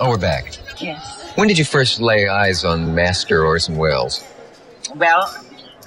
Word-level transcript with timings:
Oh, 0.00 0.10
we're 0.10 0.18
back. 0.18 0.56
Yes. 0.80 1.32
When 1.34 1.48
did 1.48 1.58
you 1.58 1.64
first 1.64 2.00
lay 2.00 2.28
eyes 2.28 2.64
on 2.64 2.94
Master 2.94 3.44
Orson 3.44 3.76
Welles? 3.76 4.24
Well, 4.94 5.32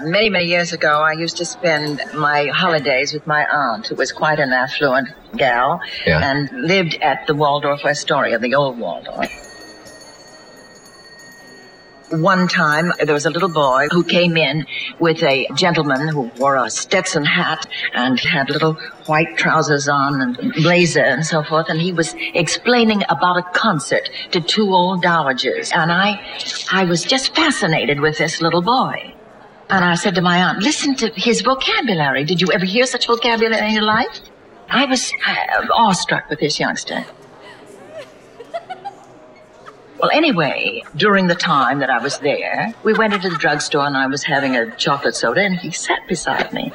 many, 0.02 0.30
many 0.30 0.46
years 0.46 0.74
ago, 0.74 1.02
I 1.02 1.14
used 1.14 1.38
to 1.38 1.46
spend 1.46 2.02
my 2.14 2.48
holidays 2.48 3.14
with 3.14 3.26
my 3.26 3.46
aunt, 3.48 3.88
who 3.88 3.96
was 3.96 4.12
quite 4.12 4.40
an 4.40 4.52
affluent 4.52 5.10
gal, 5.38 5.82
Yeah. 6.06 6.30
and 6.30 6.50
lived 6.68 6.96
at 7.02 7.26
the 7.28 7.34
Waldorf 7.36 7.86
Astoria, 7.86 8.38
the 8.38 8.54
old 8.56 8.78
Waldorf. 8.80 9.30
One 12.12 12.48
time, 12.48 12.92
there 13.04 13.14
was 13.14 13.26
a 13.26 13.30
little 13.30 13.50
boy 13.50 13.88
who 13.90 14.04
came 14.04 14.36
in 14.36 14.66
with 15.00 15.24
a 15.24 15.48
gentleman 15.56 16.10
who 16.10 16.24
wore 16.38 16.58
a 16.58 16.70
Stetson 16.70 17.24
hat 17.24 17.66
and 17.94 18.20
had 18.20 18.50
little 18.50 18.74
white 19.06 19.38
trousers 19.38 19.88
on 19.88 20.22
and 20.22 20.54
blazer 20.56 21.04
and 21.04 21.26
so 21.26 21.42
forth, 21.42 21.70
and 21.70 21.80
he 21.80 21.94
was 21.94 22.14
explaining 22.34 23.04
about 23.08 23.38
a 23.38 23.44
concert 23.54 24.10
to 24.32 24.42
two 24.42 24.74
old 24.74 25.04
dowagers. 25.04 25.72
And 25.74 25.92
I, 25.92 26.22
I 26.72 26.84
was 26.84 27.04
just 27.04 27.34
fascinated 27.34 28.02
with 28.02 28.18
this 28.18 28.42
little 28.42 28.62
boy. 28.62 29.14
And 29.70 29.86
I 29.86 29.96
said 29.96 30.16
to 30.16 30.22
my 30.22 30.44
aunt, 30.44 30.60
listen 30.60 30.96
to 30.96 31.10
his 31.16 31.42
vocabulary. 31.42 32.26
Did 32.26 32.42
you 32.42 32.50
ever 32.52 32.66
hear 32.66 32.86
such 32.86 33.08
vocabulary 33.08 33.70
in 33.70 33.74
your 33.74 33.84
life? 33.84 34.20
I 34.70 34.86
was 34.86 35.14
uh, 35.26 35.68
awestruck 35.74 36.30
with 36.30 36.40
this 36.40 36.60
youngster. 36.60 37.06
Well, 40.02 40.10
anyway, 40.12 40.84
during 40.96 41.28
the 41.28 41.36
time 41.36 41.78
that 41.78 41.92
I 41.92 42.00
was 42.02 42.18
there, 42.18 42.74
we 42.84 42.94
went 42.94 43.14
into 43.14 43.30
the 43.30 43.38
drugstore 43.38 43.86
and 43.86 43.96
I 43.96 44.08
was 44.08 44.24
having 44.24 44.56
a 44.56 44.76
chocolate 44.76 45.14
soda 45.14 45.42
and 45.42 45.56
he 45.56 45.70
sat 45.70 46.08
beside 46.08 46.52
me. 46.52 46.72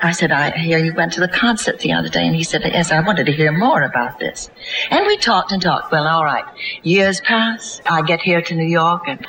I 0.00 0.12
said, 0.12 0.30
I 0.30 0.52
hear 0.56 0.78
you 0.78 0.94
went 0.94 1.12
to 1.14 1.20
the 1.20 1.26
concert 1.26 1.80
the 1.80 1.92
other 1.92 2.08
day. 2.08 2.24
And 2.24 2.36
he 2.36 2.44
said, 2.44 2.62
yes, 2.64 2.92
I 2.92 3.00
wanted 3.00 3.26
to 3.26 3.32
hear 3.32 3.50
more 3.50 3.82
about 3.82 4.20
this. 4.20 4.50
And 4.88 5.04
we 5.04 5.16
talked 5.16 5.50
and 5.50 5.60
talked. 5.60 5.90
Well, 5.90 6.06
all 6.06 6.24
right. 6.24 6.44
Years 6.84 7.20
pass. 7.20 7.80
I 7.86 8.02
get 8.02 8.20
here 8.20 8.40
to 8.40 8.54
New 8.54 8.68
York 8.68 9.02
and 9.08 9.26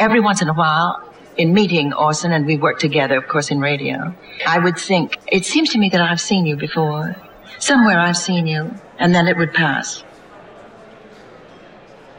every 0.00 0.18
once 0.18 0.42
in 0.42 0.48
a 0.48 0.52
while, 0.52 1.00
in 1.36 1.54
meeting 1.54 1.92
Orson, 1.92 2.32
and 2.32 2.44
we 2.44 2.56
work 2.56 2.80
together, 2.80 3.16
of 3.16 3.28
course, 3.28 3.52
in 3.52 3.60
radio, 3.60 4.12
I 4.46 4.58
would 4.58 4.76
think, 4.76 5.16
it 5.28 5.46
seems 5.46 5.70
to 5.70 5.78
me 5.78 5.88
that 5.90 6.00
I've 6.00 6.20
seen 6.20 6.44
you 6.44 6.56
before. 6.56 7.14
Somewhere 7.60 8.00
I've 8.00 8.16
seen 8.16 8.48
you. 8.48 8.74
And 8.98 9.14
then 9.14 9.28
it 9.28 9.36
would 9.36 9.54
pass. 9.54 10.02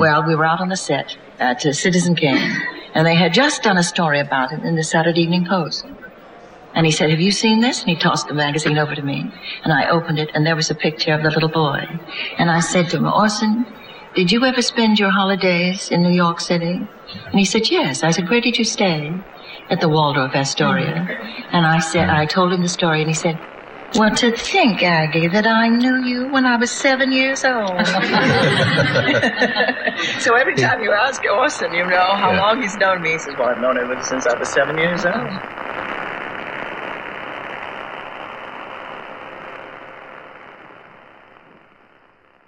Well, 0.02 0.26
we 0.26 0.34
were 0.34 0.46
out 0.46 0.60
on 0.60 0.70
the 0.70 0.78
set 0.78 1.16
at 1.38 1.64
uh, 1.64 1.74
Citizen 1.74 2.16
Kane, 2.16 2.52
and 2.96 3.06
they 3.06 3.14
had 3.14 3.36
just 3.36 3.62
done 3.62 3.78
a 3.78 3.84
story 3.84 4.20
about 4.20 4.52
it 4.52 4.64
in 4.64 4.76
the 4.76 4.84
Saturday 4.84 5.22
Evening 5.22 5.46
Post. 5.46 5.86
And 6.74 6.88
he 6.88 6.92
said, 6.92 7.12
Have 7.12 7.22
you 7.22 7.30
seen 7.30 7.60
this? 7.60 7.82
And 7.82 7.90
he 7.90 7.96
tossed 7.96 8.28
the 8.28 8.34
magazine 8.34 8.80
over 8.80 8.96
to 8.96 9.02
me. 9.04 9.32
And 9.64 9.72
I 9.72 9.92
opened 9.92 10.18
it, 10.18 10.32
and 10.34 10.44
there 10.44 10.56
was 10.56 10.72
a 10.72 10.76
picture 10.76 11.14
of 11.14 11.22
the 11.22 11.30
little 11.30 11.50
boy. 11.50 11.86
And 12.40 12.50
I 12.50 12.62
said 12.62 12.90
to 12.90 12.98
him, 12.98 13.06
Orson, 13.06 13.64
did 14.16 14.32
you 14.32 14.44
ever 14.44 14.64
spend 14.64 14.98
your 14.98 15.12
holidays 15.12 15.92
in 15.92 16.02
New 16.02 16.16
York 16.16 16.40
City? 16.40 16.82
And 17.28 17.38
he 17.38 17.46
said, 17.46 17.70
Yes. 17.70 18.02
I 18.02 18.10
said, 18.10 18.28
Where 18.28 18.42
did 18.42 18.58
you 18.58 18.66
stay? 18.66 19.14
At 19.70 19.82
the 19.82 19.88
Waldorf 19.88 20.34
Astoria. 20.34 21.08
And 21.52 21.64
I 21.64 21.78
said, 21.78 22.10
I 22.10 22.26
told 22.26 22.52
him 22.52 22.64
the 22.64 22.70
story, 22.70 23.02
and 23.02 23.08
he 23.08 23.14
said, 23.14 23.40
well, 23.96 24.14
to 24.16 24.36
think, 24.38 24.84
Aggie, 24.84 25.28
that 25.30 25.48
I 25.48 25.70
knew 25.70 25.98
you 25.98 26.28
when 26.30 26.46
I 26.46 26.58
was 26.58 26.72
seven 26.72 27.12
years 27.12 27.44
old. 27.46 27.86
so 30.20 30.36
every 30.36 30.56
time 30.56 30.82
you 30.82 30.92
ask 30.94 31.22
Orson, 31.32 31.74
you 31.74 31.86
know 31.86 32.16
how 32.18 32.32
Yeah. 32.34 32.42
long 32.42 32.62
he's 32.62 32.76
known 32.78 33.02
me, 33.02 33.12
he 33.14 33.20
says, 33.20 33.36
Well, 33.38 33.50
I've 33.50 33.60
known 33.60 33.78
him 33.78 34.02
since 34.02 34.26
I 34.28 34.36
was 34.36 34.52
seven 34.54 34.78
years 34.78 35.06
old. 35.06 35.34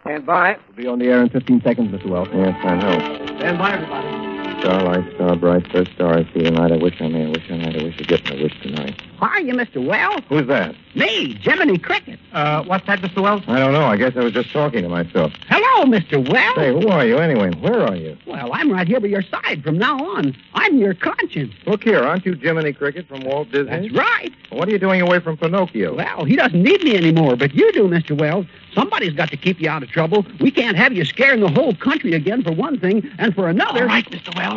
Stand 0.07 0.25
by. 0.25 0.57
We'll 0.67 0.75
be 0.75 0.87
on 0.87 0.99
the 0.99 1.05
air 1.05 1.21
in 1.21 1.29
15 1.29 1.61
seconds, 1.63 1.93
Mr. 1.93 2.09
Welles. 2.09 2.27
Yes, 2.33 2.55
I 2.65 2.75
know. 2.75 3.37
Stand 3.37 3.57
by, 3.59 3.73
everybody. 3.73 4.22
Starlight, 4.63 5.13
star 5.15 5.35
bright, 5.35 5.69
first 5.73 5.91
star 5.91 6.17
I 6.19 6.23
see 6.33 6.41
tonight. 6.43 6.71
I 6.71 6.77
wish 6.77 6.95
I 7.01 7.09
may, 7.09 7.25
I 7.25 7.29
wish 7.31 7.43
I 7.51 7.57
might, 7.57 7.75
I 7.75 7.83
wish 7.83 7.97
to 7.97 8.05
get 8.05 8.23
my 8.29 8.41
wish 8.41 8.57
tonight. 8.61 9.01
Why, 9.19 9.39
you, 9.39 9.53
Mr. 9.53 9.85
Welles? 9.85 10.21
Who's 10.29 10.47
that? 10.47 10.73
Me, 10.95 11.33
Jiminy 11.41 11.77
Cricket. 11.77 12.17
Uh, 12.31 12.63
what's 12.63 12.87
that, 12.87 12.99
Mr. 13.01 13.21
Welles? 13.21 13.43
I 13.47 13.59
don't 13.59 13.73
know. 13.73 13.83
I 13.85 13.97
guess 13.97 14.13
I 14.15 14.21
was 14.21 14.31
just 14.31 14.51
talking 14.53 14.83
to 14.83 14.87
myself. 14.89 15.33
Hello, 15.49 15.85
Mr. 15.85 16.25
Welles. 16.31 16.55
Say, 16.55 16.71
who 16.71 16.87
are 16.87 17.05
you 17.05 17.17
anyway? 17.17 17.51
Where 17.59 17.81
are 17.81 17.95
you? 17.95 18.17
Well, 18.25 18.51
I'm 18.53 18.71
right 18.71 18.87
here 18.87 19.01
by 19.01 19.07
your 19.07 19.21
side 19.23 19.63
from 19.63 19.77
now 19.77 19.97
on. 19.97 20.33
I'm 20.53 20.77
your 20.77 20.93
conscience. 20.93 21.53
Look 21.65 21.83
here, 21.83 21.99
aren't 21.99 22.25
you 22.25 22.33
Jiminy 22.33 22.71
Cricket 22.71 23.07
from 23.09 23.21
Walt 23.21 23.51
Disney? 23.51 23.89
That's 23.89 23.93
right. 23.93 24.31
What 24.49 24.69
are 24.69 24.71
you 24.71 24.79
doing 24.79 25.01
away 25.01 25.19
from 25.19 25.35
Pinocchio? 25.35 25.95
Well, 25.95 26.23
he 26.23 26.37
doesn't 26.37 26.61
need 26.61 26.83
me 26.83 26.95
anymore, 26.95 27.35
but 27.35 27.53
you 27.53 27.69
do, 27.73 27.89
Mr. 27.89 28.17
Welles. 28.17 28.45
Somebody's 28.73 29.13
got 29.13 29.29
to 29.29 29.37
keep 29.37 29.59
you 29.59 29.69
out 29.69 29.83
of 29.83 29.89
trouble. 29.89 30.25
We 30.39 30.51
can't 30.51 30.77
have 30.77 30.93
you 30.93 31.05
scaring 31.05 31.41
the 31.41 31.49
whole 31.49 31.75
country 31.75 32.13
again, 32.13 32.43
for 32.43 32.51
one 32.51 32.79
thing, 32.79 33.09
and 33.19 33.33
for 33.35 33.47
another. 33.49 33.81
All 33.81 33.87
right, 33.87 34.09
Mr. 34.09 34.35
Welles. 34.35 34.52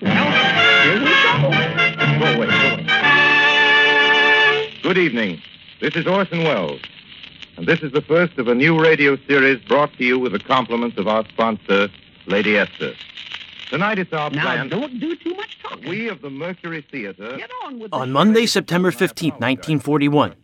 Well, 0.00 0.84
here 0.84 0.98
we 0.98 1.04
go. 1.04 1.10
Go 1.40 1.46
away, 2.36 2.46
go 2.46 2.74
away. 2.74 2.86
Good 4.82 4.98
evening. 4.98 5.40
This 5.80 5.94
is 5.96 6.06
Orson 6.06 6.44
Welles. 6.44 6.80
And 7.56 7.66
this 7.66 7.80
is 7.80 7.92
the 7.92 8.02
first 8.02 8.36
of 8.38 8.48
a 8.48 8.54
new 8.54 8.78
radio 8.82 9.16
series 9.28 9.62
brought 9.64 9.92
to 9.98 10.04
you 10.04 10.18
with 10.18 10.32
the 10.32 10.38
compliments 10.40 10.98
of 10.98 11.06
our 11.08 11.24
sponsor, 11.28 11.88
Lady 12.26 12.56
Esther. 12.58 12.92
Tonight 13.70 13.98
it's 13.98 14.12
our 14.12 14.28
Now, 14.30 14.42
plan. 14.42 14.68
don't 14.68 14.98
do 15.00 15.16
too 15.16 15.34
much 15.34 15.58
talking. 15.62 15.88
We 15.88 16.08
of 16.08 16.20
the 16.20 16.28
Mercury 16.30 16.82
Theater. 16.90 17.36
Get 17.36 17.50
on 17.64 17.78
with 17.78 17.90
the 17.92 17.96
On 17.96 18.12
Monday, 18.12 18.46
September 18.46 18.90
15th, 18.90 19.40
1941, 19.40 20.34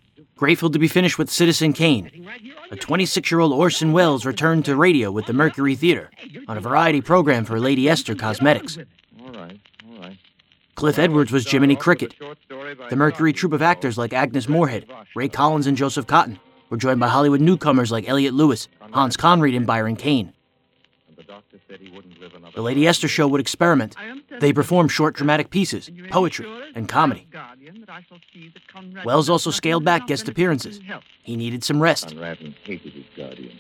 grateful 0.41 0.71
to 0.71 0.79
be 0.79 0.89
finished 0.89 1.19
with 1.19 1.29
Citizen 1.29 1.75
Kane, 1.75 2.27
a 2.71 2.77
26 2.77 3.31
year 3.31 3.41
old 3.41 3.53
Orson 3.53 3.93
Welles 3.93 4.25
returned 4.25 4.65
to 4.65 4.75
radio 4.75 5.11
with 5.11 5.27
the 5.27 5.35
Mercury 5.35 5.75
Theater 5.75 6.11
on 6.49 6.57
a 6.57 6.61
variety 6.63 7.03
program 7.03 7.45
for 7.45 7.61
Lady 7.61 7.87
Esther 7.91 8.15
Cosmetics. 8.15 8.79
All 9.21 9.33
right, 9.33 9.61
all 9.87 10.01
right. 10.01 10.17
Cliff 10.77 10.99
Edwards 10.99 11.31
was 11.31 11.47
Jiminy 11.47 11.77
Cricket. 11.77 12.15
Short 12.19 12.39
story 12.43 12.75
by 12.75 12.89
The 12.89 12.97
Mercury 12.97 13.35
troupe 13.35 13.53
of 13.53 13.61
actors 13.61 13.99
like 13.99 14.15
Agnes 14.15 14.49
Moorehead, 14.49 14.91
Ray 15.15 15.29
Collins, 15.29 15.67
and 15.67 15.77
Joseph 15.77 16.07
Cotten 16.07 16.39
were 16.71 16.79
joined 16.79 17.01
by 17.01 17.09
Hollywood 17.09 17.43
newcomers 17.43 17.93
like 17.93 18.09
Elliot 18.09 18.33
Lewis, 18.33 18.67
Hans 18.93 19.19
Conried, 19.19 19.55
and 19.55 19.67
Byron 19.67 19.95
Kane. 19.97 20.33
The 21.19 21.23
doctor 21.25 21.59
said 21.69 21.81
he 21.81 21.91
wouldn't 21.91 22.19
live 22.19 22.35
another 22.35 22.55
The 22.57 22.63
Lady 22.63 22.87
Esther 22.87 23.09
show 23.09 23.29
would 23.29 23.43
experiment. 23.43 23.95
They 24.41 24.55
performed 24.55 24.91
short 24.91 25.15
dramatic 25.17 25.51
pieces, 25.51 25.91
poetry, 26.09 26.49
and 26.75 26.89
comedy. 26.89 27.29
Welles 29.05 29.29
also 29.31 29.51
scaled 29.51 29.85
back 29.85 30.07
guest 30.07 30.29
appearances. 30.29 30.81
He 31.23 31.37
needed 31.37 31.65
some 31.65 31.81
rest. 31.81 32.09
Conradin 32.09 32.55
hated 32.65 32.93
his 32.93 33.05
guardian. 33.17 33.57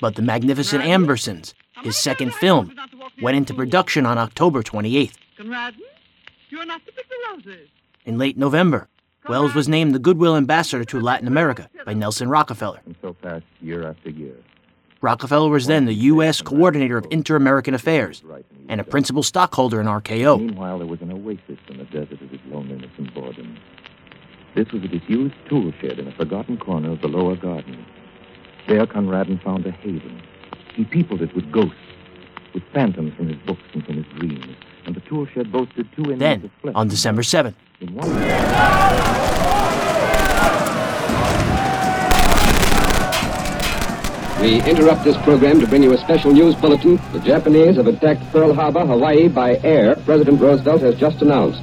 But 0.00 0.16
The 0.16 0.22
Magnificent 0.22 0.84
Ambersons, 0.84 1.54
his 1.82 1.96
second 1.96 2.34
film, 2.34 2.74
went 3.22 3.36
into 3.36 3.54
production 3.54 4.04
on 4.06 4.18
October 4.18 4.62
28th. 4.62 5.14
Conradin, 5.38 5.80
you 6.50 6.58
are 6.58 6.66
not 6.66 6.84
to 6.86 6.92
pick 6.92 7.08
the 7.08 7.16
roses. 7.30 7.68
In 8.04 8.18
late 8.18 8.36
November, 8.36 8.88
Welles 9.28 9.54
was 9.54 9.68
named 9.68 9.94
the 9.94 9.98
Goodwill 9.98 10.36
Ambassador 10.36 10.84
to 10.84 11.00
Latin 11.00 11.26
America 11.26 11.68
by 11.84 11.94
Nelson 11.94 12.28
Rockefeller. 12.28 12.80
And 12.86 12.94
so 13.02 13.12
passed 13.14 13.44
year 13.60 13.88
after 13.88 14.10
year. 14.10 14.36
Rockefeller 15.06 15.50
was 15.50 15.68
then 15.68 15.84
the 15.84 15.94
U.S. 16.10 16.42
Coordinator 16.42 16.96
of 16.96 17.06
Inter 17.12 17.36
American 17.36 17.74
Affairs 17.74 18.24
and 18.68 18.80
a 18.80 18.84
principal 18.84 19.22
stockholder 19.22 19.80
in 19.80 19.86
RKO. 19.86 20.40
Meanwhile, 20.40 20.78
there 20.78 20.88
was 20.88 21.00
an 21.00 21.12
oasis 21.12 21.60
in 21.68 21.78
the 21.78 21.84
desert 21.84 22.20
of 22.20 22.28
his 22.28 22.40
loneliness 22.48 22.90
and 22.98 23.14
boredom. 23.14 23.56
This 24.56 24.66
was 24.72 24.82
a 24.82 24.88
disused 24.88 25.36
tool 25.48 25.72
shed 25.80 26.00
in 26.00 26.08
a 26.08 26.12
forgotten 26.16 26.56
corner 26.58 26.90
of 26.90 27.02
the 27.02 27.06
lower 27.06 27.36
garden. 27.36 27.86
There, 28.66 28.84
Conradin 28.84 29.40
found 29.44 29.64
a 29.64 29.70
haven. 29.70 30.20
He 30.74 30.82
peopled 30.82 31.22
it 31.22 31.32
with 31.36 31.52
ghosts, 31.52 31.76
with 32.52 32.64
phantoms 32.74 33.14
from 33.14 33.28
his 33.28 33.38
books 33.46 33.62
and 33.74 33.86
from 33.86 34.02
his 34.02 34.06
dreams. 34.18 34.56
And 34.86 34.96
the 34.96 35.00
tool 35.02 35.24
shed 35.26 35.52
boasted 35.52 35.86
two 35.94 36.10
inches 36.10 36.46
of 36.46 36.50
flesh. 36.62 36.74
Then, 36.74 36.74
on 36.74 36.88
December 36.88 37.22
7th, 37.22 37.54
We 44.46 44.62
interrupt 44.62 45.02
this 45.02 45.16
program 45.24 45.58
to 45.58 45.66
bring 45.66 45.82
you 45.82 45.92
a 45.92 45.98
special 45.98 46.30
news 46.30 46.54
bulletin. 46.54 47.00
The 47.12 47.18
Japanese 47.18 47.78
have 47.78 47.88
attacked 47.88 48.22
Pearl 48.30 48.54
Harbor, 48.54 48.86
Hawaii 48.86 49.26
by 49.26 49.56
air, 49.64 49.96
President 50.04 50.40
Roosevelt 50.40 50.82
has 50.82 50.94
just 50.94 51.20
announced. 51.20 51.60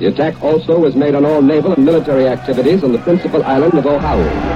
The 0.00 0.08
attack 0.08 0.42
also 0.42 0.78
was 0.78 0.94
made 0.94 1.14
on 1.14 1.24
all 1.24 1.40
naval 1.40 1.72
and 1.72 1.82
military 1.82 2.28
activities 2.28 2.84
on 2.84 2.92
the 2.92 2.98
principal 2.98 3.42
island 3.42 3.72
of 3.72 3.86
Oahu. 3.86 4.55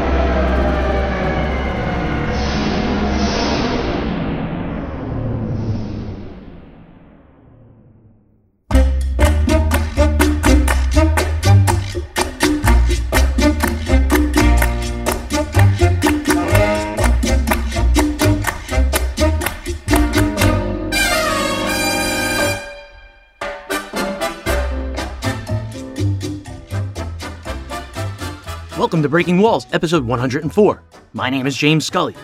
Breaking 29.11 29.41
Walls, 29.41 29.67
episode 29.73 30.05
104. 30.05 30.83
My 31.15 31.31
name 31.31 31.45
is 31.49 31.57
James 31.57 31.85
Scully. 31.85 32.15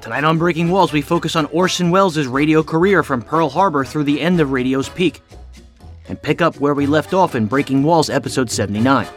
Tonight 0.00 0.22
on 0.22 0.38
Breaking 0.38 0.70
Walls, 0.70 0.92
we 0.92 1.02
focus 1.02 1.34
on 1.34 1.46
Orson 1.46 1.90
Welles' 1.90 2.28
radio 2.28 2.62
career 2.62 3.02
from 3.02 3.22
Pearl 3.22 3.48
Harbor 3.48 3.84
through 3.84 4.04
the 4.04 4.20
end 4.20 4.40
of 4.40 4.52
radio's 4.52 4.88
peak, 4.88 5.20
and 6.06 6.22
pick 6.22 6.40
up 6.40 6.60
where 6.60 6.74
we 6.74 6.86
left 6.86 7.12
off 7.12 7.34
in 7.34 7.46
Breaking 7.46 7.82
Walls 7.82 8.08
episode 8.08 8.52
79. 8.52 9.08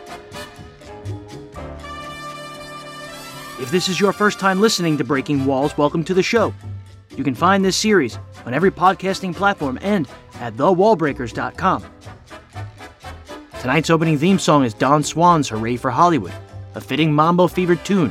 If 3.59 3.69
this 3.69 3.87
is 3.87 3.99
your 3.99 4.11
first 4.11 4.39
time 4.39 4.59
listening 4.59 4.97
to 4.97 5.03
Breaking 5.03 5.45
Walls, 5.45 5.77
welcome 5.77 6.03
to 6.05 6.15
the 6.15 6.23
show. 6.23 6.55
You 7.15 7.23
can 7.23 7.35
find 7.35 7.63
this 7.63 7.77
series 7.77 8.17
on 8.47 8.55
every 8.55 8.71
podcasting 8.71 9.35
platform 9.35 9.77
and 9.83 10.07
at 10.39 10.55
thewallbreakers.com. 10.55 11.85
Tonight's 13.61 13.91
opening 13.91 14.17
theme 14.17 14.39
song 14.39 14.65
is 14.65 14.73
Don 14.73 15.03
Swan's 15.03 15.47
Hooray 15.47 15.77
for 15.77 15.91
Hollywood, 15.91 16.33
a 16.73 16.81
fitting 16.81 17.13
mambo 17.13 17.45
fevered 17.45 17.85
tune 17.85 18.09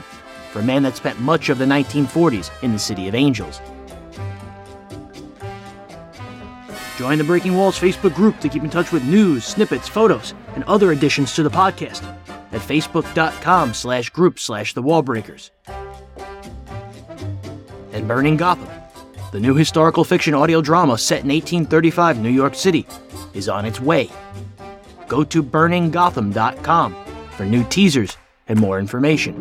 for 0.53 0.61
a 0.61 0.63
man 0.63 0.85
that 0.85 0.95
spent 0.95 1.19
much 1.19 1.49
of 1.49 1.59
the 1.59 1.65
1940s 1.65 2.53
in 2.63 2.73
the 2.73 2.79
City 2.79 3.09
of 3.09 3.17
Angels. 3.17 3.61
Join 6.99 7.19
the 7.19 7.25
Breaking 7.25 7.57
Walls 7.57 7.77
Facebook 7.77 8.15
group 8.15 8.39
to 8.39 8.49
keep 8.49 8.63
in 8.63 8.71
touch 8.71 8.93
with 8.93 9.03
news, 9.03 9.45
snippets, 9.45 9.89
photos, 9.89 10.35
and 10.55 10.63
other 10.65 10.93
additions 10.93 11.35
to 11.35 11.43
the 11.43 11.51
podcast 11.51 12.05
at 12.53 12.61
facebook.com 12.61 13.75
slash 13.75 14.09
group 14.11 14.39
slash 14.39 14.75
the 14.75 14.83
wallbreakers. 14.85 15.51
And 17.91 18.07
Burning 18.07 18.37
Gotham, 18.37 18.69
the 19.33 19.41
new 19.41 19.57
historical 19.57 20.05
fiction 20.05 20.33
audio 20.33 20.63
drama 20.63 20.97
set 20.97 21.25
in 21.25 21.29
1835 21.31 22.21
New 22.21 22.31
York 22.31 22.55
City, 22.55 22.87
is 23.35 23.49
on 23.49 23.65
its 23.65 23.81
way. 23.81 24.09
Go 25.11 25.25
to 25.25 25.43
burninggotham.com 25.43 26.95
for 27.33 27.45
new 27.45 27.65
teasers 27.65 28.17
and 28.47 28.59
more 28.59 28.79
information. 28.79 29.35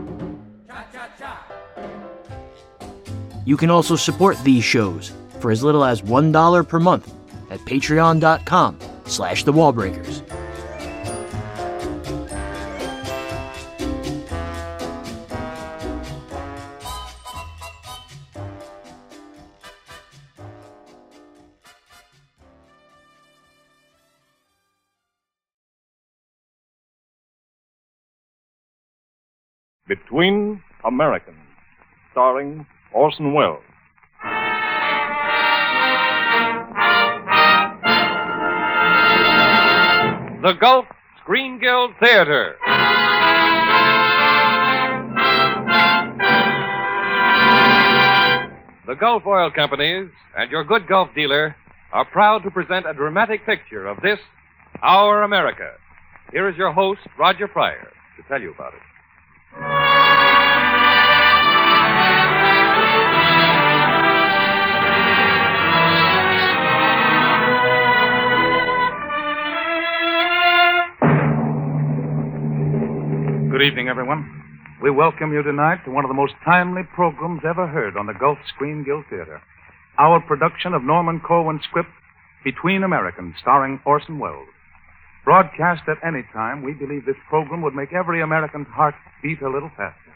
You 3.46 3.56
can 3.56 3.70
also 3.70 3.96
support 3.96 4.36
these 4.44 4.64
shows 4.64 5.14
for 5.40 5.52
as 5.52 5.64
little 5.64 5.86
as 5.86 6.02
$1 6.02 6.68
per 6.68 6.80
month 6.80 7.14
at 7.52 7.60
patreon.com 7.60 8.80
slash 9.06 9.44
the 9.44 9.54
Between 29.90 30.62
Americans, 30.86 31.36
starring 32.12 32.68
Orson 32.94 33.34
Welles. 33.34 33.64
The 40.44 40.54
Gulf 40.62 40.86
Screen 41.24 41.60
Guild 41.60 41.92
Theater. 42.00 42.56
The 48.86 48.94
Gulf 48.94 49.24
Oil 49.26 49.50
Companies 49.50 50.12
and 50.38 50.52
your 50.52 50.64
good 50.64 50.88
Gulf 50.88 51.10
dealer 51.16 51.56
are 51.92 52.06
proud 52.06 52.44
to 52.44 52.52
present 52.52 52.86
a 52.88 52.94
dramatic 52.94 53.44
picture 53.44 53.88
of 53.88 53.98
this, 54.04 54.20
our 54.84 55.24
America. 55.24 55.72
Here 56.32 56.48
is 56.48 56.56
your 56.58 56.72
host, 56.72 57.02
Roger 57.18 57.48
Pryor, 57.48 57.92
to 58.18 58.24
tell 58.28 58.40
you 58.40 58.54
about 58.54 58.76
it. 58.76 58.82
Good 73.60 73.74
evening, 73.74 73.90
everyone. 73.90 74.24
We 74.82 74.90
welcome 74.90 75.34
you 75.34 75.44
tonight 75.44 75.84
to 75.84 75.92
one 75.92 76.06
of 76.06 76.10
the 76.10 76.16
most 76.16 76.32
timely 76.46 76.84
programs 76.96 77.42
ever 77.44 77.68
heard 77.68 77.98
on 77.98 78.06
the 78.06 78.14
Gulf 78.14 78.38
Screen 78.48 78.86
Guild 78.86 79.04
Theater. 79.10 79.42
Our 79.98 80.22
production 80.22 80.74
of 80.74 80.82
Norman 80.82 81.20
Corwin's 81.20 81.66
script, 81.66 81.90
Between 82.46 82.84
Americans, 82.84 83.36
starring 83.42 83.82
Orson 83.86 84.18
Welles. 84.18 84.48
Broadcast 85.26 85.82
at 85.90 85.98
any 86.08 86.24
time, 86.32 86.64
we 86.64 86.72
believe 86.72 87.06
this 87.06 87.20
program 87.28 87.62
would 87.62 87.76
make 87.76 87.92
every 87.92 88.22
American's 88.22 88.70
heart 88.70 88.96
beat 89.22 89.42
a 89.42 89.50
little 89.50 89.72
faster. 89.76 90.16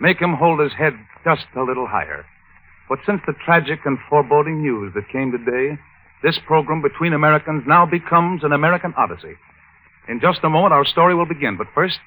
Make 0.00 0.18
him 0.18 0.32
hold 0.32 0.58
his 0.58 0.72
head 0.72 0.94
just 1.24 1.44
a 1.54 1.62
little 1.62 1.86
higher. 1.86 2.24
But 2.88 3.00
since 3.04 3.20
the 3.26 3.34
tragic 3.44 3.80
and 3.84 3.98
foreboding 4.08 4.62
news 4.62 4.94
that 4.94 5.12
came 5.12 5.30
today, 5.30 5.78
this 6.22 6.38
program, 6.46 6.80
Between 6.80 7.12
Americans, 7.12 7.64
now 7.66 7.84
becomes 7.84 8.44
an 8.44 8.52
American 8.52 8.94
Odyssey. 8.96 9.36
In 10.08 10.20
just 10.20 10.40
a 10.42 10.48
moment, 10.48 10.72
our 10.72 10.86
story 10.86 11.14
will 11.14 11.28
begin. 11.28 11.58
But 11.58 11.66
first, 11.74 11.98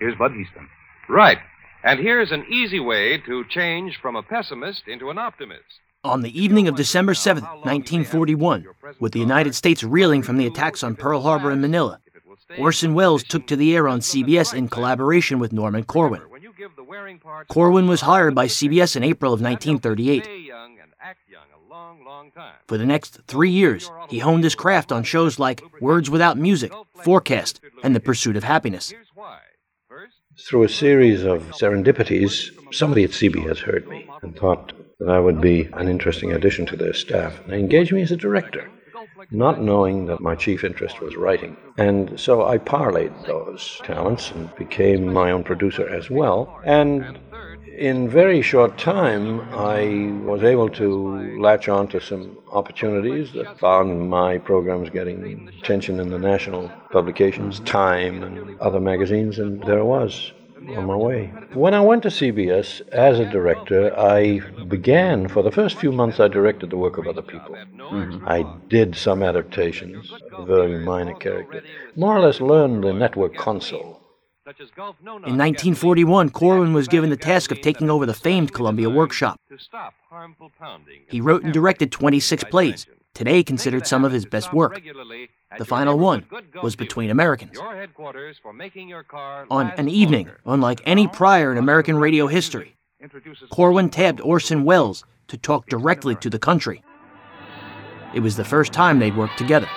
here's 0.00 0.16
Bud 0.16 0.32
Easton. 0.34 0.68
Right. 1.08 1.38
And 1.84 2.00
here's 2.00 2.32
an 2.32 2.44
easy 2.50 2.80
way 2.80 3.18
to 3.18 3.44
change 3.48 3.98
from 4.02 4.16
a 4.16 4.22
pessimist 4.22 4.88
into 4.88 5.10
an 5.10 5.18
optimist. 5.18 5.62
On 6.02 6.22
the 6.22 6.40
evening 6.42 6.66
of 6.66 6.76
December 6.76 7.12
7th, 7.12 7.42
1941, 7.64 8.66
with 8.98 9.12
the 9.12 9.20
United 9.20 9.54
States 9.54 9.84
reeling 9.84 10.22
from 10.22 10.38
the 10.38 10.46
attacks 10.46 10.82
on 10.82 10.96
Pearl 10.96 11.20
Harbor 11.20 11.50
and 11.50 11.60
Manila, 11.60 12.00
Orson 12.58 12.94
Welles 12.94 13.22
took 13.22 13.46
to 13.46 13.56
the 13.56 13.74
air 13.74 13.86
on 13.86 14.00
CBS 14.00 14.54
in 14.54 14.68
collaboration 14.68 15.38
with 15.38 15.52
Norman 15.52 15.84
Corwin. 15.84 16.22
Corwin 17.48 17.86
was 17.86 18.00
hired 18.00 18.34
by 18.34 18.46
CBS 18.46 18.96
in 18.96 19.02
April 19.02 19.32
of 19.32 19.40
1938. 19.40 20.50
For 22.66 22.78
the 22.78 22.86
next 22.86 23.20
three 23.26 23.50
years, 23.50 23.90
he 24.08 24.18
honed 24.18 24.44
his 24.44 24.54
craft 24.54 24.92
on 24.92 25.02
shows 25.02 25.38
like 25.38 25.62
Words 25.80 26.10
Without 26.10 26.38
Music, 26.38 26.72
Forecast, 27.02 27.60
and 27.82 27.94
The 27.94 28.00
Pursuit 28.00 28.36
of 28.36 28.44
Happiness. 28.44 28.92
Through 30.46 30.64
a 30.64 30.68
series 30.68 31.22
of 31.22 31.42
serendipities, 31.52 32.50
somebody 32.72 33.04
at 33.04 33.10
CBS 33.10 33.58
heard 33.58 33.86
me 33.88 34.08
and 34.22 34.34
thought 34.36 34.72
that 34.98 35.08
I 35.08 35.18
would 35.18 35.40
be 35.40 35.68
an 35.74 35.88
interesting 35.88 36.32
addition 36.32 36.66
to 36.66 36.76
their 36.76 36.94
staff. 36.94 37.38
They 37.46 37.58
engaged 37.58 37.92
me 37.92 38.02
as 38.02 38.10
a 38.10 38.16
director, 38.16 38.70
not 39.30 39.60
knowing 39.60 40.06
that 40.06 40.20
my 40.20 40.34
chief 40.34 40.64
interest 40.64 41.00
was 41.00 41.16
writing. 41.16 41.56
And 41.76 42.18
so 42.18 42.46
I 42.46 42.58
parlayed 42.58 43.26
those 43.26 43.80
talents 43.84 44.30
and 44.30 44.54
became 44.56 45.12
my 45.12 45.30
own 45.30 45.44
producer 45.44 45.88
as 45.88 46.10
well. 46.10 46.60
And 46.64 47.18
in 47.80 48.10
very 48.10 48.42
short 48.42 48.76
time, 48.76 49.40
I 49.54 50.12
was 50.22 50.42
able 50.42 50.68
to 50.68 51.38
latch 51.40 51.66
on 51.66 51.88
to 51.88 52.00
some 52.00 52.36
opportunities 52.52 53.32
that 53.32 53.58
found 53.58 54.10
my 54.10 54.36
programs 54.36 54.90
getting 54.90 55.48
attention 55.58 55.98
in 55.98 56.10
the 56.10 56.18
national 56.18 56.70
publications, 56.90 57.60
Time 57.60 58.22
and 58.22 58.60
other 58.60 58.80
magazines, 58.80 59.38
and 59.38 59.62
there 59.62 59.78
I 59.78 59.82
was 59.82 60.32
on 60.76 60.84
my 60.84 60.94
way. 60.94 61.32
When 61.54 61.72
I 61.72 61.80
went 61.80 62.02
to 62.02 62.10
CBS 62.10 62.86
as 62.90 63.18
a 63.18 63.24
director, 63.24 63.98
I 63.98 64.40
began, 64.68 65.26
for 65.28 65.42
the 65.42 65.50
first 65.50 65.78
few 65.78 65.90
months, 65.90 66.20
I 66.20 66.28
directed 66.28 66.68
the 66.68 66.76
work 66.76 66.98
of 66.98 67.06
other 67.06 67.22
people. 67.22 67.54
Mm-hmm. 67.54 68.28
I 68.28 68.44
did 68.68 68.94
some 68.94 69.22
adaptations, 69.22 70.12
very 70.40 70.78
minor 70.78 71.14
character. 71.14 71.62
More 71.96 72.14
or 72.14 72.20
less 72.20 72.42
learned 72.42 72.84
the 72.84 72.92
network 72.92 73.34
console. 73.36 73.99
In 74.46 75.36
1941, 75.36 76.30
Corwin 76.30 76.72
was 76.72 76.88
given 76.88 77.10
the 77.10 77.16
task 77.16 77.50
of 77.50 77.60
taking 77.60 77.90
over 77.90 78.06
the 78.06 78.14
famed 78.14 78.54
Columbia 78.54 78.88
Workshop. 78.88 79.38
He 81.08 81.20
wrote 81.20 81.42
and 81.44 81.52
directed 81.52 81.92
26 81.92 82.44
plays, 82.44 82.86
today 83.12 83.42
considered 83.42 83.86
some 83.86 84.04
of 84.04 84.12
his 84.12 84.24
best 84.24 84.52
work. 84.54 84.80
The 85.58 85.64
final 85.64 85.98
one 85.98 86.24
was 86.62 86.74
Between 86.74 87.10
Americans. 87.10 87.58
On 89.50 89.70
an 89.76 89.88
evening 89.88 90.30
unlike 90.46 90.80
any 90.86 91.06
prior 91.06 91.52
in 91.52 91.58
American 91.58 91.98
radio 91.98 92.26
history, 92.26 92.76
Corwin 93.50 93.90
tabbed 93.90 94.20
Orson 94.22 94.64
Welles 94.64 95.04
to 95.28 95.36
talk 95.36 95.68
directly 95.68 96.16
to 96.16 96.30
the 96.30 96.38
country. 96.38 96.82
It 98.14 98.20
was 98.20 98.36
the 98.36 98.44
first 98.44 98.72
time 98.72 98.98
they'd 98.98 99.16
worked 99.16 99.36
together. 99.38 99.68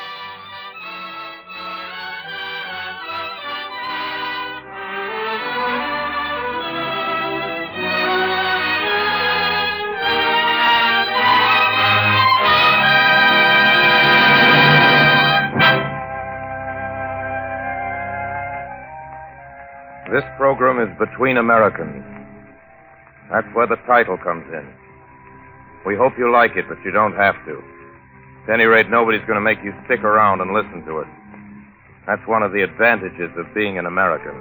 This 20.14 20.30
program 20.38 20.78
is 20.78 20.94
Between 21.02 21.42
Americans. 21.42 22.06
That's 23.34 23.50
where 23.58 23.66
the 23.66 23.82
title 23.90 24.14
comes 24.14 24.46
in. 24.54 24.62
We 25.90 25.98
hope 25.98 26.14
you 26.22 26.30
like 26.30 26.54
it, 26.54 26.70
but 26.70 26.78
you 26.86 26.92
don't 26.94 27.18
have 27.18 27.34
to. 27.50 27.58
At 28.46 28.54
any 28.54 28.70
rate, 28.70 28.94
nobody's 28.94 29.26
going 29.26 29.42
to 29.42 29.48
make 29.50 29.58
you 29.66 29.74
stick 29.90 30.06
around 30.06 30.38
and 30.46 30.54
listen 30.54 30.86
to 30.86 31.02
it. 31.02 31.10
That's 32.06 32.22
one 32.30 32.46
of 32.46 32.54
the 32.54 32.62
advantages 32.62 33.34
of 33.42 33.50
being 33.58 33.82
an 33.82 33.90
American. 33.90 34.38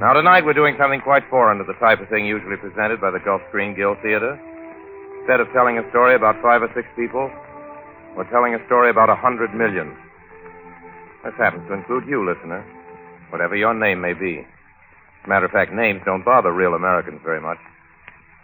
Now, 0.00 0.14
tonight 0.16 0.48
we're 0.48 0.56
doing 0.56 0.80
something 0.80 1.04
quite 1.04 1.28
foreign 1.28 1.58
to 1.58 1.68
the 1.68 1.76
type 1.76 2.00
of 2.00 2.08
thing 2.08 2.24
usually 2.24 2.56
presented 2.56 3.02
by 3.02 3.10
the 3.12 3.20
Gulf 3.20 3.42
Screen 3.52 3.76
Guild 3.76 4.00
Theater. 4.00 4.40
Instead 5.20 5.44
of 5.44 5.52
telling 5.52 5.76
a 5.76 5.84
story 5.92 6.16
about 6.16 6.40
five 6.40 6.64
or 6.64 6.72
six 6.72 6.88
people, 6.96 7.28
we're 8.16 8.30
telling 8.32 8.56
a 8.56 8.64
story 8.64 8.88
about 8.88 9.12
a 9.12 9.16
hundred 9.20 9.52
million. 9.52 9.92
This 11.20 11.36
happens 11.36 11.68
to 11.68 11.74
include 11.76 12.08
you, 12.08 12.24
listener, 12.24 12.64
whatever 13.30 13.56
your 13.56 13.74
name 13.74 14.00
may 14.00 14.14
be. 14.14 14.38
As 14.38 15.24
a 15.24 15.28
matter 15.28 15.46
of 15.46 15.52
fact, 15.52 15.72
names 15.72 16.02
don't 16.04 16.24
bother 16.24 16.52
real 16.52 16.74
Americans 16.74 17.20
very 17.24 17.40
much. 17.40 17.58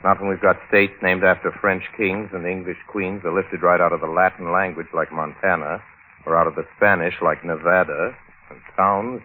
Not 0.05 0.21
when 0.21 0.29
we've 0.29 0.41
got 0.41 0.59
states 0.69 0.95
named 1.01 1.23
after 1.23 1.53
French 1.53 1.85
kings 1.97 2.31
and 2.33 2.45
English 2.45 2.79
queens 2.89 3.23
are 3.25 3.33
lifted 3.33 3.63
right 3.63 3.81
out 3.81 3.93
of 3.93 4.01
the 4.01 4.09
Latin 4.09 4.51
language 4.53 4.89
like 4.93 5.13
Montana, 5.13 5.83
or 6.27 6.37
out 6.37 6.47
of 6.47 6.57
the 6.57 6.67
Spanish 6.77 7.15
like 7.23 7.45
Nevada, 7.45 8.17
and 8.51 8.61
towns. 8.77 9.23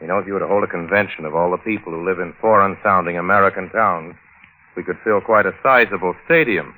You 0.00 0.08
know, 0.08 0.18
if 0.18 0.26
you 0.26 0.32
were 0.32 0.40
to 0.40 0.48
hold 0.48 0.64
a 0.64 0.66
convention 0.66 1.24
of 1.24 1.34
all 1.34 1.52
the 1.52 1.58
people 1.58 1.92
who 1.92 2.04
live 2.04 2.18
in 2.18 2.34
foreign 2.40 2.76
sounding 2.82 3.16
American 3.16 3.70
towns, 3.70 4.16
we 4.76 4.82
could 4.82 4.98
fill 5.04 5.20
quite 5.20 5.46
a 5.46 5.54
sizable 5.62 6.14
stadium. 6.24 6.74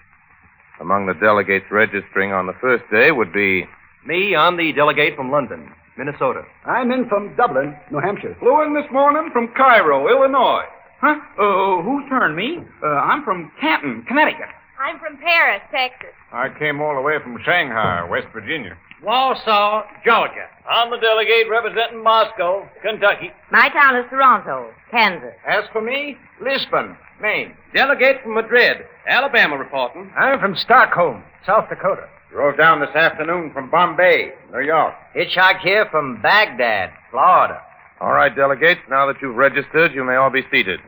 Among 0.80 1.06
the 1.06 1.14
delegates 1.14 1.66
registering 1.70 2.32
on 2.32 2.46
the 2.46 2.56
first 2.60 2.84
day 2.90 3.10
would 3.10 3.32
be. 3.32 3.66
Me, 4.04 4.36
I'm 4.36 4.58
the 4.58 4.72
delegate 4.72 5.16
from 5.16 5.30
London, 5.30 5.72
Minnesota. 5.96 6.42
I'm 6.66 6.90
in 6.90 7.08
from 7.08 7.34
Dublin, 7.36 7.76
New 7.90 8.00
Hampshire. 8.00 8.36
Flew 8.40 8.62
in 8.62 8.74
this 8.74 8.90
morning 8.92 9.30
from 9.32 9.48
Cairo, 9.56 10.08
Illinois. 10.08 10.64
Huh? 11.00 11.16
Uh, 11.38 11.82
whose 11.82 12.08
turn, 12.08 12.34
me? 12.34 12.58
Uh, 12.82 12.86
I'm 12.86 13.22
from 13.24 13.50
Canton, 13.60 14.04
Connecticut. 14.08 14.48
I'm 14.80 14.98
from 14.98 15.16
Paris, 15.18 15.62
Texas. 15.70 16.10
I 16.32 16.48
came 16.58 16.80
all 16.80 16.94
the 16.96 17.00
way 17.00 17.14
from 17.22 17.38
Shanghai, 17.44 18.06
West 18.08 18.26
Virginia. 18.32 18.76
Warsaw, 19.02 19.84
Georgia. 20.04 20.48
I'm 20.68 20.90
the 20.90 20.96
delegate 20.96 21.48
representing 21.50 22.02
Moscow, 22.02 22.66
Kentucky. 22.82 23.30
My 23.52 23.68
town 23.68 23.96
is 23.96 24.06
Toronto, 24.10 24.70
Kansas. 24.90 25.34
As 25.46 25.64
for 25.72 25.82
me, 25.82 26.16
Lisbon, 26.40 26.96
Maine. 27.20 27.54
Delegate 27.74 28.22
from 28.22 28.34
Madrid, 28.34 28.78
Alabama 29.06 29.56
reporting. 29.58 30.10
I'm 30.16 30.40
from 30.40 30.56
Stockholm, 30.56 31.22
South 31.46 31.68
Dakota. 31.68 32.08
Drove 32.34 32.56
down 32.56 32.80
this 32.80 32.90
afternoon 32.96 33.52
from 33.52 33.70
Bombay, 33.70 34.32
New 34.52 34.66
York. 34.66 34.92
Hitchhike 35.14 35.60
here 35.60 35.86
from 35.92 36.20
Baghdad, 36.20 36.90
Florida. 37.12 37.62
All 38.00 38.10
right, 38.10 38.34
delegates, 38.34 38.80
now 38.90 39.06
that 39.06 39.14
you've 39.22 39.36
registered, 39.36 39.94
you 39.94 40.02
may 40.02 40.16
all 40.16 40.30
be 40.30 40.42
seated. 40.50 40.80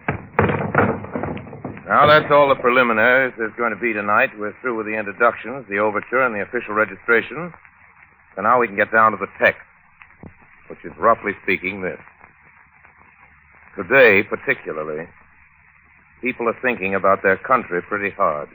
Now, 1.87 2.05
that's 2.09 2.27
all 2.33 2.49
the 2.49 2.59
preliminaries 2.61 3.33
there's 3.39 3.55
going 3.57 3.73
to 3.73 3.79
be 3.79 3.93
tonight. 3.93 4.31
We're 4.37 4.57
through 4.61 4.77
with 4.77 4.87
the 4.87 4.99
introductions, 4.99 5.67
the 5.71 5.79
overture, 5.79 6.27
and 6.27 6.35
the 6.35 6.43
official 6.43 6.75
registration. 6.75 7.55
So 8.35 8.43
now 8.43 8.59
we 8.59 8.67
can 8.67 8.75
get 8.75 8.91
down 8.91 9.13
to 9.13 9.17
the 9.17 9.29
text, 9.39 9.63
which 10.69 10.85
is 10.85 10.91
roughly 10.99 11.31
speaking 11.45 11.81
this. 11.81 12.01
Today, 13.77 14.25
particularly, 14.25 15.07
people 16.21 16.49
are 16.49 16.59
thinking 16.61 16.97
about 16.97 17.23
their 17.23 17.37
country 17.37 17.81
pretty 17.83 18.11
hard. 18.11 18.49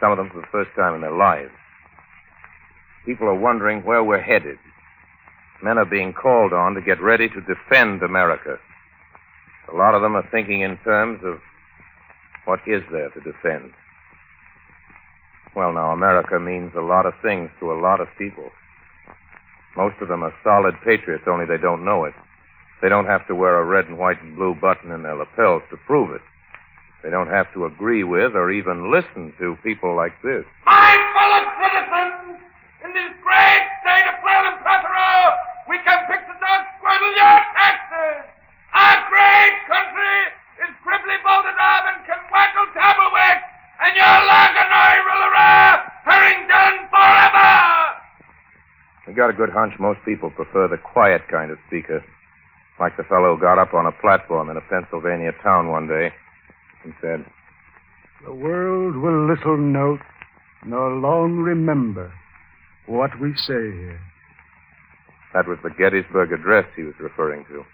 Some 0.00 0.10
of 0.10 0.18
them 0.18 0.30
for 0.30 0.40
the 0.40 0.48
first 0.50 0.70
time 0.74 0.96
in 0.96 1.00
their 1.00 1.16
lives. 1.16 1.52
People 3.06 3.28
are 3.28 3.38
wondering 3.38 3.84
where 3.84 4.02
we're 4.02 4.20
headed. 4.20 4.58
Men 5.62 5.78
are 5.78 5.86
being 5.86 6.12
called 6.12 6.52
on 6.52 6.74
to 6.74 6.80
get 6.80 7.00
ready 7.00 7.28
to 7.28 7.40
defend 7.40 8.02
America. 8.02 8.58
A 9.72 9.76
lot 9.76 9.94
of 9.94 10.02
them 10.02 10.16
are 10.16 10.28
thinking 10.30 10.60
in 10.60 10.76
terms 10.78 11.20
of 11.24 11.38
what 12.44 12.60
is 12.66 12.82
there 12.92 13.08
to 13.10 13.20
defend. 13.20 13.72
Well, 15.54 15.72
now, 15.72 15.92
America 15.92 16.38
means 16.38 16.72
a 16.76 16.82
lot 16.82 17.06
of 17.06 17.14
things 17.22 17.48
to 17.60 17.72
a 17.72 17.80
lot 17.80 18.00
of 18.00 18.08
people. 18.18 18.50
Most 19.76 19.96
of 20.02 20.08
them 20.08 20.22
are 20.22 20.34
solid 20.42 20.74
patriots, 20.84 21.24
only 21.26 21.46
they 21.46 21.56
don't 21.56 21.84
know 21.84 22.04
it. 22.04 22.14
They 22.82 22.88
don't 22.88 23.06
have 23.06 23.26
to 23.28 23.34
wear 23.34 23.58
a 23.58 23.64
red 23.64 23.86
and 23.86 23.98
white 23.98 24.20
and 24.22 24.36
blue 24.36 24.54
button 24.54 24.90
in 24.90 25.02
their 25.02 25.16
lapels 25.16 25.62
to 25.70 25.76
prove 25.86 26.10
it. 26.10 26.20
They 27.02 27.10
don't 27.10 27.30
have 27.30 27.52
to 27.54 27.64
agree 27.64 28.04
with 28.04 28.34
or 28.34 28.50
even 28.50 28.90
listen 28.90 29.32
to 29.38 29.56
people 29.62 29.94
like 29.94 30.12
this. 30.22 30.44
My 30.66 30.92
fellow 31.14 31.42
citizens, 31.62 32.40
in 32.84 32.90
this 32.92 33.12
great 33.22 33.64
state 33.80 34.06
of 34.10 34.16
Cleveland 34.20 34.60
plethora, 34.60 35.38
we 35.68 35.78
can 35.84 35.98
pick 36.08 36.20
the 36.28 36.36
dog 36.36 36.60
squirtle 36.76 37.14
your 37.16 37.38
taxes. 37.56 38.28
Our 38.74 38.96
great 39.08 39.54
country 39.70 40.18
is 40.66 40.72
cripply 40.84 41.16
bolted 41.24 41.56
up 41.56 41.82
and 41.94 41.98
can 42.04 42.20
wackle 42.32 42.68
tablewicks, 42.76 43.46
and 43.86 43.92
your 43.96 44.16
Laganoi 44.26 44.94
Rillera 45.04 45.84
Harrington 46.04 46.74
forever! 46.90 47.52
I 49.06 49.12
got 49.14 49.30
a 49.30 49.35
good 49.46 49.54
hunch 49.54 49.74
most 49.78 50.00
people 50.04 50.30
prefer 50.30 50.66
the 50.68 50.78
quiet 50.78 51.22
kind 51.30 51.50
of 51.50 51.58
speaker. 51.66 52.04
Like 52.80 52.96
the 52.96 53.04
fellow 53.04 53.34
who 53.34 53.40
got 53.40 53.58
up 53.58 53.74
on 53.74 53.86
a 53.86 53.92
platform 53.92 54.50
in 54.50 54.56
a 54.56 54.60
Pennsylvania 54.60 55.32
town 55.42 55.70
one 55.70 55.86
day 55.86 56.10
and 56.84 56.92
said, 57.00 57.24
The 58.24 58.34
world 58.34 58.96
will 58.96 59.26
little 59.28 59.56
note 59.56 60.00
nor 60.64 60.90
long 60.90 61.36
remember 61.36 62.12
what 62.86 63.10
we 63.20 63.34
say 63.36 63.70
here. 63.70 64.00
That 65.32 65.46
was 65.46 65.58
the 65.62 65.70
Gettysburg 65.70 66.32
Address 66.32 66.66
he 66.74 66.82
was 66.82 66.94
referring 66.98 67.44
to. 67.46 67.64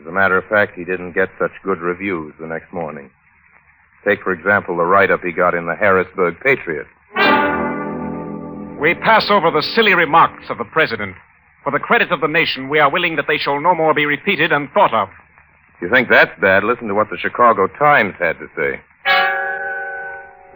As 0.00 0.06
a 0.06 0.12
matter 0.12 0.36
of 0.36 0.44
fact, 0.48 0.72
he 0.76 0.84
didn't 0.84 1.12
get 1.12 1.28
such 1.38 1.52
good 1.62 1.78
reviews 1.78 2.34
the 2.38 2.46
next 2.46 2.72
morning. 2.72 3.10
Take, 4.06 4.22
for 4.22 4.32
example, 4.32 4.76
the 4.76 4.82
write 4.82 5.10
up 5.10 5.22
he 5.22 5.32
got 5.32 5.54
in 5.54 5.66
the 5.66 5.76
Harrisburg 5.76 6.36
Patriot. 6.42 6.86
We 8.84 8.92
pass 8.92 9.30
over 9.30 9.50
the 9.50 9.62
silly 9.62 9.94
remarks 9.94 10.50
of 10.50 10.58
the 10.58 10.64
President. 10.64 11.16
For 11.62 11.72
the 11.72 11.78
credit 11.78 12.12
of 12.12 12.20
the 12.20 12.28
nation, 12.28 12.68
we 12.68 12.80
are 12.80 12.90
willing 12.90 13.16
that 13.16 13.24
they 13.26 13.38
shall 13.38 13.58
no 13.58 13.74
more 13.74 13.94
be 13.94 14.04
repeated 14.04 14.52
and 14.52 14.68
thought 14.72 14.92
of. 14.92 15.08
If 15.76 15.80
you 15.80 15.90
think 15.90 16.10
that's 16.10 16.38
bad, 16.38 16.64
listen 16.64 16.88
to 16.88 16.94
what 16.94 17.08
the 17.08 17.16
Chicago 17.16 17.66
Times 17.66 18.12
had 18.18 18.36
to 18.40 18.46
say. 18.54 18.82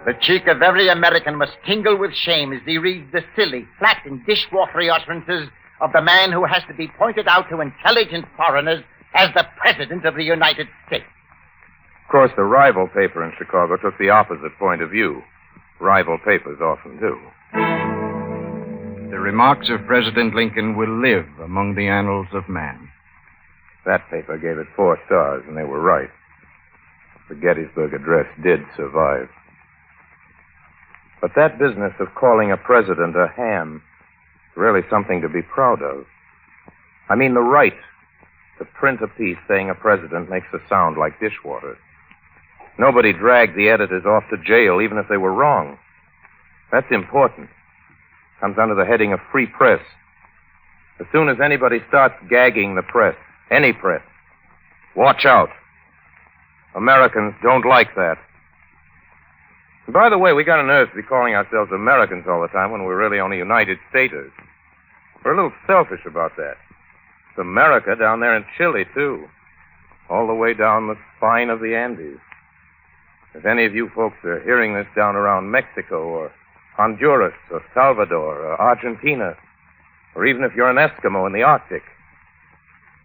The 0.05 0.13
cheek 0.21 0.47
of 0.47 0.61
every 0.61 0.91
American 0.91 1.37
must 1.37 1.57
tingle 1.65 1.97
with 1.97 2.13
shame 2.15 2.53
as 2.53 2.61
he 2.67 2.77
reads 2.77 3.11
the 3.13 3.23
silly, 3.35 3.67
flat, 3.79 4.03
and 4.05 4.21
dishwatery 4.27 4.91
utterances 4.91 5.49
of 5.81 5.93
the 5.95 6.03
man 6.03 6.31
who 6.31 6.45
has 6.45 6.63
to 6.69 6.75
be 6.75 6.89
pointed 6.99 7.29
out 7.29 7.49
to 7.49 7.63
intelligent 7.63 8.27
foreigners 8.37 8.85
as 9.15 9.31
the 9.35 9.47
President 9.57 10.05
of 10.05 10.17
the 10.17 10.25
United 10.25 10.69
States. 10.87 11.07
Of 12.05 12.13
course, 12.13 12.33
the 12.37 12.45
rival 12.45 12.89
paper 12.89 13.25
in 13.25 13.33
Chicago 13.39 13.79
took 13.79 13.97
the 13.97 14.11
opposite 14.11 14.53
point 14.59 14.83
of 14.83 14.91
view. 14.91 15.23
Rival 15.81 16.19
papers 16.19 16.61
often 16.61 17.01
do. 17.01 17.88
The 19.11 19.19
remarks 19.19 19.71
of 19.71 19.87
President 19.87 20.35
Lincoln 20.35 20.77
will 20.77 21.01
live 21.01 21.27
among 21.43 21.75
the 21.75 21.89
annals 21.89 22.27
of 22.35 22.47
man. 22.47 22.91
That 23.87 24.05
paper 24.11 24.37
gave 24.37 24.59
it 24.59 24.67
four 24.77 24.99
stars, 25.07 25.45
and 25.49 25.57
they 25.57 25.65
were 25.65 25.81
right. 25.81 26.11
The 27.31 27.35
Gettysburg 27.35 27.95
Address 27.95 28.27
did 28.43 28.61
survive. 28.77 29.31
But 31.23 31.31
that 31.37 31.59
business 31.59 31.95
of 32.01 32.15
calling 32.15 32.53
a 32.53 32.59
president 32.59 33.17
a 33.17 33.29
ham 33.35 33.83
is 34.51 34.57
really 34.59 34.83
something 34.91 35.23
to 35.23 35.29
be 35.31 35.41
proud 35.41 35.83
of. 35.83 36.05
I 37.09 37.15
mean, 37.15 37.33
the 37.33 37.41
right 37.41 37.81
to 38.59 38.67
print 38.67 39.01
a 39.01 39.09
piece 39.09 39.39
saying 39.49 39.71
a 39.71 39.75
president 39.75 40.29
makes 40.29 40.53
a 40.53 40.59
sound 40.69 40.99
like 40.99 41.19
dishwater. 41.19 41.79
Nobody 42.79 43.15
dragged 43.15 43.57
the 43.57 43.71
editors 43.71 44.05
off 44.05 44.25
to 44.29 44.37
jail, 44.37 44.83
even 44.83 44.99
if 44.99 45.07
they 45.09 45.17
were 45.17 45.33
wrong. 45.33 45.79
That's 46.71 46.91
important. 46.91 47.49
Comes 48.41 48.57
under 48.59 48.75
the 48.75 48.85
heading 48.85 49.13
of 49.13 49.21
free 49.33 49.47
press. 49.47 49.81
As 51.01 51.07
soon 51.13 51.29
as 51.29 51.39
anybody 51.43 51.79
starts 51.89 52.15
gagging 52.29 52.75
the 52.75 52.83
press, 52.83 53.17
any 53.51 53.73
press, 53.73 54.03
watch 54.97 55.25
out. 55.25 55.51
Americans 56.75 57.35
don't 57.43 57.67
like 57.67 57.95
that. 57.97 58.19
And 59.87 59.95
by 59.95 60.09
the 60.09 60.19
way, 60.19 60.33
we 60.33 60.45
got 60.45 60.61
a 60.61 60.67
nerve 60.67 60.91
to 60.91 60.97
be 60.97 61.03
calling 61.03 61.35
ourselves 61.35 61.73
Americans 61.73 62.27
all 62.29 62.43
the 62.43 62.49
time 62.49 62.71
when 62.71 62.85
we're 62.85 62.99
really 63.01 63.21
only 63.21 63.39
United 63.39 63.79
Staters. 63.91 64.31
We're 65.25 65.33
a 65.33 65.37
little 65.37 65.59
selfish 65.67 66.05
about 66.07 66.37
that. 66.37 66.57
It's 67.31 67.39
America 67.39 67.97
down 67.97 68.21
there 68.21 68.37
in 68.37 68.45
Chile, 68.57 68.85
too. 68.95 69.27
All 70.11 70.27
the 70.27 70.35
way 70.35 70.55
down 70.55 70.89
the 70.89 70.97
spine 71.17 71.51
of 71.51 71.61
the 71.61 71.75
Andes. 71.75 72.19
If 73.35 73.47
any 73.47 73.65
of 73.65 73.75
you 73.75 73.91
folks 73.95 74.17
are 74.25 74.41
hearing 74.41 74.75
this 74.75 74.87
down 74.97 75.17
around 75.17 75.51
Mexico 75.51 76.03
or 76.03 76.33
Honduras 76.79 77.35
or 77.51 77.61
Salvador 77.75 78.39
or 78.39 78.61
Argentina, 78.61 79.37
or 80.15 80.25
even 80.25 80.45
if 80.45 80.55
you're 80.55 80.71
an 80.71 80.77
Eskimo 80.77 81.27
in 81.27 81.33
the 81.33 81.43
Arctic, 81.43 81.83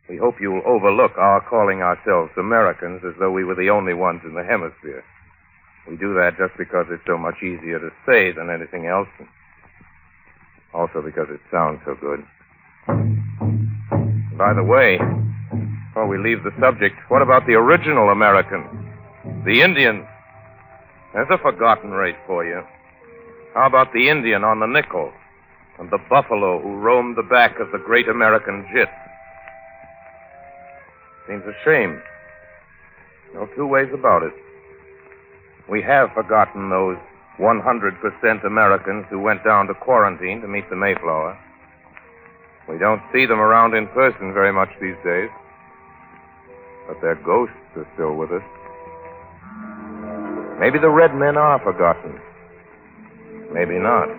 we 0.08 0.16
hope 0.16 0.36
you'll 0.40 0.62
overlook 0.66 1.18
our 1.18 1.42
calling 1.42 1.82
ourselves 1.82 2.32
Americans 2.38 3.02
as 3.04 3.14
though 3.20 3.32
we 3.32 3.44
were 3.44 3.56
the 3.56 3.72
only 3.72 3.96
ones 3.96 4.22
in 4.24 4.36
the 4.36 4.44
hemisphere. 4.44 5.04
We 5.90 5.98
do 5.98 6.14
that 6.14 6.38
just 6.38 6.56
because 6.56 6.86
it's 6.92 7.02
so 7.08 7.18
much 7.18 7.42
easier 7.42 7.80
to 7.80 7.90
say 8.06 8.32
than 8.32 8.52
anything 8.52 8.86
else, 8.86 9.10
and 9.18 9.28
also 10.74 11.02
because 11.02 11.28
it 11.32 11.42
sounds 11.50 11.82
so 11.84 11.96
good. 11.96 12.24
By 14.38 14.54
the 14.54 14.64
way, 14.64 15.00
before 15.88 16.08
we 16.08 16.20
leave 16.20 16.44
the 16.44 16.54
subject, 16.60 16.96
what 17.08 17.24
about 17.24 17.48
the 17.48 17.54
original 17.54 18.10
Americans? 18.10 18.70
The 19.46 19.62
Indians? 19.62 20.06
There's 21.14 21.28
a 21.32 21.38
forgotten 21.40 21.92
race 21.92 22.18
for 22.28 22.46
you. 22.46 22.62
How 23.54 23.68
about 23.68 23.94
the 23.94 24.10
Indian 24.10 24.44
on 24.44 24.60
the 24.60 24.66
nickel 24.66 25.14
and 25.78 25.92
the 25.92 26.00
buffalo 26.10 26.60
who 26.60 26.78
roamed 26.78 27.18
the 27.18 27.30
back 27.30 27.60
of 27.60 27.72
the 27.72 27.78
great 27.78 28.10
American 28.10 28.66
jit? 28.74 28.90
Seems 31.28 31.44
a 31.46 31.54
shame. 31.64 32.02
No 33.36 33.48
two 33.56 33.68
ways 33.68 33.90
about 33.94 34.24
it. 34.24 34.34
We 35.70 35.84
have 35.84 36.10
forgotten 36.16 36.72
those 36.72 36.98
100% 37.40 38.46
Americans 38.46 39.06
who 39.12 39.20
went 39.20 39.44
down 39.44 39.68
to 39.68 39.76
quarantine 39.76 40.42
to 40.42 40.48
meet 40.48 40.68
the 40.72 40.76
Mayflower. 40.76 41.38
We 42.68 42.80
don't 42.80 43.02
see 43.14 43.28
them 43.28 43.40
around 43.40 43.76
in 43.76 43.88
person 43.88 44.34
very 44.34 44.52
much 44.52 44.70
these 44.82 44.98
days. 45.06 45.30
But 46.88 47.02
their 47.02 47.16
ghosts 47.16 47.56
are 47.76 47.88
still 47.94 48.16
with 48.16 48.32
us. 48.32 48.44
Maybe 50.60 50.80
the 50.80 50.90
red 50.90 51.14
men 51.14 51.38
are 51.38 51.60
forgotten. 51.64 52.20
Maybe 53.54 53.78
not. 53.78 54.10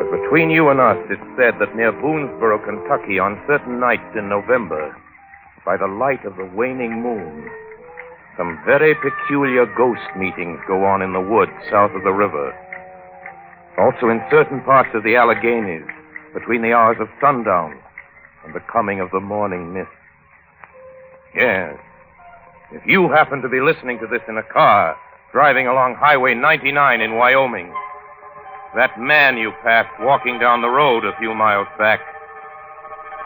But 0.00 0.10
between 0.22 0.48
you 0.48 0.70
and 0.70 0.80
us, 0.80 0.96
it's 1.10 1.30
said 1.36 1.60
that 1.60 1.76
near 1.76 1.92
Boonesboro, 1.92 2.64
Kentucky, 2.64 3.18
on 3.18 3.42
certain 3.46 3.78
nights 3.78 4.16
in 4.16 4.30
November, 4.30 4.96
by 5.64 5.76
the 5.76 5.86
light 5.86 6.24
of 6.24 6.36
the 6.36 6.50
waning 6.56 7.02
moon, 7.02 7.50
some 8.38 8.58
very 8.64 8.94
peculiar 8.94 9.66
ghost 9.76 10.08
meetings 10.16 10.58
go 10.66 10.84
on 10.84 11.02
in 11.02 11.12
the 11.12 11.20
woods 11.20 11.52
south 11.70 11.92
of 11.92 12.02
the 12.02 12.16
river. 12.16 12.56
Also 13.76 14.08
in 14.08 14.24
certain 14.30 14.62
parts 14.62 14.88
of 14.94 15.04
the 15.04 15.16
Alleghanies, 15.16 15.84
between 16.32 16.62
the 16.62 16.72
hours 16.72 16.96
of 17.00 17.08
sundown 17.20 17.78
and 18.44 18.54
the 18.54 18.64
coming 18.72 19.00
of 19.00 19.10
the 19.10 19.20
morning 19.20 19.74
mist. 19.74 19.90
Yes. 21.34 21.76
If 22.72 22.86
you 22.86 23.10
happen 23.10 23.42
to 23.42 23.48
be 23.48 23.60
listening 23.60 23.98
to 23.98 24.06
this 24.06 24.22
in 24.28 24.38
a 24.38 24.42
car, 24.42 24.96
driving 25.32 25.66
along 25.66 25.94
Highway 25.94 26.34
99 26.34 27.00
in 27.00 27.16
Wyoming, 27.16 27.72
that 28.74 28.98
man 28.98 29.36
you 29.36 29.52
passed 29.62 29.90
walking 30.00 30.38
down 30.38 30.62
the 30.62 30.68
road 30.68 31.04
a 31.04 31.16
few 31.18 31.34
miles 31.34 31.68
back 31.78 32.00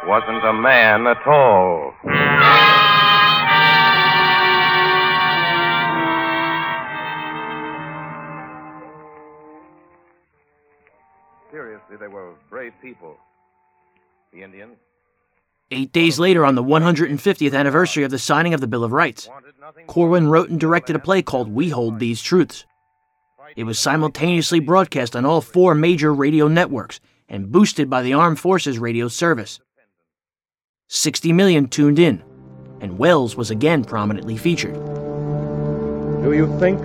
wasn't 0.06 0.44
a 0.44 0.52
man 0.52 1.06
at 1.06 1.26
all. 1.26 1.94
Seriously, 11.50 11.96
they 11.98 12.08
were 12.08 12.34
brave 12.50 12.72
people. 12.82 13.16
The 14.32 14.42
Indians. 14.42 14.76
Eight 15.70 15.92
days 15.92 16.18
later, 16.18 16.44
on 16.44 16.54
the 16.54 16.62
150th 16.62 17.54
anniversary 17.54 18.04
of 18.04 18.10
the 18.10 18.18
signing 18.18 18.52
of 18.52 18.60
the 18.60 18.66
Bill 18.66 18.84
of 18.84 18.92
Rights, 18.92 19.28
Corwin 19.86 20.28
wrote 20.28 20.50
and 20.50 20.60
directed 20.60 20.94
a 20.94 20.98
play 20.98 21.22
called 21.22 21.48
We 21.48 21.70
Hold 21.70 21.98
These 21.98 22.22
Truths. 22.22 22.66
It 23.56 23.64
was 23.64 23.78
simultaneously 23.78 24.60
broadcast 24.60 25.16
on 25.16 25.24
all 25.24 25.40
four 25.40 25.74
major 25.74 26.12
radio 26.12 26.48
networks 26.48 27.00
and 27.28 27.50
boosted 27.50 27.88
by 27.88 28.02
the 28.02 28.12
Armed 28.12 28.38
Forces 28.38 28.78
radio 28.78 29.08
service. 29.08 29.58
60 30.88 31.32
million 31.32 31.66
tuned 31.68 31.98
in, 31.98 32.22
and 32.80 32.98
Welles 32.98 33.34
was 33.34 33.50
again 33.50 33.84
prominently 33.84 34.36
featured. 34.36 34.74
Do 36.22 36.32
you 36.34 36.46
think 36.58 36.78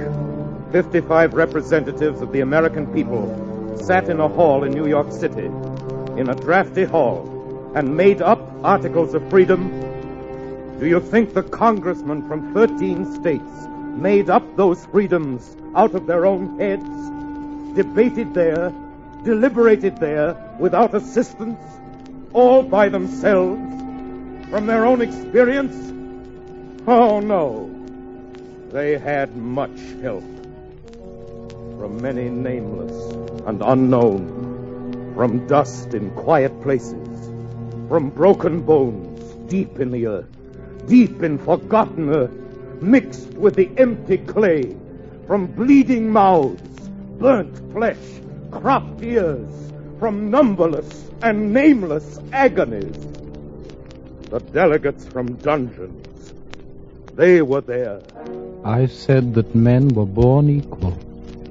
55 0.71 1.33
representatives 1.33 2.21
of 2.21 2.31
the 2.31 2.39
American 2.39 2.87
people 2.93 3.77
sat 3.77 4.09
in 4.09 4.21
a 4.21 4.27
hall 4.27 4.63
in 4.63 4.71
New 4.71 4.87
York 4.87 5.11
City, 5.11 5.45
in 6.17 6.29
a 6.29 6.35
drafty 6.35 6.85
hall, 6.85 7.38
and 7.75 7.95
made 7.95 8.21
up 8.21 8.39
Articles 8.63 9.13
of 9.13 9.29
Freedom? 9.29 9.69
Do 10.79 10.87
you 10.87 10.99
think 10.99 11.33
the 11.33 11.43
congressmen 11.43 12.27
from 12.27 12.53
13 12.53 13.15
states 13.15 13.67
made 13.97 14.29
up 14.29 14.43
those 14.55 14.85
freedoms 14.87 15.55
out 15.75 15.93
of 15.93 16.07
their 16.07 16.25
own 16.25 16.57
heads, 16.59 17.75
debated 17.75 18.33
there, 18.33 18.73
deliberated 19.23 19.97
there 19.97 20.35
without 20.59 20.95
assistance, 20.95 21.59
all 22.33 22.63
by 22.63 22.89
themselves, 22.89 23.61
from 24.49 24.65
their 24.65 24.85
own 24.85 25.01
experience? 25.01 25.75
Oh, 26.87 27.19
no. 27.19 27.69
They 28.71 28.97
had 28.97 29.35
much 29.35 29.79
help 30.01 30.23
from 31.79 32.01
many 32.01 32.29
nameless 32.29 33.13
and 33.45 33.61
unknown, 33.61 35.13
from 35.15 35.47
dust 35.47 35.93
in 35.93 36.11
quiet 36.11 36.61
places, 36.61 37.08
from 37.89 38.11
broken 38.11 38.61
bones 38.61 39.19
deep 39.49 39.79
in 39.79 39.89
the 39.89 40.05
earth, 40.05 40.29
deep 40.87 41.23
in 41.23 41.39
forgotten 41.39 42.09
earth, 42.13 42.31
mixed 42.81 43.33
with 43.33 43.55
the 43.55 43.69
empty 43.77 44.19
clay, 44.19 44.77
from 45.25 45.47
bleeding 45.47 46.09
mouths, 46.11 46.87
burnt 47.17 47.57
flesh, 47.73 47.97
cropped 48.51 49.01
ears, 49.01 49.49
from 49.99 50.29
numberless 50.29 51.09
and 51.23 51.51
nameless 51.51 52.19
agonies. 52.31 52.95
The 54.29 54.39
delegates 54.39 55.05
from 55.05 55.33
dungeons, 55.37 56.33
they 57.15 57.41
were 57.41 57.61
there. 57.61 58.01
I 58.63 58.85
said 58.85 59.33
that 59.33 59.55
men 59.55 59.89
were 59.89 60.05
born 60.05 60.47
equal. 60.47 60.91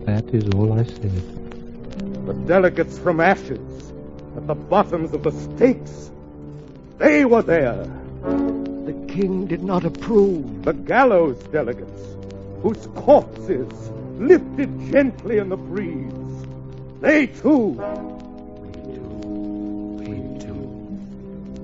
That 0.06 0.32
is 0.32 0.48
all 0.54 0.72
I 0.72 0.84
said. 0.84 2.26
The 2.26 2.34
delegates 2.46 2.96
from 2.96 3.18
ashes, 3.18 3.92
at 4.36 4.46
the 4.46 4.54
bottoms 4.54 5.12
of 5.12 5.24
the 5.24 5.32
stakes, 5.32 6.12
they 6.98 7.24
were 7.24 7.42
there. 7.42 7.84
The 8.22 9.06
king 9.08 9.46
did 9.46 9.62
not 9.62 9.84
approve. 9.84 10.64
The 10.64 10.72
gallows 10.72 11.38
delegates, 11.52 12.02
whose 12.62 12.86
corpses 12.94 13.90
lifted 14.18 14.90
gently 14.90 15.38
in 15.38 15.48
the 15.48 15.56
breeze, 15.56 16.12
they 17.00 17.26
too. 17.26 17.74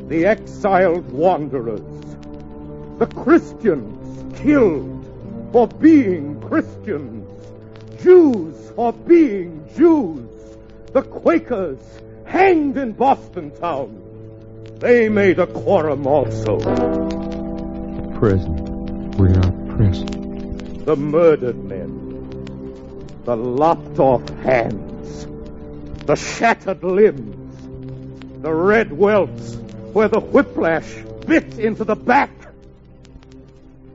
The 0.09 0.27
exiled 0.27 1.11
wanderers, 1.11 1.81
the 2.99 3.07
Christians 3.07 4.39
killed 4.39 5.51
for 5.51 5.67
being 5.67 6.41
Christians, 6.43 7.27
Jews 8.03 8.55
for 8.77 8.93
being 8.93 9.67
Jews, 9.77 10.29
the 10.93 11.03
Quakers 11.03 11.81
hanged 12.27 12.77
in 12.77 12.93
Boston 12.93 13.51
town. 13.53 14.04
They 14.85 15.09
made 15.09 15.39
a 15.39 15.47
quorum 15.47 16.07
also. 16.07 16.59
Present. 18.19 19.15
We 19.17 19.29
are 19.31 19.77
present. 19.77 20.85
The 20.85 20.95
murdered 20.95 21.57
men, 21.65 23.25
the 23.25 23.35
lopped 23.35 23.99
off 23.99 24.29
hands, 24.41 25.27
the 26.05 26.17
shattered 26.17 26.85
limbs, 26.85 28.43
the 28.43 28.53
red 28.53 28.93
welts 28.93 29.55
where 29.95 30.09
the 30.09 30.21
whiplash 30.21 30.93
bit 31.27 31.59
into 31.59 31.85
the 31.85 31.97
back. 31.97 32.33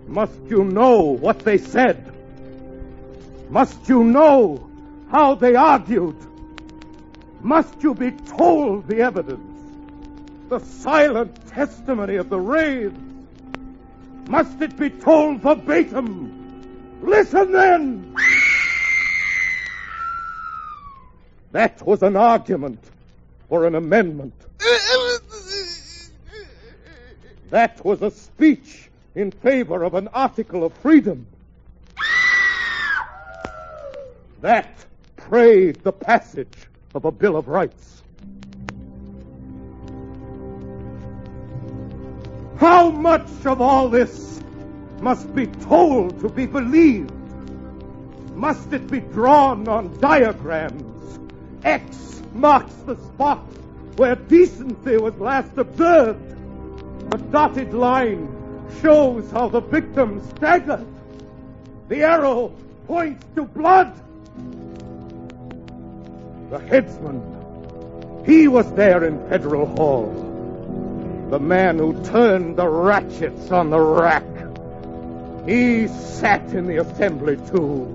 Must 0.08 0.39
you 0.47 0.63
know 0.63 1.02
what 1.02 1.38
they 1.41 1.60
said? 1.60 2.12
Must 3.52 3.88
you 3.88 4.04
know 4.04 4.67
how 5.12 5.36
they 5.36 5.54
argued? 5.54 6.17
Must 7.41 7.75
you 7.84 7.93
be 7.93 8.10
told 8.10 8.88
the 8.88 9.02
evidence? 9.02 9.48
The 10.49 10.59
silent 10.59 11.47
testimony 11.47 12.15
of 12.15 12.29
the 12.29 12.39
raves? 12.39 12.99
Must 14.27 14.59
it 14.62 14.75
be 14.77 14.89
told 14.89 15.41
verbatim? 15.41 16.99
Listen 17.03 17.51
then! 17.51 18.15
That 21.51 21.85
was 21.85 22.01
an 22.01 22.15
argument 22.15 22.83
for 23.47 23.67
an 23.67 23.75
amendment. 23.75 24.33
That 27.51 27.85
was 27.85 28.01
a 28.01 28.09
speech 28.09 28.89
in 29.13 29.29
favor 29.29 29.83
of 29.83 29.93
an 29.93 30.07
article 30.07 30.63
of 30.63 30.73
freedom. 30.73 31.27
That 34.41 34.85
prayed 35.15 35.75
the 35.83 35.91
passage 35.91 36.67
of 36.95 37.05
a 37.05 37.12
Bill 37.12 37.38
of 37.38 37.47
Rights. 37.47 37.98
How 42.60 42.89
much 42.89 43.45
of 43.45 43.62
all 43.62 43.88
this 43.88 44.41
must 45.00 45.34
be 45.34 45.48
told 45.48 46.19
to 46.19 46.28
be 46.28 46.45
believed? 46.45 47.10
Must 48.36 48.74
it 48.74 48.91
be 48.91 49.00
drawn 49.00 49.65
on 49.69 49.98
diagrams? 50.02 51.19
X 51.63 52.22
marks 52.34 52.74
the 52.86 52.98
spot 52.98 53.39
where 53.95 54.15
decency 54.15 54.98
was 54.98 55.15
last 55.19 55.58
observed. 55.58 56.36
A 57.13 57.17
dotted 57.17 57.74
line 57.74 58.28
shows 58.82 59.32
how 59.32 59.48
the 59.48 59.62
victim 59.62 60.22
staggered. 60.36 60.86
The 61.88 62.04
arrow 62.04 62.54
points 62.88 63.26
to 63.36 63.43
blood. 63.43 63.93
The 66.50 66.60
headsman, 66.60 68.26
he 68.26 68.50
was 68.50 68.69
there 68.74 69.06
in 69.06 69.30
Federal 69.30 69.65
Hall. 69.65 70.28
The 71.29 71.39
man 71.39 71.77
who 71.77 71.93
turned 72.05 72.57
the 72.57 72.67
ratchets 72.67 73.51
on 73.51 73.69
the 73.69 73.79
rack. 73.79 74.23
He 75.45 75.87
sat 75.87 76.41
in 76.53 76.65
the 76.65 76.77
assembly 76.77 77.37
too. 77.51 77.85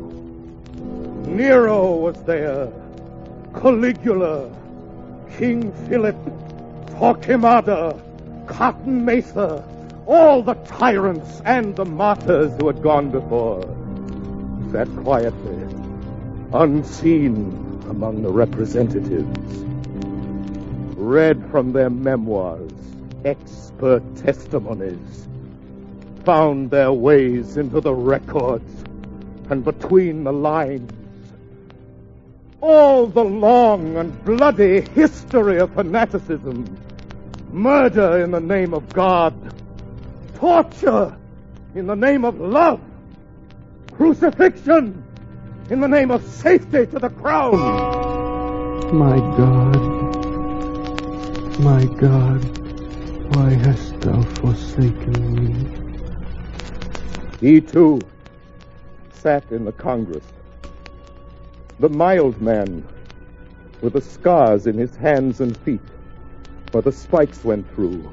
Nero 1.26 1.96
was 1.96 2.22
there. 2.22 2.72
Caligula, 3.52 4.50
King 5.36 5.72
Philip, 5.88 6.16
Torquemada, 6.96 8.00
Cotton 8.46 9.04
Mather, 9.04 9.64
all 10.06 10.42
the 10.42 10.54
tyrants 10.54 11.42
and 11.44 11.74
the 11.74 11.84
martyrs 11.84 12.52
who 12.60 12.68
had 12.68 12.82
gone 12.82 13.10
before, 13.10 13.62
sat 14.70 14.88
quietly, 15.02 15.58
unseen 16.52 17.82
among 17.88 18.22
the 18.22 18.30
representatives, 18.30 19.64
read 20.96 21.44
from 21.50 21.72
their 21.72 21.90
memoirs, 21.90 22.70
expert 23.24 24.02
testimonies, 24.16 25.28
found 26.24 26.70
their 26.70 26.92
ways 26.92 27.56
into 27.56 27.80
the 27.80 27.94
records 27.94 28.84
and 29.50 29.64
between 29.64 30.24
the 30.24 30.32
lines. 30.32 30.90
All 32.60 33.06
the 33.06 33.24
long 33.24 33.96
and 33.96 34.24
bloody 34.24 34.80
history 34.80 35.58
of 35.58 35.74
fanaticism, 35.74 36.78
murder 37.50 38.24
in 38.24 38.30
the 38.30 38.40
name 38.40 38.72
of 38.72 38.88
God, 38.92 39.34
torture 40.36 41.16
in 41.74 41.86
the 41.86 41.96
name 41.96 42.24
of 42.24 42.40
love, 42.40 42.80
crucifixion 43.92 45.02
in 45.70 45.80
the 45.80 45.88
name 45.88 46.10
of 46.10 46.24
safety 46.24 46.86
to 46.86 46.98
the 46.98 47.10
crown. 47.10 47.56
My 48.92 49.16
God, 49.36 49.76
my 51.60 51.84
God, 51.84 52.63
why 53.34 53.50
hast 53.50 54.00
thou 54.00 54.22
forsaken 54.40 55.34
me? 55.34 55.50
He 57.40 57.60
too 57.60 58.00
sat 59.12 59.50
in 59.50 59.64
the 59.64 59.72
Congress. 59.72 60.24
The 61.80 61.88
mild 61.88 62.40
man 62.40 62.86
with 63.80 63.94
the 63.94 64.00
scars 64.00 64.68
in 64.68 64.78
his 64.78 64.94
hands 64.94 65.40
and 65.40 65.56
feet 65.56 65.80
where 66.70 66.82
the 66.82 66.92
spikes 66.92 67.44
went 67.44 67.68
through. 67.74 68.08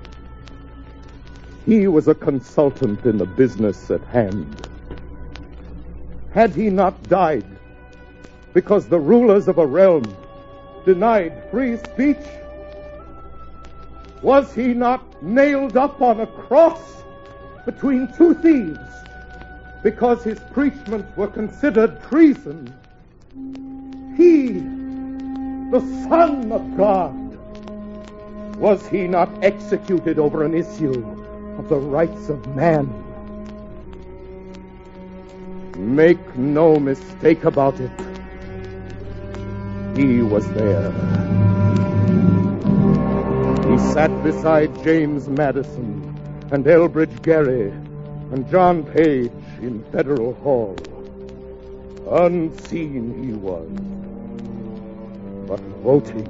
He 1.67 1.87
was 1.87 2.07
a 2.07 2.15
consultant 2.15 3.05
in 3.05 3.19
the 3.19 3.27
business 3.27 3.91
at 3.91 4.03
hand. 4.05 4.67
Had 6.31 6.55
he 6.55 6.71
not 6.71 7.01
died 7.03 7.45
because 8.53 8.87
the 8.87 8.99
rulers 8.99 9.47
of 9.47 9.59
a 9.59 9.67
realm 9.67 10.03
denied 10.83 11.43
free 11.51 11.77
speech? 11.77 12.25
Was 14.23 14.53
he 14.53 14.73
not 14.73 15.10
nailed 15.21 15.77
up 15.77 16.01
on 16.01 16.21
a 16.21 16.27
cross 16.27 17.03
between 17.65 18.11
two 18.13 18.33
thieves 18.35 18.79
because 19.83 20.23
his 20.23 20.39
preachments 20.51 21.15
were 21.15 21.27
considered 21.27 22.01
treason? 22.03 22.73
He, 24.15 24.59
the 25.71 25.79
Son 26.09 26.51
of 26.51 26.77
God, 26.77 27.15
was 28.57 28.85
he 28.87 29.07
not 29.07 29.29
executed 29.43 30.19
over 30.19 30.43
an 30.43 30.53
issue 30.53 31.03
of 31.57 31.69
the 31.69 31.77
rights 31.77 32.29
of 32.29 32.45
man? 32.55 32.87
Make 35.77 36.35
no 36.35 36.79
mistake 36.79 37.43
about 37.43 37.79
it. 37.79 37.91
He 39.97 40.21
was 40.21 40.47
there. 40.53 41.50
Sat 43.93 44.23
beside 44.23 44.71
James 44.85 45.27
Madison 45.27 46.17
and 46.51 46.63
Elbridge 46.63 47.21
Gerry 47.25 47.71
and 48.31 48.49
John 48.49 48.85
Page 48.85 49.33
in 49.61 49.83
Federal 49.91 50.33
Hall. 50.35 50.77
Unseen 52.09 53.21
he 53.21 53.33
was, 53.33 53.67
but 55.45 55.59
voting. 55.83 56.23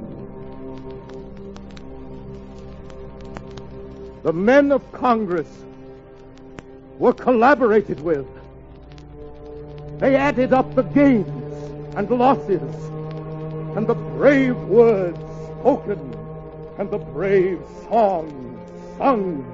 The 4.24 4.32
men 4.32 4.72
of 4.72 4.82
Congress 4.90 5.64
were 6.98 7.12
collaborated 7.12 8.00
with. 8.00 8.26
They 10.00 10.16
added 10.16 10.52
up 10.52 10.74
the 10.74 10.82
gains 10.82 11.94
and 11.94 12.10
losses 12.10 12.74
and 13.76 13.86
the 13.86 13.94
brave 13.94 14.56
words 14.64 15.20
spoken 15.60 16.21
and 16.82 16.90
the 16.90 16.98
brave 16.98 17.62
song 17.88 18.26
sung. 18.98 19.46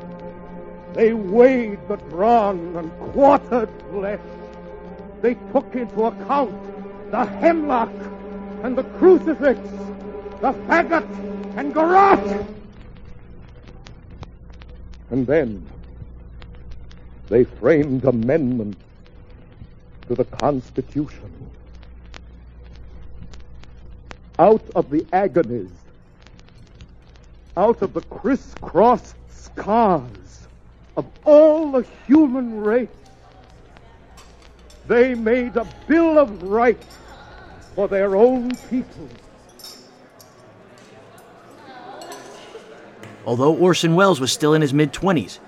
They 0.94 1.12
weighed 1.12 1.78
the 1.86 1.96
drawn 1.96 2.74
and 2.74 2.90
quartered 3.12 3.68
flesh. 3.90 4.18
They 5.20 5.34
took 5.52 5.74
into 5.74 6.04
account 6.04 6.56
the 7.10 7.26
hemlock 7.26 7.92
and 8.62 8.78
the 8.78 8.84
crucifix, 8.96 9.60
the 10.40 10.54
faggot 10.68 11.06
and 11.58 11.74
garrote. 11.74 12.46
And 15.10 15.26
then 15.26 15.66
they 17.28 17.44
framed 17.44 18.06
amendments 18.06 18.80
to 20.08 20.14
the 20.14 20.24
Constitution. 20.24 21.30
Out 24.38 24.64
of 24.74 24.88
the 24.88 25.06
agonies, 25.12 25.68
out 27.58 27.82
of 27.82 27.92
the 27.92 28.00
crisscross 28.02 29.14
scars 29.28 30.46
of 30.96 31.04
all 31.24 31.72
the 31.72 31.84
human 32.06 32.60
race, 32.60 32.88
they 34.86 35.12
made 35.14 35.56
a 35.56 35.66
Bill 35.88 36.18
of 36.18 36.44
Rights 36.44 36.96
for 37.74 37.88
their 37.88 38.14
own 38.14 38.52
people. 38.70 39.08
Although 43.26 43.56
Orson 43.56 43.96
Welles 43.96 44.20
was 44.20 44.32
still 44.32 44.54
in 44.54 44.62
his 44.62 44.72
mid 44.72 44.92
20s, 44.92 45.40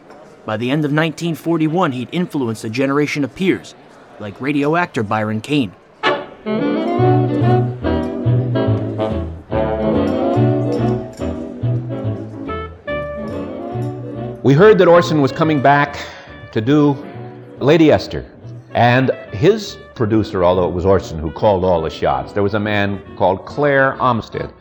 by 0.45 0.57
the 0.57 0.69
end 0.69 0.85
of 0.85 0.91
1941 0.91 1.93
he'd 1.93 2.09
influenced 2.11 2.65
a 2.65 2.71
generation 2.71 3.23
of 3.23 3.35
peers, 3.37 3.77
like 4.19 4.41
radio 4.41 4.75
actor 4.75 5.05
Byron 5.05 5.41
Kane. 5.41 5.73
We 14.51 14.57
heard 14.57 14.79
that 14.79 14.89
Orson 14.89 15.23
was 15.23 15.31
coming 15.31 15.63
back 15.63 15.97
to 16.51 16.61
do 16.61 16.97
Lady 17.61 17.93
Esther. 17.93 18.29
And 18.75 19.13
his 19.33 19.79
producer, 19.95 20.43
although 20.43 20.69
it 20.69 20.73
was 20.73 20.85
Orson 20.85 21.21
who 21.21 21.31
called 21.31 21.65
all 21.65 21.81
the 21.81 21.89
shots, 21.89 22.33
there 22.33 22.43
was 22.43 22.55
a 22.55 22.59
man 22.59 23.01
called 23.17 23.47
Claire 23.47 23.97
Olmsted 24.03 24.53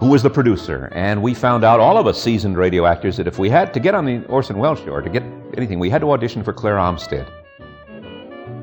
who 0.00 0.10
was 0.10 0.22
the 0.22 0.28
producer. 0.28 0.90
And 0.92 1.22
we 1.22 1.32
found 1.32 1.64
out, 1.64 1.80
all 1.80 1.96
of 1.96 2.06
us 2.06 2.22
seasoned 2.22 2.58
radio 2.58 2.84
actors, 2.84 3.16
that 3.16 3.26
if 3.26 3.38
we 3.38 3.48
had 3.48 3.72
to 3.72 3.80
get 3.80 3.94
on 3.94 4.04
the 4.04 4.22
Orson 4.26 4.58
Welles 4.58 4.80
show 4.80 4.92
or 4.92 5.00
to 5.00 5.08
get 5.08 5.22
anything, 5.56 5.78
we 5.78 5.88
had 5.88 6.02
to 6.02 6.12
audition 6.12 6.44
for 6.44 6.52
Claire 6.52 6.78
Olmsted. 6.78 7.26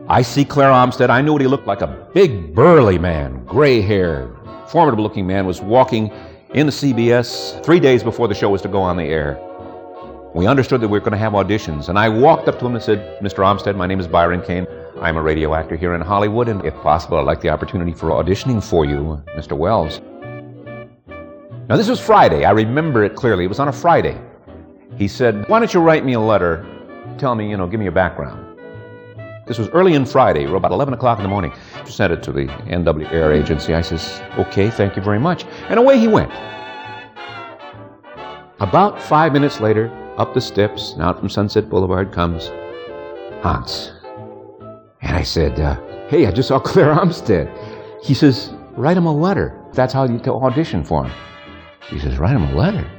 I 0.08 0.22
see 0.22 0.46
Claire 0.46 0.72
Olmsted. 0.72 1.10
I 1.10 1.20
knew 1.20 1.34
what 1.34 1.42
he 1.42 1.48
looked 1.48 1.66
like 1.66 1.82
a 1.82 2.08
big, 2.14 2.54
burly 2.54 3.00
man, 3.00 3.44
gray 3.46 3.82
haired, 3.82 4.38
formidable 4.68 5.04
looking 5.04 5.26
man, 5.26 5.48
was 5.48 5.62
walking 5.62 6.14
in 6.54 6.68
the 6.68 6.72
CBS 6.72 7.60
three 7.66 7.80
days 7.80 8.04
before 8.04 8.28
the 8.28 8.36
show 8.36 8.52
was 8.52 8.62
to 8.62 8.68
go 8.68 8.84
on 8.84 8.98
the 8.98 9.04
air. 9.06 9.44
We 10.38 10.46
understood 10.46 10.82
that 10.82 10.88
we 10.90 11.00
were 11.00 11.04
going 11.04 11.14
to 11.14 11.18
have 11.18 11.34
auditions, 11.34 11.90
and 11.90 11.98
I 11.98 12.08
walked 12.10 12.48
up 12.48 12.60
to 12.60 12.66
him 12.68 12.76
and 12.76 12.84
said, 12.84 13.20
Mr. 13.24 13.44
Olmsted, 13.44 13.76
my 13.76 13.88
name 13.88 14.00
is 14.00 14.06
Byron 14.06 14.44
Kane. 14.44 14.68
I'm 15.02 15.18
a 15.18 15.22
radio 15.24 15.56
actor 15.56 15.76
here 15.76 15.96
in 15.96 16.02
Hollywood, 16.02 16.48
and 16.48 16.64
if 16.64 16.76
possible, 16.76 17.18
I'd 17.18 17.26
like 17.26 17.42
the 17.42 17.50
opportunity 17.50 17.92
for 17.92 18.12
auditioning 18.12 18.64
for 18.64 18.86
you, 18.86 19.20
Mr. 19.36 19.58
Welles. 19.58 20.00
Now, 21.68 21.76
this 21.76 21.90
was 21.90 22.00
Friday. 22.00 22.46
I 22.46 22.52
remember 22.52 23.04
it 23.04 23.16
clearly. 23.16 23.46
It 23.46 23.48
was 23.48 23.58
on 23.60 23.68
a 23.68 23.74
Friday. 23.74 24.16
He 24.96 25.08
said, 25.08 25.50
Why 25.50 25.58
don't 25.58 25.74
you 25.74 25.80
write 25.80 26.06
me 26.06 26.14
a 26.14 26.20
letter? 26.20 26.64
Tell 27.18 27.34
me, 27.34 27.50
you 27.50 27.58
know, 27.58 27.66
give 27.66 27.80
me 27.80 27.88
a 27.88 27.92
background. 27.92 28.60
This 29.48 29.58
was 29.58 29.70
early 29.70 29.96
in 29.96 30.06
Friday, 30.06 30.44
about 30.44 30.72
11 30.72 30.94
o'clock 30.94 31.18
in 31.18 31.24
the 31.24 31.30
morning. 31.30 31.52
Sent 31.88 32.14
it 32.14 32.22
to 32.22 32.32
the 32.32 32.46
NW 32.46 33.12
Ayer 33.12 33.32
Agency. 33.32 33.74
I 33.74 33.82
says, 33.82 34.22
Okay, 34.38 34.70
thank 34.70 34.96
you 34.96 35.02
very 35.02 35.20
much. 35.20 35.46
And 35.70 35.80
away 35.80 35.98
he 35.98 36.08
went. 36.08 36.32
About 38.60 39.02
five 39.02 39.34
minutes 39.34 39.60
later, 39.60 39.92
up 40.18 40.34
the 40.34 40.42
steps, 40.42 40.94
and 40.94 41.02
out 41.02 41.20
from 41.20 41.30
Sunset 41.30 41.70
Boulevard 41.70 42.12
comes 42.12 42.48
Hans. 43.42 43.92
And 45.02 45.16
I 45.16 45.24
said, 45.24 45.60
uh, 45.60 45.80
Hey, 46.10 46.26
I 46.26 46.32
just 46.32 46.48
saw 46.48 46.60
Claire 46.60 47.00
Olmsted. 47.00 47.50
He 48.02 48.14
says, 48.14 48.52
Write 48.76 48.98
him 48.98 49.06
a 49.06 49.14
letter. 49.14 49.60
That's 49.74 49.94
how 49.94 50.06
you 50.06 50.20
to 50.20 50.34
audition 50.34 50.84
for 50.84 51.06
him. 51.06 51.14
He 51.90 52.00
says, 52.00 52.18
Write 52.18 52.36
him 52.36 52.44
a 52.44 52.56
letter. 52.56 52.90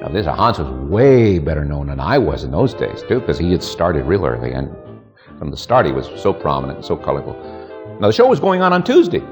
Now, 0.00 0.08
this 0.08 0.26
Hans 0.26 0.58
was 0.58 0.68
way 0.90 1.38
better 1.38 1.64
known 1.64 1.86
than 1.86 2.00
I 2.00 2.18
was 2.18 2.42
in 2.42 2.50
those 2.50 2.74
days, 2.74 3.02
too, 3.02 3.20
because 3.20 3.38
he 3.38 3.52
had 3.52 3.62
started 3.62 4.04
real 4.04 4.26
early. 4.26 4.52
And 4.52 4.74
from 5.38 5.50
the 5.50 5.56
start, 5.56 5.86
he 5.86 5.92
was 5.92 6.08
so 6.20 6.32
prominent 6.32 6.78
and 6.78 6.84
so 6.84 6.96
colorful. 6.96 7.34
Now, 8.00 8.08
the 8.08 8.12
show 8.12 8.26
was 8.26 8.40
going 8.40 8.62
on 8.62 8.72
on 8.72 8.82
Tuesday. 8.82 9.22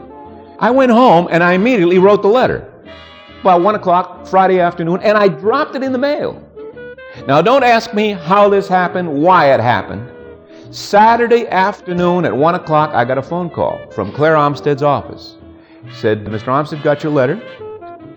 I 0.60 0.70
went 0.70 0.92
home 0.92 1.26
and 1.30 1.42
I 1.42 1.54
immediately 1.54 1.98
wrote 1.98 2.22
the 2.22 2.28
letter. 2.28 2.72
About 3.40 3.62
1 3.62 3.74
o'clock 3.74 4.26
Friday 4.26 4.60
afternoon, 4.60 5.00
and 5.02 5.16
I 5.16 5.28
dropped 5.28 5.74
it 5.74 5.82
in 5.82 5.92
the 5.92 5.98
mail. 5.98 6.46
Now, 7.26 7.42
don't 7.42 7.62
ask 7.62 7.92
me 7.92 8.12
how 8.12 8.48
this 8.48 8.66
happened, 8.66 9.12
why 9.12 9.52
it 9.52 9.60
happened. 9.60 10.10
Saturday 10.70 11.46
afternoon 11.48 12.24
at 12.24 12.34
1 12.34 12.54
o'clock, 12.54 12.90
I 12.94 13.04
got 13.04 13.18
a 13.18 13.22
phone 13.22 13.50
call 13.50 13.78
from 13.90 14.12
Claire 14.12 14.36
Olmsted's 14.36 14.82
office. 14.82 15.36
Said, 15.92 16.24
Mr. 16.24 16.48
Olmsted 16.48 16.82
got 16.82 17.02
your 17.02 17.12
letter, 17.12 17.40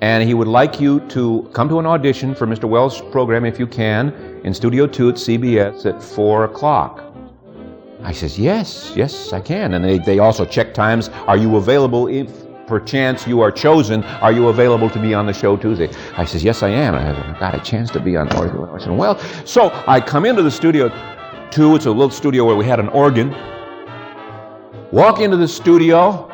and 0.02 0.24
he 0.24 0.34
would 0.34 0.48
like 0.48 0.80
you 0.80 1.00
to 1.10 1.50
come 1.54 1.68
to 1.70 1.80
an 1.80 1.86
audition 1.86 2.34
for 2.36 2.48
Mr. 2.48 2.66
Welles' 2.66 3.02
program 3.12 3.46
if 3.46 3.60
you 3.60 3.68
can 3.68 4.14
in 4.44 4.54
Studio 4.54 4.88
2 4.88 5.10
at 5.10 5.16
CBS 5.16 5.86
at 5.86 6.02
4 6.02 6.46
o'clock. 6.46 7.04
I 8.04 8.12
says, 8.12 8.38
Yes, 8.38 8.94
yes, 8.96 9.34
I 9.34 9.40
can. 9.40 9.74
And 9.74 9.84
they, 9.84 9.98
they 9.98 10.20
also 10.20 10.46
check 10.46 10.74
times. 10.74 11.10
Are 11.28 11.38
you 11.38 11.56
available 11.56 12.08
if 12.08 12.43
perchance 12.74 13.28
you 13.28 13.40
are 13.40 13.52
chosen? 13.52 14.04
Are 14.26 14.32
you 14.32 14.48
available 14.48 14.90
to 14.90 15.00
be 15.00 15.14
on 15.14 15.28
the 15.28 15.34
show 15.34 15.56
Tuesday? 15.56 15.92
I 16.18 16.26
says, 16.26 16.44
Yes, 16.44 16.64
I 16.64 16.70
am. 16.70 16.96
I 16.96 17.40
got 17.40 17.54
a 17.54 17.60
chance 17.60 17.92
to 17.92 18.00
be 18.00 18.18
on 18.18 18.36
Orson 18.36 18.98
Well, 18.98 19.20
so 19.46 19.70
I 19.86 20.02
come 20.02 20.26
into 20.26 20.42
the 20.42 20.50
studio 20.50 20.90
two. 21.52 21.76
It's 21.76 21.86
a 21.86 21.92
little 21.92 22.10
studio 22.10 22.46
where 22.46 22.56
we 22.56 22.66
had 22.66 22.80
an 22.80 22.90
organ. 22.90 23.30
Walk 24.92 25.20
into 25.20 25.38
the 25.38 25.48
studio, 25.48 26.32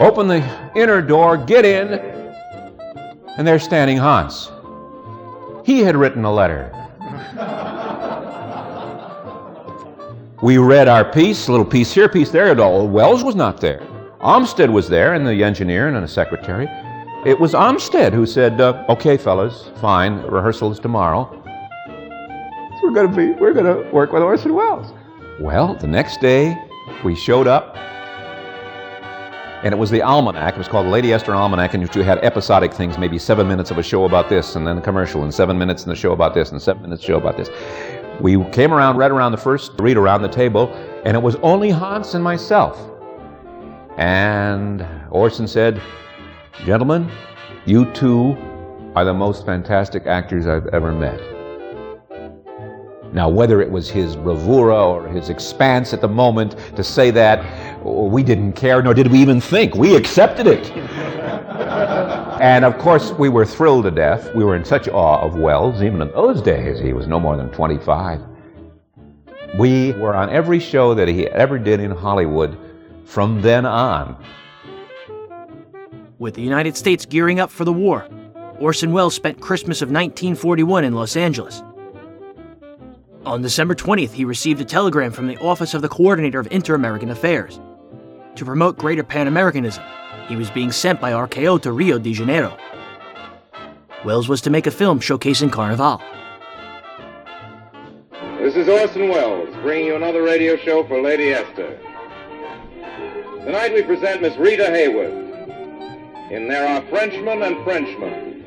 open 0.00 0.26
the 0.26 0.42
inner 0.74 1.00
door, 1.00 1.36
get 1.36 1.64
in, 1.64 1.92
and 3.38 3.46
there 3.46 3.60
standing 3.60 3.96
Hans. 3.96 4.50
He 5.64 5.82
had 5.82 5.94
written 5.94 6.24
a 6.24 6.32
letter. 6.32 6.72
We 10.42 10.58
read 10.58 10.86
our 10.86 11.02
piece, 11.02 11.48
a 11.48 11.50
little 11.50 11.64
piece 11.64 11.94
here, 11.94 12.10
piece 12.10 12.30
there. 12.30 12.60
All 12.60 12.86
Welles 12.86 13.24
was 13.24 13.34
not 13.34 13.58
there. 13.58 13.80
Olmsted 14.20 14.70
was 14.70 14.88
there, 14.88 15.14
and 15.14 15.26
the 15.26 15.44
engineer 15.44 15.88
and 15.88 15.96
a 15.96 16.08
secretary. 16.08 16.68
It 17.24 17.38
was 17.38 17.54
Olmsted 17.54 18.12
who 18.14 18.24
said, 18.24 18.60
uh, 18.60 18.84
"Okay, 18.88 19.16
fellas, 19.16 19.70
fine. 19.76 20.22
Rehearsal 20.22 20.72
is 20.72 20.78
tomorrow. 20.78 21.28
So 21.44 22.80
we're 22.84 22.92
going 22.92 23.10
to 23.10 23.16
be, 23.16 23.32
we're 23.32 23.52
going 23.52 23.66
to 23.66 23.90
work 23.90 24.12
with 24.12 24.22
Orson 24.22 24.54
Welles." 24.54 24.92
Well, 25.40 25.74
the 25.74 25.86
next 25.86 26.20
day, 26.20 26.56
we 27.04 27.14
showed 27.14 27.46
up, 27.46 27.76
and 29.62 29.74
it 29.74 29.76
was 29.76 29.90
the 29.90 30.00
almanac. 30.00 30.54
It 30.54 30.58
was 30.58 30.68
called 30.68 30.86
the 30.86 30.90
Lady 30.90 31.12
Esther 31.12 31.34
Almanac, 31.34 31.74
and 31.74 31.94
you 31.94 32.02
had 32.02 32.18
episodic 32.24 32.72
things, 32.72 32.96
maybe 32.96 33.18
seven 33.18 33.46
minutes 33.46 33.70
of 33.70 33.76
a 33.76 33.82
show 33.82 34.04
about 34.06 34.30
this, 34.30 34.56
and 34.56 34.66
then 34.66 34.78
a 34.78 34.80
commercial, 34.80 35.24
and 35.24 35.34
seven 35.34 35.58
minutes 35.58 35.82
in 35.84 35.90
the 35.90 35.96
show 35.96 36.12
about 36.12 36.32
this, 36.32 36.52
and 36.52 36.62
seven 36.62 36.82
minutes 36.82 37.04
show 37.04 37.18
about 37.18 37.36
this. 37.36 37.50
We 38.20 38.42
came 38.50 38.72
around, 38.72 38.96
read 38.96 39.10
around 39.10 39.32
the 39.32 39.38
first 39.38 39.72
read 39.78 39.98
around 39.98 40.22
the 40.22 40.28
table, 40.28 40.72
and 41.04 41.14
it 41.14 41.22
was 41.22 41.36
only 41.36 41.68
Hans 41.68 42.14
and 42.14 42.24
myself. 42.24 42.78
And 43.96 44.86
Orson 45.10 45.48
said, 45.48 45.80
Gentlemen, 46.64 47.10
you 47.64 47.90
two 47.92 48.36
are 48.94 49.04
the 49.04 49.14
most 49.14 49.46
fantastic 49.46 50.06
actors 50.06 50.46
I've 50.46 50.66
ever 50.68 50.92
met. 50.92 51.20
Now, 53.12 53.30
whether 53.30 53.62
it 53.62 53.70
was 53.70 53.88
his 53.88 54.14
bravura 54.14 54.76
or 54.76 55.08
his 55.08 55.30
expanse 55.30 55.94
at 55.94 56.02
the 56.02 56.08
moment 56.08 56.56
to 56.76 56.84
say 56.84 57.10
that, 57.12 57.84
we 57.84 58.22
didn't 58.22 58.52
care, 58.52 58.82
nor 58.82 58.92
did 58.92 59.06
we 59.06 59.18
even 59.18 59.40
think. 59.40 59.74
We 59.74 59.96
accepted 59.96 60.46
it. 60.46 60.70
and 62.40 62.64
of 62.64 62.76
course, 62.76 63.12
we 63.12 63.30
were 63.30 63.46
thrilled 63.46 63.84
to 63.84 63.90
death. 63.90 64.34
We 64.34 64.44
were 64.44 64.56
in 64.56 64.64
such 64.64 64.88
awe 64.88 65.20
of 65.22 65.36
Welles, 65.36 65.82
even 65.82 66.02
in 66.02 66.10
those 66.10 66.42
days. 66.42 66.78
He 66.78 66.92
was 66.92 67.06
no 67.06 67.18
more 67.18 67.36
than 67.36 67.48
25. 67.50 68.20
We 69.58 69.92
were 69.92 70.14
on 70.14 70.28
every 70.28 70.58
show 70.58 70.92
that 70.92 71.08
he 71.08 71.26
ever 71.28 71.58
did 71.58 71.80
in 71.80 71.92
Hollywood 71.92 72.58
from 73.06 73.40
then 73.40 73.64
on. 73.64 74.22
With 76.18 76.34
the 76.34 76.42
United 76.42 76.76
States 76.76 77.06
gearing 77.06 77.40
up 77.40 77.50
for 77.50 77.64
the 77.64 77.72
war, 77.72 78.08
Orson 78.58 78.92
Welles 78.92 79.14
spent 79.14 79.40
Christmas 79.40 79.80
of 79.80 79.88
1941 79.88 80.84
in 80.84 80.94
Los 80.94 81.16
Angeles. 81.16 81.62
On 83.24 83.42
December 83.42 83.74
20th, 83.74 84.12
he 84.12 84.24
received 84.24 84.60
a 84.60 84.64
telegram 84.64 85.12
from 85.12 85.26
the 85.26 85.36
Office 85.38 85.74
of 85.74 85.82
the 85.82 85.88
Coordinator 85.88 86.40
of 86.40 86.48
Inter 86.50 86.74
American 86.74 87.10
Affairs. 87.10 87.60
To 88.36 88.44
promote 88.44 88.78
greater 88.78 89.02
Pan 89.02 89.26
Americanism, 89.26 89.82
he 90.28 90.36
was 90.36 90.50
being 90.50 90.72
sent 90.72 91.00
by 91.00 91.12
RKO 91.12 91.60
to 91.62 91.72
Rio 91.72 91.98
de 91.98 92.12
Janeiro. 92.12 92.56
Welles 94.04 94.28
was 94.28 94.40
to 94.42 94.50
make 94.50 94.66
a 94.66 94.70
film 94.70 95.00
showcasing 95.00 95.50
Carnival. 95.52 96.00
This 98.38 98.54
is 98.56 98.68
Orson 98.68 99.08
Welles 99.08 99.54
bringing 99.62 99.86
you 99.86 99.96
another 99.96 100.22
radio 100.22 100.56
show 100.56 100.84
for 100.84 101.02
Lady 101.02 101.32
Esther. 101.32 101.80
Tonight 103.46 103.72
we 103.74 103.84
present 103.84 104.22
Miss 104.22 104.36
Rita 104.38 104.64
Hayworth 104.64 106.32
in 106.32 106.48
There 106.48 106.66
Are 106.66 106.82
Frenchmen 106.88 107.42
and 107.42 107.62
Frenchmen, 107.62 108.42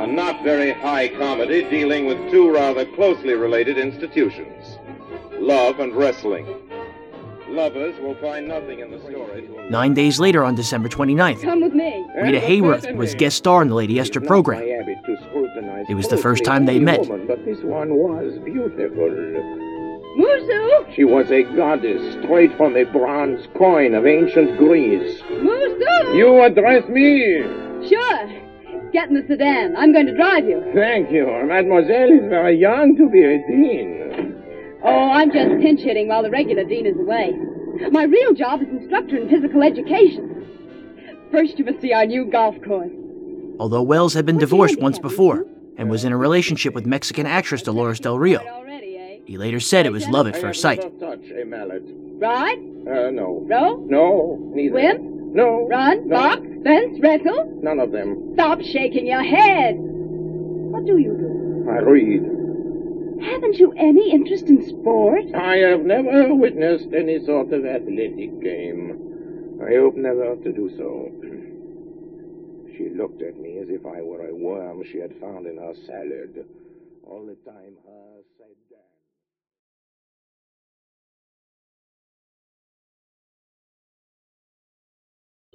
a 0.00 0.04
not 0.04 0.42
very 0.42 0.72
high 0.72 1.06
comedy 1.06 1.62
dealing 1.70 2.06
with 2.06 2.18
two 2.32 2.52
rather 2.52 2.84
closely 2.96 3.34
related 3.34 3.78
institutions 3.78 4.78
love 5.38 5.78
and 5.78 5.94
wrestling. 5.94 6.44
Lovers 7.48 7.94
will 8.00 8.16
find 8.16 8.48
nothing 8.48 8.80
in 8.80 8.90
the 8.90 8.98
story. 8.98 9.48
Nine 9.70 9.94
days 9.94 10.18
later, 10.18 10.42
on 10.42 10.56
December 10.56 10.88
29th, 10.88 11.42
Come 11.42 11.60
with 11.60 11.74
me. 11.74 12.04
Rita 12.20 12.40
Hayworth 12.40 12.96
was 12.96 13.14
guest 13.14 13.36
star 13.36 13.62
in 13.62 13.68
the 13.68 13.76
Lady 13.76 14.00
Esther 14.00 14.20
program. 14.20 14.60
It 14.64 15.94
was 15.94 16.08
the 16.08 16.16
first 16.16 16.44
time 16.44 16.66
they 16.66 16.80
met. 16.80 17.06
But 17.28 17.44
this 17.44 17.60
one 17.60 17.94
was 17.94 18.40
beautiful. 18.40 19.65
Musu! 20.16 20.94
She 20.94 21.04
was 21.04 21.30
a 21.30 21.42
goddess 21.54 22.00
straight 22.22 22.56
from 22.56 22.76
a 22.76 22.84
bronze 22.84 23.46
coin 23.56 23.94
of 23.94 24.06
ancient 24.06 24.56
Greece. 24.56 25.20
Musu! 25.30 26.16
You 26.16 26.42
address 26.42 26.88
me. 26.88 27.42
Sure. 27.86 28.90
Get 28.92 29.10
in 29.10 29.14
the 29.14 29.24
sedan. 29.28 29.76
I'm 29.76 29.92
going 29.92 30.06
to 30.06 30.16
drive 30.16 30.46
you. 30.46 30.62
Thank 30.74 31.10
you. 31.10 31.26
Mademoiselle 31.46 32.10
is 32.10 32.28
very 32.30 32.58
young 32.58 32.96
to 32.96 33.10
be 33.10 33.22
a 33.22 33.38
dean. 33.46 34.34
Oh, 34.82 35.10
I'm 35.10 35.30
just 35.30 35.60
pinch 35.60 35.80
hitting 35.80 36.08
while 36.08 36.22
the 36.22 36.30
regular 36.30 36.64
dean 36.64 36.86
is 36.86 36.96
away. 36.96 37.34
My 37.90 38.04
real 38.04 38.32
job 38.32 38.62
is 38.62 38.68
instructor 38.68 39.18
in 39.18 39.28
physical 39.28 39.62
education. 39.62 40.32
First, 41.30 41.58
you 41.58 41.64
must 41.64 41.80
see 41.82 41.92
our 41.92 42.06
new 42.06 42.24
golf 42.24 42.54
course. 42.64 42.90
Although 43.58 43.82
Welles 43.82 44.14
had 44.14 44.24
been 44.24 44.38
divorced 44.38 44.80
once 44.80 44.98
before 44.98 45.44
and 45.76 45.90
was 45.90 46.04
in 46.04 46.12
a 46.12 46.16
relationship 46.16 46.72
with 46.72 46.86
Mexican 46.86 47.26
actress 47.26 47.62
Dolores 47.62 48.00
Del 48.00 48.18
Rio, 48.18 48.40
he 49.26 49.36
later 49.36 49.60
said 49.60 49.86
it 49.86 49.92
was 49.92 50.06
love 50.08 50.26
at 50.26 50.36
first 50.36 50.60
sight. 50.60 50.80
Touch 51.00 51.24
a 51.30 51.44
mallet. 51.44 51.82
Ride? 52.18 52.58
Uh, 52.88 53.10
no. 53.10 53.44
Row? 53.48 53.76
No, 53.88 54.38
neither. 54.54 54.72
Swim? 54.72 55.34
No. 55.34 55.66
Run? 55.68 56.08
No. 56.08 56.16
Box? 56.16 56.42
Fence? 56.64 56.98
Wrestle? 57.02 57.58
None 57.62 57.80
of 57.80 57.90
them. 57.92 58.32
Stop 58.34 58.60
shaking 58.62 59.06
your 59.06 59.22
head. 59.22 59.74
What 59.78 60.86
do 60.86 60.98
you 60.98 61.12
do? 61.14 61.70
I 61.70 61.78
read. 61.80 62.22
Haven't 63.22 63.58
you 63.58 63.72
any 63.76 64.12
interest 64.12 64.44
in 64.46 64.64
sport? 64.66 65.24
I 65.34 65.56
have 65.56 65.80
never 65.80 66.34
witnessed 66.34 66.88
any 66.96 67.24
sort 67.24 67.52
of 67.52 67.64
athletic 67.64 68.40
game. 68.40 69.58
I 69.66 69.74
hope 69.74 69.96
never 69.96 70.36
to 70.36 70.52
do 70.52 70.70
so. 70.76 71.10
She 72.76 72.90
looked 72.90 73.22
at 73.22 73.38
me 73.40 73.56
as 73.56 73.70
if 73.70 73.86
I 73.86 74.02
were 74.02 74.28
a 74.28 74.34
worm 74.34 74.84
she 74.84 74.98
had 74.98 75.18
found 75.18 75.46
in 75.46 75.56
her 75.56 75.72
salad. 75.86 76.44
All 77.08 77.24
the 77.24 77.36
time, 77.50 77.72
her 77.86 78.15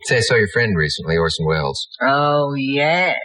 Say, 0.04 0.18
I 0.18 0.22
saw 0.22 0.36
your 0.36 0.48
friend 0.48 0.76
recently, 0.78 1.18
Orson 1.18 1.46
Welles. 1.46 1.88
Oh, 2.02 2.54
yes. 2.56 3.18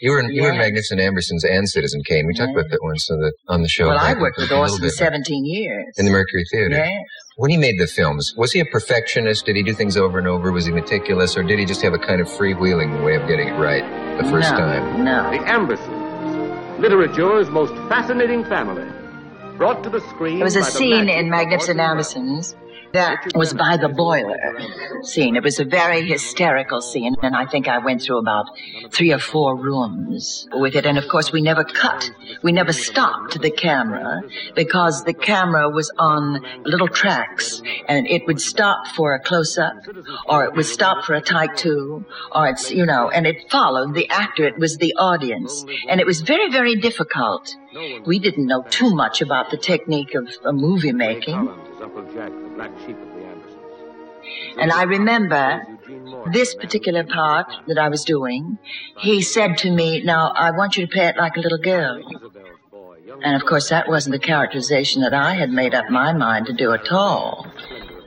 You 0.00 0.12
were 0.12 0.20
in, 0.20 0.30
you 0.30 0.42
were 0.42 0.50
in 0.50 0.56
Magnificent 0.56 0.98
Ambersons 0.98 1.44
and 1.44 1.68
Citizen 1.68 2.02
Kane. 2.06 2.26
We 2.26 2.32
talked 2.32 2.52
about 2.52 2.70
that 2.70 2.78
once 2.82 3.10
on 3.10 3.18
the 3.20 3.32
on 3.48 3.60
the 3.60 3.68
show. 3.68 3.88
Well, 3.88 3.98
I 3.98 4.14
worked 4.14 4.38
with 4.38 4.50
Orson 4.50 4.80
bit. 4.80 4.92
17 4.92 5.44
years. 5.44 5.94
in 5.98 6.06
the 6.06 6.10
Mercury 6.10 6.44
Theater. 6.50 6.76
Yes. 6.76 7.02
When 7.36 7.50
he 7.50 7.58
made 7.58 7.78
the 7.78 7.86
films, 7.86 8.32
was 8.34 8.50
he 8.52 8.60
a 8.60 8.64
perfectionist? 8.64 9.44
Did 9.44 9.56
he 9.56 9.62
do 9.62 9.74
things 9.74 9.98
over 9.98 10.18
and 10.18 10.26
over? 10.26 10.52
Was 10.52 10.64
he 10.64 10.72
meticulous, 10.72 11.36
or 11.36 11.42
did 11.42 11.58
he 11.58 11.66
just 11.66 11.82
have 11.82 11.92
a 11.92 11.98
kind 11.98 12.22
of 12.22 12.28
freewheeling 12.28 13.04
way 13.04 13.16
of 13.16 13.28
getting 13.28 13.48
it 13.48 13.58
right 13.58 13.84
the 14.16 14.24
first 14.30 14.50
No, 14.52 14.56
time? 14.56 15.04
No. 15.04 15.30
The 15.30 15.38
Ambersons, 15.44 16.78
literature's 16.78 17.50
most 17.50 17.74
fascinating 17.90 18.42
family, 18.46 18.90
brought 19.58 19.82
to 19.84 19.90
the 19.90 20.00
screen. 20.08 20.36
There 20.36 20.44
was 20.44 20.56
a 20.56 20.60
by 20.60 20.66
scene 20.70 21.08
in 21.10 21.26
of 21.26 21.30
Magnificent 21.30 21.78
Orson 21.78 22.26
Ambersons 22.26 22.54
that 22.92 23.32
was 23.34 23.52
by 23.54 23.76
the 23.76 23.88
boiler 23.88 24.38
scene. 25.02 25.36
It 25.36 25.42
was 25.42 25.58
a 25.60 25.64
very 25.64 26.06
hysterical 26.06 26.80
scene, 26.80 27.14
and 27.22 27.36
I 27.36 27.46
think 27.46 27.68
I 27.68 27.78
went 27.78 28.02
through 28.02 28.18
about 28.18 28.46
three 28.90 29.12
or 29.12 29.18
four 29.18 29.56
rooms 29.56 30.48
with 30.52 30.74
it. 30.74 30.86
And 30.86 30.98
of 30.98 31.08
course, 31.08 31.32
we 31.32 31.40
never 31.40 31.64
cut. 31.64 32.10
We 32.42 32.52
never 32.52 32.72
stopped 32.72 33.40
the 33.40 33.50
camera 33.50 34.22
because 34.54 35.04
the 35.04 35.14
camera 35.14 35.68
was 35.70 35.90
on 35.98 36.44
little 36.64 36.88
tracks, 36.88 37.62
and 37.88 38.06
it 38.06 38.26
would 38.26 38.40
stop 38.40 38.86
for 38.88 39.14
a 39.14 39.20
close 39.20 39.58
up, 39.58 39.76
or 40.26 40.44
it 40.44 40.54
would 40.54 40.66
stop 40.66 41.04
for 41.04 41.14
a 41.14 41.20
tight 41.20 41.56
two, 41.56 42.04
or 42.32 42.48
it's, 42.48 42.70
you 42.70 42.86
know, 42.86 43.10
and 43.10 43.26
it 43.26 43.50
followed 43.50 43.94
the 43.94 44.08
actor. 44.10 44.46
It 44.46 44.58
was 44.58 44.78
the 44.78 44.94
audience. 44.96 45.64
And 45.88 46.00
it 46.00 46.06
was 46.06 46.20
very, 46.20 46.50
very 46.50 46.76
difficult. 46.76 47.54
We 48.04 48.18
didn't 48.18 48.46
know 48.46 48.64
too 48.68 48.94
much 48.94 49.22
about 49.22 49.50
the 49.50 49.56
technique 49.56 50.14
of, 50.14 50.28
of 50.44 50.54
movie 50.54 50.92
making. 50.92 51.48
Black 52.60 52.78
sheep 52.80 52.98
of 53.00 53.08
the 53.14 53.22
Ambersons. 53.22 54.60
And 54.60 54.70
I 54.70 54.82
remember 54.82 55.62
this 56.30 56.54
particular 56.54 57.04
part 57.04 57.46
that 57.68 57.78
I 57.78 57.88
was 57.88 58.04
doing, 58.04 58.58
he 58.98 59.22
said 59.22 59.56
to 59.58 59.70
me, 59.70 60.02
Now, 60.02 60.30
I 60.36 60.50
want 60.50 60.76
you 60.76 60.86
to 60.86 60.92
play 60.92 61.06
it 61.06 61.16
like 61.16 61.38
a 61.38 61.40
little 61.40 61.56
girl. 61.56 62.02
And 63.22 63.34
of 63.34 63.48
course, 63.48 63.70
that 63.70 63.88
wasn't 63.88 64.12
the 64.12 64.18
characterization 64.18 65.00
that 65.00 65.14
I 65.14 65.32
had 65.36 65.48
made 65.48 65.74
up 65.74 65.88
my 65.88 66.12
mind 66.12 66.46
to 66.46 66.52
do 66.52 66.72
at 66.72 66.92
all. 66.92 67.46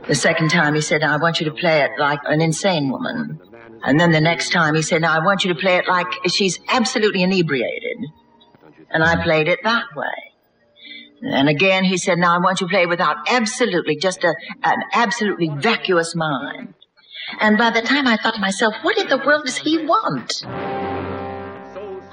The 0.08 0.14
second 0.14 0.52
time, 0.52 0.76
he 0.76 0.82
said, 0.82 1.02
I 1.02 1.18
want 1.18 1.40
you 1.40 1.46
to 1.48 1.56
play 1.56 1.82
it 1.82 1.92
like 1.98 2.20
an 2.26 2.40
insane 2.40 2.92
woman. 2.92 3.40
And 3.84 4.00
then 4.00 4.12
the 4.12 4.22
next 4.22 4.52
time, 4.52 4.76
he 4.76 4.84
said, 4.84 5.02
Now, 5.02 5.20
I 5.20 5.26
want 5.26 5.44
you 5.44 5.52
to 5.52 5.60
play 5.60 5.78
it 5.78 5.88
like 5.88 6.12
she's 6.28 6.60
absolutely 6.68 7.24
inebriated. 7.24 8.06
And 8.92 9.04
I 9.04 9.24
played 9.24 9.48
it 9.48 9.62
that 9.64 9.86
way. 9.96 10.33
And 11.24 11.48
again, 11.48 11.86
he 11.86 11.98
said, 11.98 12.18
Now 12.18 12.36
I 12.36 12.40
want 12.40 12.60
you 12.60 12.68
to 12.68 12.72
play 12.72 12.86
without 12.86 13.18
absolutely, 13.30 13.96
just 13.96 14.24
a, 14.24 14.36
an 14.64 14.84
absolutely 14.94 15.50
vacuous 15.56 16.16
mind. 16.16 16.74
And 17.40 17.58
by 17.58 17.70
the 17.70 17.82
time 17.82 18.08
I 18.08 18.18
thought 18.18 18.36
to 18.36 18.42
myself, 18.42 18.76
what 18.82 18.98
in 18.98 19.08
the 19.08 19.18
world 19.18 19.46
does 19.46 19.58
he 19.58 19.86
want? 19.86 20.44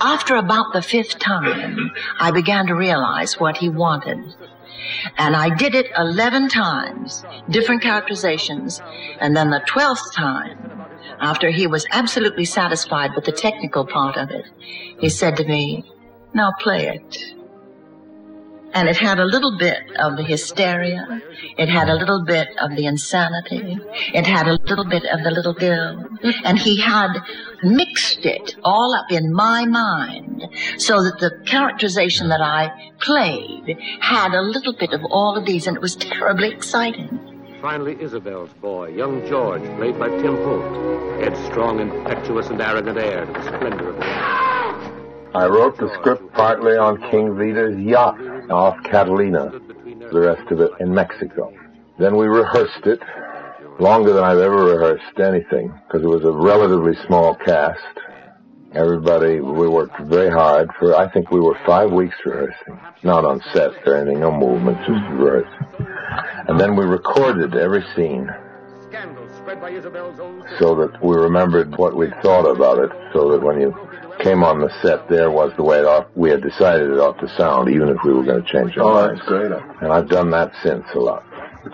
After 0.00 0.36
about 0.36 0.72
the 0.72 0.80
fifth 0.80 1.18
time, 1.18 1.90
I 2.18 2.30
began 2.30 2.68
to 2.68 2.74
realize 2.74 3.38
what 3.38 3.56
he 3.58 3.68
wanted. 3.68 4.18
And 5.18 5.36
I 5.36 5.54
did 5.54 5.74
it 5.74 5.90
11 5.96 6.48
times, 6.48 7.24
different 7.48 7.82
characterizations. 7.82 8.80
And 9.18 9.36
then 9.36 9.50
the 9.50 9.60
12th 9.68 10.14
time, 10.14 10.86
after 11.20 11.50
he 11.50 11.66
was 11.66 11.86
absolutely 11.90 12.44
satisfied 12.44 13.10
with 13.14 13.24
the 13.24 13.32
technical 13.32 13.84
part 13.84 14.16
of 14.16 14.30
it, 14.30 14.46
he 14.98 15.08
said 15.08 15.36
to 15.36 15.44
me, 15.44 15.84
Now 16.32 16.52
play 16.58 16.88
it. 16.88 17.39
And 18.72 18.88
it 18.88 18.96
had 18.96 19.18
a 19.18 19.24
little 19.24 19.58
bit 19.58 19.82
of 19.98 20.16
the 20.16 20.22
hysteria. 20.22 21.20
It 21.58 21.68
had 21.68 21.88
a 21.88 21.94
little 21.94 22.24
bit 22.24 22.48
of 22.58 22.76
the 22.76 22.86
insanity. 22.86 23.78
It 24.14 24.26
had 24.26 24.46
a 24.46 24.58
little 24.68 24.84
bit 24.84 25.04
of 25.06 25.24
the 25.24 25.30
little 25.30 25.54
girl. 25.54 26.06
And 26.44 26.58
he 26.58 26.80
had 26.80 27.10
mixed 27.62 28.24
it 28.24 28.56
all 28.62 28.94
up 28.94 29.10
in 29.10 29.32
my 29.32 29.64
mind 29.66 30.46
so 30.78 31.02
that 31.02 31.18
the 31.18 31.32
characterization 31.46 32.28
that 32.28 32.40
I 32.40 32.92
played 33.00 33.76
had 34.00 34.34
a 34.34 34.42
little 34.42 34.74
bit 34.74 34.92
of 34.92 35.00
all 35.10 35.36
of 35.36 35.46
these 35.46 35.66
and 35.66 35.76
it 35.76 35.82
was 35.82 35.96
terribly 35.96 36.50
exciting. 36.50 37.30
Finally, 37.60 38.00
Isabel's 38.00 38.52
boy, 38.54 38.88
young 38.88 39.26
George, 39.28 39.62
played 39.76 39.98
by 39.98 40.08
Tim 40.08 40.36
Holt. 40.36 41.20
Headstrong, 41.20 41.80
impetuous, 41.80 42.46
and 42.48 42.60
arrogant 42.62 42.96
heir 42.96 43.26
to 43.26 43.32
the 43.32 43.42
splendor 43.42 43.90
of 43.90 43.96
the 43.96 45.10
I 45.32 45.46
wrote 45.46 45.76
the 45.76 45.92
script 45.94 46.32
partly 46.32 46.76
on 46.76 46.98
King 47.10 47.36
Vidor's 47.36 47.78
yacht 47.78 48.18
off 48.50 48.76
Catalina, 48.84 49.50
the 50.12 50.20
rest 50.20 50.50
of 50.50 50.60
it 50.60 50.70
in 50.80 50.92
Mexico. 50.94 51.52
Then 51.98 52.16
we 52.16 52.26
rehearsed 52.26 52.86
it 52.86 53.00
longer 53.78 54.12
than 54.12 54.24
I've 54.24 54.38
ever 54.38 54.64
rehearsed 54.64 55.18
anything 55.18 55.72
because 55.86 56.02
it 56.02 56.08
was 56.08 56.24
a 56.24 56.32
relatively 56.32 56.94
small 57.06 57.34
cast. 57.34 57.80
Everybody, 58.72 59.40
we 59.40 59.68
worked 59.68 60.00
very 60.02 60.30
hard 60.30 60.70
for, 60.78 60.96
I 60.96 61.10
think 61.12 61.30
we 61.30 61.40
were 61.40 61.58
five 61.66 61.90
weeks 61.90 62.14
rehearsing. 62.24 62.78
Not 63.02 63.24
on 63.24 63.40
set 63.52 63.72
or 63.86 63.96
anything, 63.96 64.20
no 64.20 64.30
movements, 64.30 64.80
just 64.86 65.02
rehearsing. 65.10 65.86
And 66.48 66.58
then 66.58 66.76
we 66.76 66.84
recorded 66.84 67.56
every 67.56 67.84
scene 67.96 68.28
so 70.58 70.74
that 70.76 70.98
we 71.02 71.16
remembered 71.16 71.76
what 71.76 71.96
we'd 71.96 72.14
thought 72.22 72.46
about 72.46 72.78
it 72.78 72.90
so 73.12 73.30
that 73.32 73.42
when 73.42 73.60
you 73.60 73.74
came 74.20 74.42
on 74.44 74.60
the 74.60 74.70
set 74.82 75.08
there 75.08 75.30
was 75.30 75.52
the 75.56 75.62
way 75.62 75.78
it 75.78 75.84
ought, 75.84 76.14
we 76.16 76.30
had 76.30 76.42
decided 76.42 76.90
it 76.90 76.98
ought 76.98 77.18
to 77.20 77.28
sound, 77.36 77.68
even 77.68 77.88
if 77.88 77.96
we 78.04 78.12
were 78.12 78.22
going 78.24 78.42
to 78.42 78.48
change 78.52 78.76
our 78.78 78.84
Oh, 78.84 78.94
minds. 79.06 79.20
that's 79.20 79.28
great. 79.28 79.52
And 79.80 79.92
I've 79.92 80.08
done 80.08 80.30
that 80.30 80.52
since 80.62 80.84
a 80.94 80.98
lot. 80.98 81.24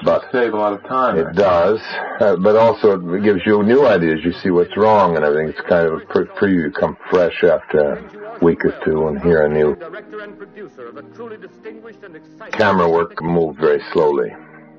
But 0.05 0.25
save 0.33 0.53
a 0.53 0.57
lot 0.57 0.73
of 0.73 0.83
time. 0.85 1.17
it 1.17 1.35
does, 1.37 1.81
uh, 2.21 2.35
but 2.37 2.57
also 2.57 2.99
it 3.15 3.23
gives 3.23 3.41
you 3.47 3.63
new 3.63 3.87
ideas. 3.87 4.21
You 4.25 4.33
see 4.33 4.51
what's 4.51 4.77
wrong 4.77 5.15
and 5.17 5.25
everything. 5.25 5.49
It's 5.51 5.61
kind 5.69 5.87
of 5.87 5.95
a 6.03 6.05
pre- 6.07 6.25
preview. 6.25 6.65
You 6.65 6.73
come 6.73 6.97
fresh 7.09 7.45
after 7.45 7.93
a 7.95 8.45
week 8.45 8.65
or 8.65 8.75
two 8.85 9.07
and 9.07 9.21
hear 9.23 9.43
a 9.47 9.49
new 9.49 9.77
camera 12.53 12.91
work 12.91 13.23
moved 13.23 13.61
very 13.61 13.81
slowly. 13.93 14.31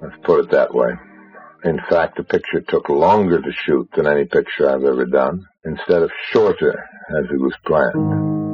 Let's 0.02 0.16
put 0.24 0.42
it 0.44 0.52
that 0.52 0.74
way. 0.74 0.92
In 1.64 1.80
fact, 1.90 2.18
the 2.18 2.24
picture 2.24 2.62
took 2.62 2.90
longer 2.90 3.42
to 3.42 3.52
shoot 3.66 3.90
than 3.96 4.08
any 4.08 4.26
picture 4.26 4.70
I've 4.70 4.84
ever 4.84 5.06
done, 5.06 5.48
instead 5.68 6.02
of 6.02 6.12
shorter 6.32 6.86
as 7.18 7.26
it 7.30 7.40
was 7.40 7.54
planned. 7.66 8.48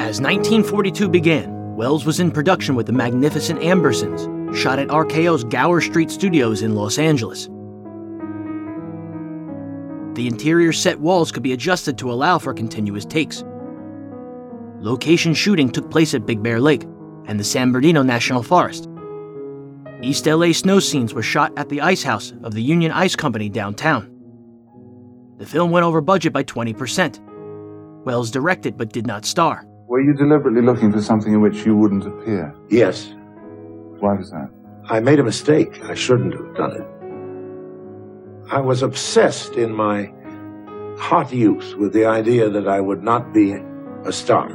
As 0.00 0.20
1942 0.20 1.08
began, 1.08 1.76
Welles 1.76 2.04
was 2.04 2.20
in 2.20 2.30
production 2.30 2.76
with 2.76 2.86
the 2.86 2.92
magnificent 2.92 3.60
Ambersons, 3.60 4.54
shot 4.56 4.78
at 4.78 4.88
RKO's 4.88 5.44
Gower 5.44 5.80
Street 5.80 6.10
Studios 6.10 6.62
in 6.62 6.76
Los 6.76 6.98
Angeles. 6.98 7.48
The 10.14 10.28
interior 10.28 10.72
set 10.72 11.00
walls 11.00 11.32
could 11.32 11.42
be 11.42 11.52
adjusted 11.52 11.98
to 11.98 12.12
allow 12.12 12.38
for 12.38 12.54
continuous 12.54 13.04
takes. 13.04 13.42
Location 14.78 15.34
shooting 15.34 15.70
took 15.70 15.90
place 15.90 16.14
at 16.14 16.26
Big 16.26 16.42
Bear 16.42 16.60
Lake 16.60 16.84
and 17.26 17.40
the 17.40 17.44
San 17.44 17.72
Bernardino 17.72 18.02
National 18.02 18.42
Forest. 18.42 18.88
East 20.02 20.26
LA 20.26 20.52
snow 20.52 20.78
scenes 20.78 21.14
were 21.14 21.22
shot 21.22 21.52
at 21.56 21.68
the 21.68 21.80
ice 21.80 22.02
house 22.02 22.32
of 22.42 22.52
the 22.52 22.62
Union 22.62 22.92
Ice 22.92 23.16
Company 23.16 23.48
downtown. 23.48 24.10
The 25.38 25.46
film 25.46 25.70
went 25.70 25.84
over 25.84 26.00
budget 26.00 26.32
by 26.32 26.44
20%. 26.44 28.04
Welles 28.04 28.30
directed 28.30 28.76
but 28.76 28.92
did 28.92 29.06
not 29.06 29.24
star. 29.24 29.64
Were 29.88 30.00
you 30.00 30.14
deliberately 30.14 30.62
looking 30.62 30.92
for 30.92 31.02
something 31.02 31.32
in 31.32 31.40
which 31.40 31.64
you 31.66 31.76
wouldn't 31.76 32.06
appear? 32.06 32.54
Yes. 32.68 33.14
Why 33.98 34.12
was 34.14 34.30
that? 34.30 34.50
I 34.88 35.00
made 35.00 35.18
a 35.18 35.24
mistake. 35.24 35.82
I 35.84 35.94
shouldn't 35.94 36.34
have 36.34 36.54
done 36.54 36.72
it. 36.72 36.86
I 38.50 38.60
was 38.60 38.82
obsessed 38.82 39.54
in 39.54 39.74
my 39.74 40.12
hot 40.98 41.32
youth 41.32 41.74
with 41.76 41.92
the 41.92 42.04
idea 42.04 42.48
that 42.50 42.68
I 42.68 42.80
would 42.80 43.02
not 43.02 43.32
be 43.32 43.56
a 44.04 44.12
star. 44.12 44.50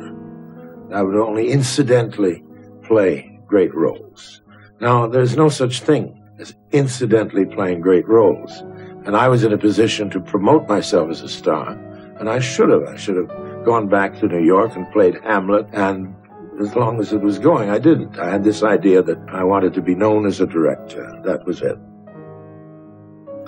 I 0.94 1.02
would 1.02 1.16
only 1.16 1.50
incidentally 1.50 2.44
play 2.84 3.40
great 3.48 3.74
roles. 3.74 4.42
Now, 4.80 5.08
there's 5.08 5.36
no 5.36 5.50
such 5.50 5.82
thing 5.82 6.24
as 6.40 6.54
incidentally 6.72 7.46
playing 7.46 7.82
great 7.82 8.08
roles. 8.08 8.62
And 9.06 9.18
I 9.18 9.28
was 9.28 9.44
in 9.44 9.54
a 9.54 9.58
position 9.58 10.10
to 10.12 10.20
promote 10.20 10.68
myself 10.68 11.10
as 11.10 11.22
a 11.22 11.30
star, 11.30 11.72
and 12.20 12.30
I 12.30 12.40
should 12.40 12.70
have. 12.70 12.84
I 12.84 12.96
should 12.96 13.18
have 13.18 13.66
gone 13.66 13.88
back 13.88 14.20
to 14.20 14.28
New 14.28 14.44
York 14.44 14.76
and 14.76 14.92
played 14.92 15.16
Hamlet, 15.24 15.68
and 15.74 16.16
as 16.62 16.76
long 16.76 17.00
as 17.00 17.12
it 17.12 17.22
was 17.22 17.40
going, 17.40 17.70
I 17.70 17.80
didn't. 17.80 18.20
I 18.20 18.30
had 18.30 18.44
this 18.44 18.62
idea 18.62 19.02
that 19.02 19.18
I 19.30 19.44
wanted 19.44 19.74
to 19.74 19.82
be 19.82 19.96
known 19.96 20.26
as 20.28 20.40
a 20.42 20.46
director. 20.46 21.20
That 21.24 21.46
was 21.46 21.62
it. 21.62 21.78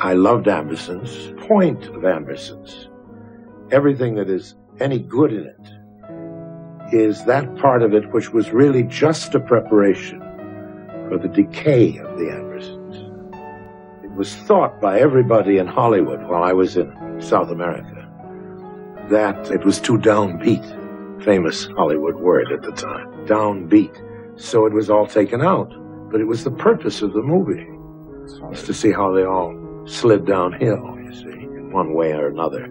I 0.03 0.13
loved 0.13 0.47
Ambersons. 0.47 1.39
Point 1.47 1.85
of 1.85 2.01
Ambersons. 2.01 2.89
Everything 3.71 4.15
that 4.15 4.31
is 4.31 4.55
any 4.79 4.97
good 4.97 5.31
in 5.31 5.45
it 5.45 6.95
is 6.95 7.23
that 7.25 7.55
part 7.57 7.83
of 7.83 7.93
it 7.93 8.11
which 8.11 8.33
was 8.33 8.49
really 8.49 8.81
just 8.81 9.35
a 9.35 9.39
preparation 9.39 10.19
for 11.07 11.19
the 11.19 11.27
decay 11.27 11.99
of 11.99 12.17
the 12.17 12.31
Ambersons. 12.31 12.95
It 14.03 14.11
was 14.13 14.35
thought 14.37 14.81
by 14.81 14.99
everybody 14.99 15.59
in 15.59 15.67
Hollywood 15.67 16.23
while 16.23 16.41
I 16.41 16.53
was 16.53 16.77
in 16.77 17.21
South 17.21 17.51
America 17.51 18.09
that 19.11 19.51
it 19.51 19.63
was 19.63 19.79
too 19.79 19.99
downbeat. 19.99 21.23
Famous 21.23 21.67
Hollywood 21.77 22.15
word 22.15 22.51
at 22.51 22.63
the 22.63 22.71
time. 22.71 23.07
Downbeat. 23.27 24.41
So 24.41 24.65
it 24.65 24.73
was 24.73 24.89
all 24.89 25.05
taken 25.05 25.43
out. 25.43 25.71
But 26.11 26.21
it 26.21 26.25
was 26.25 26.43
the 26.43 26.49
purpose 26.49 27.03
of 27.03 27.13
the 27.13 27.21
movie. 27.21 27.67
Was 28.49 28.63
to 28.63 28.73
see 28.73 28.91
how 28.91 29.11
they 29.11 29.23
all 29.23 29.60
slid 29.85 30.25
downhill, 30.25 30.97
you 30.99 31.13
see, 31.13 31.29
in 31.29 31.71
one 31.71 31.93
way 31.93 32.11
or 32.13 32.27
another. 32.27 32.69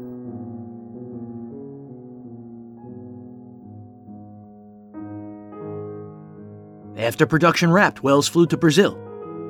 After 6.97 7.27
production 7.27 7.73
wrapped, 7.73 8.03
Welles 8.03 8.29
flew 8.29 8.47
to 8.47 8.57
Brazil. 8.57 8.99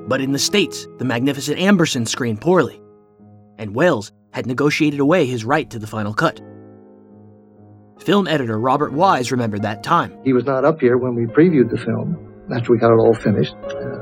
But 0.07 0.21
in 0.21 0.33
the 0.33 0.39
States, 0.39 0.87
the 0.99 1.05
magnificent 1.05 1.59
Amberson 1.59 2.07
screened 2.07 2.41
poorly. 2.41 2.81
And 3.59 3.75
Welles 3.75 4.13
had 4.33 4.47
negotiated 4.47 5.01
away 5.01 5.27
his 5.27 5.45
right 5.45 5.69
to 5.71 5.79
the 5.79 5.87
final 5.87 6.15
cut. 6.15 6.41
Film 7.99 8.27
editor 8.27 8.59
Robert 8.59 8.93
Wise 8.93 9.31
remembered 9.31 9.63
that 9.63 9.83
time. 9.83 10.17
He 10.25 10.33
was 10.33 10.45
not 10.45 10.65
up 10.65 10.81
here 10.81 10.97
when 10.97 11.15
we 11.15 11.27
previewed 11.27 11.71
the 11.71 11.77
film. 11.77 12.17
After 12.55 12.73
we 12.73 12.79
got 12.79 12.93
it 12.93 12.99
all 12.99 13.15
finished, 13.15 13.55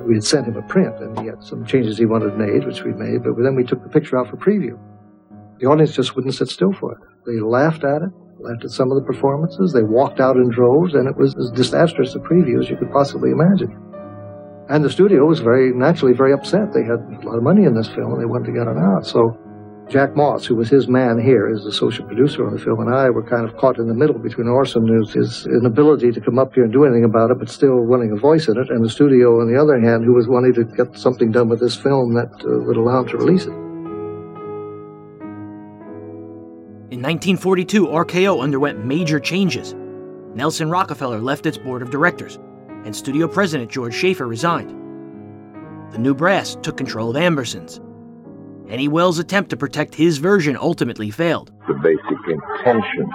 we 0.09 0.14
had 0.14 0.24
sent 0.24 0.46
him 0.46 0.56
a 0.56 0.62
print, 0.62 0.96
and 1.00 1.18
he 1.20 1.26
had 1.26 1.44
some 1.44 1.66
changes 1.66 1.98
he 1.98 2.06
wanted 2.06 2.38
made, 2.38 2.64
which 2.64 2.82
we 2.82 2.92
made. 2.92 3.22
But 3.22 3.36
then 3.36 3.54
we 3.54 3.62
took 3.62 3.82
the 3.82 3.90
picture 3.90 4.18
out 4.18 4.30
for 4.30 4.38
preview. 4.38 4.78
The 5.61 5.66
audience 5.66 5.92
just 5.92 6.16
wouldn't 6.16 6.34
sit 6.34 6.48
still 6.48 6.72
for 6.72 6.92
it. 6.92 6.98
They 7.26 7.38
laughed 7.40 7.84
at 7.84 8.00
it, 8.00 8.11
laughed 8.40 8.64
at 8.64 8.70
some 8.70 8.90
of 8.90 8.96
the 8.96 9.04
performances. 9.04 9.72
They 9.72 9.82
walked 9.82 10.18
out 10.18 10.36
in 10.36 10.48
droves, 10.48 10.94
and 10.94 11.06
it 11.06 11.16
was 11.16 11.36
as 11.36 11.50
disastrous 11.50 12.14
a 12.14 12.20
preview 12.20 12.59
as 12.59 12.70
you 12.70 12.76
could 12.76 12.90
possibly 12.90 13.30
imagine. 13.30 13.76
And 14.70 14.82
the 14.82 14.90
studio 14.90 15.26
was 15.26 15.40
very 15.40 15.72
naturally 15.74 16.14
very 16.14 16.32
upset. 16.32 16.72
They 16.72 16.84
had 16.84 17.00
a 17.00 17.26
lot 17.26 17.36
of 17.36 17.42
money 17.42 17.64
in 17.64 17.74
this 17.74 17.88
film, 17.88 18.12
and 18.12 18.20
they 18.20 18.26
wanted 18.26 18.46
to 18.46 18.52
get 18.52 18.66
it 18.66 18.78
out. 18.78 19.04
So 19.04 19.36
Jack 19.89 20.14
Moss, 20.14 20.45
who 20.45 20.55
was 20.55 20.68
his 20.68 20.86
man 20.86 21.18
here 21.18 21.49
as 21.49 21.64
the 21.64 21.72
social 21.72 22.05
producer 22.05 22.47
on 22.47 22.53
the 22.53 22.59
film, 22.59 22.80
and 22.80 22.95
I 22.95 23.09
were 23.09 23.22
kind 23.22 23.49
of 23.49 23.57
caught 23.57 23.78
in 23.78 23.89
the 23.89 23.95
middle 23.95 24.18
between 24.18 24.47
Orson, 24.47 24.89
and 24.89 25.09
his 25.09 25.47
inability 25.47 26.12
to 26.12 26.20
come 26.20 26.39
up 26.39 26.55
here 26.55 26.64
and 26.64 26.72
do 26.72 26.84
anything 26.84 27.05
about 27.05 27.30
it, 27.30 27.39
but 27.39 27.49
still 27.49 27.80
wanting 27.80 28.12
a 28.12 28.16
voice 28.16 28.49
in 28.49 28.59
it, 28.59 28.68
and 28.68 28.84
the 28.84 28.91
studio, 28.91 29.41
on 29.41 29.51
the 29.51 29.59
other 29.59 29.80
hand, 29.80 30.05
who 30.05 30.12
was 30.12 30.28
wanting 30.28 30.53
to 30.55 30.64
get 30.64 30.99
something 30.99 31.32
done 31.32 31.49
with 31.49 31.61
this 31.61 31.74
film 31.74 32.12
that 32.14 32.30
uh, 32.45 32.61
would 32.66 32.76
allow 32.76 33.01
him 33.01 33.09
to 33.09 33.16
release 33.16 33.45
it. 33.45 33.53
In 36.91 37.03
1942, 37.03 37.86
RKO 37.86 38.43
underwent 38.43 38.84
major 38.84 39.18
changes. 39.18 39.74
Nelson 40.34 40.70
Rockefeller 40.70 41.20
left 41.20 41.47
its 41.47 41.59
board 41.59 41.82
of 41.82 41.91
directors. 41.91 42.39
and 42.84 42.95
studio 42.95 43.26
president 43.26 43.70
George 43.70 43.95
Schaefer 43.95 44.26
resigned. 44.26 44.70
The 45.93 45.99
new 45.99 46.14
brass 46.14 46.57
took 46.62 46.76
control 46.76 47.11
of 47.11 47.16
Ambersons. 47.16 47.80
Any 48.69 48.87
Welles 48.87 49.19
attempt 49.19 49.51
to 49.51 49.57
protect 49.57 49.95
his 49.95 50.19
version 50.19 50.57
ultimately 50.57 51.11
failed. 51.11 51.51
The 51.66 51.75
basic 51.75 52.19
intention 52.29 53.11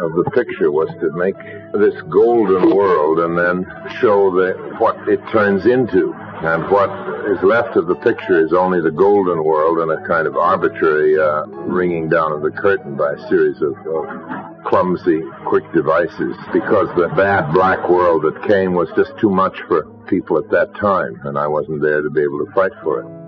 of 0.00 0.12
the 0.14 0.30
picture 0.30 0.70
was 0.70 0.88
to 1.00 1.10
make 1.12 1.36
this 1.74 2.00
golden 2.10 2.74
world 2.74 3.18
and 3.18 3.36
then 3.36 3.66
show 4.00 4.30
the, 4.30 4.54
what 4.78 4.96
it 5.08 5.20
turns 5.32 5.66
into. 5.66 6.14
And 6.14 6.70
what 6.70 6.90
is 7.30 7.42
left 7.42 7.76
of 7.76 7.86
the 7.86 7.96
picture 7.96 8.44
is 8.44 8.52
only 8.52 8.80
the 8.80 8.90
golden 8.90 9.42
world 9.42 9.78
and 9.78 9.90
a 9.90 10.06
kind 10.06 10.28
of 10.28 10.36
arbitrary 10.36 11.18
uh, 11.18 11.46
ringing 11.46 12.08
down 12.08 12.30
of 12.30 12.42
the 12.42 12.50
curtain 12.50 12.96
by 12.96 13.14
a 13.14 13.28
series 13.28 13.60
of, 13.62 13.74
of 13.86 14.64
clumsy, 14.64 15.22
quick 15.46 15.64
devices. 15.72 16.36
Because 16.52 16.88
the 16.96 17.10
bad 17.16 17.52
black 17.52 17.88
world 17.88 18.22
that 18.22 18.46
came 18.46 18.74
was 18.74 18.88
just 18.94 19.16
too 19.18 19.30
much 19.30 19.58
for 19.66 19.86
people 20.06 20.38
at 20.38 20.50
that 20.50 20.74
time, 20.76 21.20
and 21.24 21.36
I 21.38 21.48
wasn't 21.48 21.82
there 21.82 22.02
to 22.02 22.10
be 22.10 22.22
able 22.22 22.44
to 22.44 22.52
fight 22.52 22.72
for 22.82 23.00
it. 23.00 23.23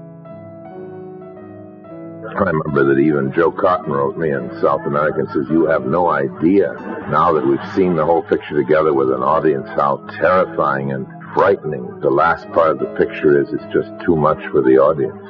I 2.34 2.50
remember 2.50 2.94
that 2.94 3.00
even 3.00 3.32
Joe 3.32 3.52
Cotten 3.52 3.88
wrote 3.88 4.18
me 4.18 4.30
in 4.30 4.50
South 4.60 4.82
America 4.86 5.20
and 5.20 5.28
says, 5.30 5.46
You 5.50 5.66
have 5.66 5.86
no 5.86 6.10
idea, 6.10 6.74
now 7.10 7.32
that 7.32 7.46
we've 7.46 7.74
seen 7.74 7.94
the 7.94 8.04
whole 8.04 8.22
picture 8.22 8.56
together 8.56 8.92
with 8.92 9.10
an 9.12 9.22
audience, 9.22 9.68
how 9.76 10.04
terrifying 10.18 10.92
and 10.92 11.06
frightening 11.34 11.84
the 12.00 12.10
last 12.10 12.50
part 12.52 12.70
of 12.70 12.78
the 12.78 12.90
picture 12.96 13.40
is. 13.40 13.48
It's 13.52 13.72
just 13.72 13.92
too 14.04 14.16
much 14.16 14.40
for 14.50 14.62
the 14.62 14.80
audience. 14.80 15.20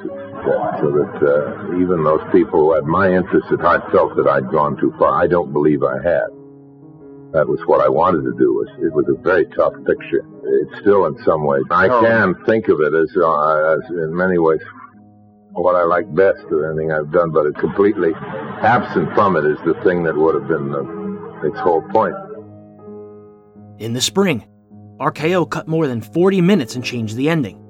Uh, 0.47 0.79
so 0.79 0.95
that 0.95 1.15
uh, 1.27 1.83
even 1.83 2.05
those 2.05 2.23
people 2.31 2.61
who 2.61 2.75
had 2.75 2.85
my 2.85 3.11
interest, 3.11 3.47
if 3.51 3.61
I 3.61 3.83
felt 3.91 4.15
that 4.15 4.29
I'd 4.31 4.49
gone 4.51 4.77
too 4.79 4.95
far, 4.99 5.21
I 5.21 5.27
don't 5.27 5.53
believe 5.53 5.83
I 5.83 5.97
had. 5.97 6.31
That 7.35 7.51
was 7.51 7.59
what 7.67 7.83
I 7.83 7.89
wanted 7.89 8.23
to 8.23 8.33
do. 8.39 8.55
Was 8.55 8.71
it 8.79 8.95
was 8.95 9.11
a 9.11 9.21
very 9.21 9.45
tough 9.59 9.75
picture. 9.85 10.23
It's 10.47 10.81
still 10.81 11.07
in 11.07 11.19
some 11.27 11.45
ways. 11.45 11.65
I 11.71 11.89
can 11.89 12.39
think 12.47 12.69
of 12.69 12.81
it 12.81 12.95
as, 12.95 13.11
uh, 13.19 13.75
as 13.75 13.83
in 13.91 14.15
many 14.15 14.39
ways 14.39 14.63
what 15.63 15.75
I 15.75 15.85
like 15.85 16.13
best 16.15 16.45
of 16.51 16.65
anything 16.65 16.93
I've 16.93 17.11
done, 17.11 17.31
but 17.31 17.47
it 17.47 17.57
completely 17.57 18.13
absent 18.15 19.13
from 19.15 19.37
it 19.37 19.45
is 19.45 19.59
the 19.65 19.75
thing 19.83 20.03
that 20.05 20.17
would 20.17 20.35
have 20.35 20.49
been 20.49 20.71
the, 20.71 21.49
its 21.49 21.59
whole 21.59 21.83
point. 21.83 22.15
In 23.79 23.93
the 23.93 24.01
spring, 24.01 24.47
RKO 25.01 25.51
cut 25.51 25.69
more 25.69 25.87
than 25.87 26.01
40 26.01 26.41
minutes 26.41 26.75
and 26.75 26.85
changed 26.85 27.17
the 27.17 27.29
ending. 27.29 27.63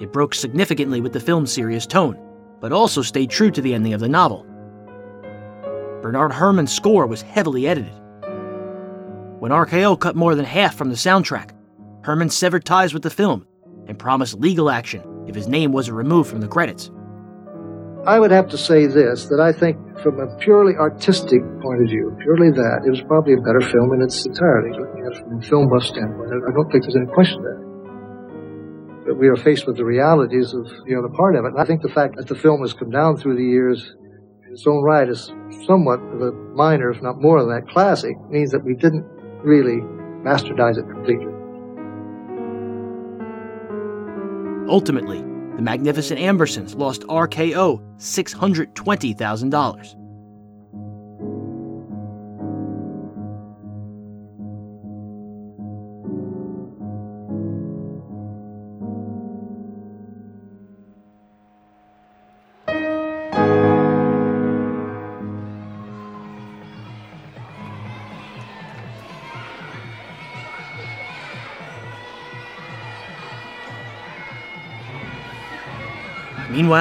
It 0.00 0.12
broke 0.12 0.34
significantly 0.34 1.00
with 1.00 1.12
the 1.12 1.20
film's 1.20 1.52
serious 1.52 1.86
tone, 1.86 2.18
but 2.60 2.72
also 2.72 3.02
stayed 3.02 3.30
true 3.30 3.50
to 3.50 3.60
the 3.60 3.74
ending 3.74 3.94
of 3.94 4.00
the 4.00 4.08
novel. 4.08 4.46
Bernard 6.02 6.32
Herrmann's 6.32 6.72
score 6.72 7.06
was 7.06 7.22
heavily 7.22 7.66
edited. 7.66 7.94
When 9.40 9.52
RKO 9.52 9.98
cut 9.98 10.16
more 10.16 10.34
than 10.34 10.44
half 10.44 10.74
from 10.74 10.88
the 10.88 10.94
soundtrack, 10.94 11.50
Herrmann 12.04 12.30
severed 12.30 12.64
ties 12.64 12.94
with 12.94 13.02
the 13.02 13.10
film 13.10 13.46
and 13.86 13.98
promised 13.98 14.38
legal 14.38 14.70
action 14.70 15.02
if 15.26 15.34
his 15.34 15.48
name 15.48 15.72
wasn't 15.72 15.96
removed 15.96 16.30
from 16.30 16.40
the 16.40 16.48
credits. 16.48 16.90
I 18.06 18.18
would 18.18 18.30
have 18.30 18.48
to 18.48 18.58
say 18.58 18.86
this 18.86 19.26
that 19.26 19.40
I 19.40 19.52
think, 19.52 19.76
from 20.00 20.20
a 20.20 20.26
purely 20.38 20.74
artistic 20.74 21.42
point 21.60 21.82
of 21.82 21.88
view, 21.88 22.16
purely 22.22 22.50
that, 22.50 22.82
it 22.86 22.90
was 22.90 23.02
probably 23.02 23.34
a 23.34 23.42
better 23.44 23.60
film 23.60 23.92
in 23.92 24.00
its 24.00 24.24
entirety. 24.24 24.72
Looking 24.72 25.04
at 25.04 25.12
it 25.12 25.18
from 25.20 25.38
a 25.38 25.42
film 25.42 25.68
buff 25.68 25.84
standpoint, 25.84 26.32
I 26.32 26.52
don't 26.52 26.70
think 26.72 26.84
there's 26.84 26.96
any 26.96 27.12
question 27.12 27.42
there. 27.44 27.60
But 29.04 29.18
we 29.20 29.28
are 29.28 29.36
faced 29.36 29.66
with 29.66 29.76
the 29.76 29.84
realities 29.84 30.54
of 30.54 30.64
the 30.88 30.96
other 30.96 31.12
part 31.12 31.36
of 31.36 31.44
it. 31.44 31.52
And 31.52 31.60
I 31.60 31.66
think 31.66 31.82
the 31.82 31.92
fact 31.92 32.16
that 32.16 32.26
the 32.26 32.34
film 32.34 32.62
has 32.62 32.72
come 32.72 32.90
down 32.90 33.18
through 33.18 33.36
the 33.36 33.44
years 33.44 33.92
in 33.92 34.52
its 34.52 34.66
own 34.66 34.82
right 34.82 35.06
is 35.06 35.30
somewhat 35.66 36.00
of 36.00 36.22
a 36.22 36.32
minor, 36.56 36.90
if 36.90 37.02
not 37.02 37.20
more 37.20 37.44
than 37.44 37.52
that, 37.52 37.68
classic, 37.68 38.16
means 38.30 38.50
that 38.52 38.64
we 38.64 38.74
didn't 38.74 39.04
really 39.44 39.84
bastardize 40.24 40.78
it 40.78 40.88
completely. 40.88 41.32
Ultimately, 44.72 45.29
the 45.56 45.62
Magnificent 45.62 46.20
Ambersons 46.20 46.76
lost 46.76 47.02
RKO 47.02 47.80
$620,000. 47.98 49.99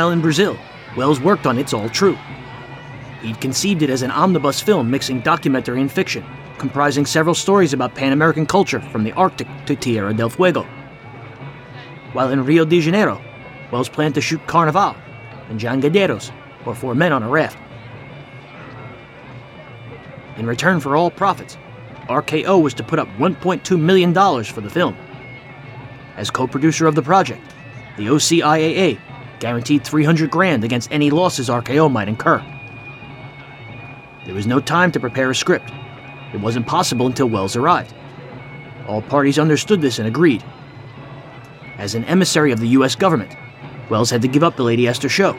Meanwhile, 0.09 0.17
in 0.17 0.21
Brazil, 0.23 0.57
Welles 0.97 1.21
worked 1.21 1.45
on 1.45 1.59
It's 1.59 1.71
All 1.71 1.87
True. 1.87 2.17
He'd 3.21 3.39
conceived 3.39 3.83
it 3.83 3.91
as 3.91 4.01
an 4.01 4.09
omnibus 4.09 4.59
film 4.59 4.89
mixing 4.89 5.21
documentary 5.21 5.81
and 5.81 5.91
fiction, 5.91 6.25
comprising 6.57 7.05
several 7.05 7.35
stories 7.35 7.73
about 7.73 7.93
Pan 7.93 8.11
American 8.11 8.47
culture 8.47 8.81
from 8.91 9.03
the 9.03 9.11
Arctic 9.11 9.47
to 9.67 9.75
Tierra 9.75 10.11
del 10.11 10.31
Fuego. 10.31 10.63
While 12.13 12.31
in 12.31 12.43
Rio 12.43 12.65
de 12.65 12.81
Janeiro, 12.81 13.21
Welles 13.71 13.87
planned 13.87 14.15
to 14.15 14.21
shoot 14.21 14.41
Carnival 14.47 14.95
and 15.47 15.59
Jangadeiros, 15.59 16.31
or 16.65 16.73
Four 16.73 16.95
Men 16.95 17.13
on 17.13 17.21
a 17.21 17.29
Raft. 17.29 17.59
In 20.37 20.47
return 20.47 20.79
for 20.79 20.95
all 20.95 21.11
profits, 21.11 21.55
RKO 22.07 22.63
was 22.63 22.73
to 22.73 22.83
put 22.83 22.97
up 22.97 23.07
$1.2 23.19 23.79
million 23.79 24.11
for 24.43 24.61
the 24.61 24.71
film. 24.71 24.95
As 26.17 26.31
co 26.31 26.47
producer 26.47 26.87
of 26.87 26.95
the 26.95 27.03
project, 27.03 27.43
the 27.97 28.07
OCIAA 28.07 28.97
guaranteed 29.39 29.83
300 29.83 30.29
grand 30.29 30.63
against 30.63 30.91
any 30.91 31.09
losses 31.09 31.49
RKO 31.49 31.91
might 31.91 32.07
incur. 32.07 32.43
There 34.25 34.35
was 34.35 34.47
no 34.47 34.59
time 34.59 34.91
to 34.91 34.99
prepare 34.99 35.31
a 35.31 35.35
script. 35.35 35.71
It 36.33 36.39
wasn't 36.39 36.67
possible 36.67 37.07
until 37.07 37.29
Welles 37.29 37.55
arrived. 37.55 37.93
All 38.87 39.01
parties 39.01 39.39
understood 39.39 39.81
this 39.81 39.99
and 39.99 40.07
agreed. 40.07 40.43
As 41.77 41.95
an 41.95 42.03
emissary 42.05 42.51
of 42.51 42.59
the 42.59 42.67
US 42.69 42.95
government, 42.95 43.35
Welles 43.89 44.09
had 44.09 44.21
to 44.21 44.27
give 44.27 44.43
up 44.43 44.55
the 44.55 44.63
Lady 44.63 44.87
Esther 44.87 45.09
show, 45.09 45.33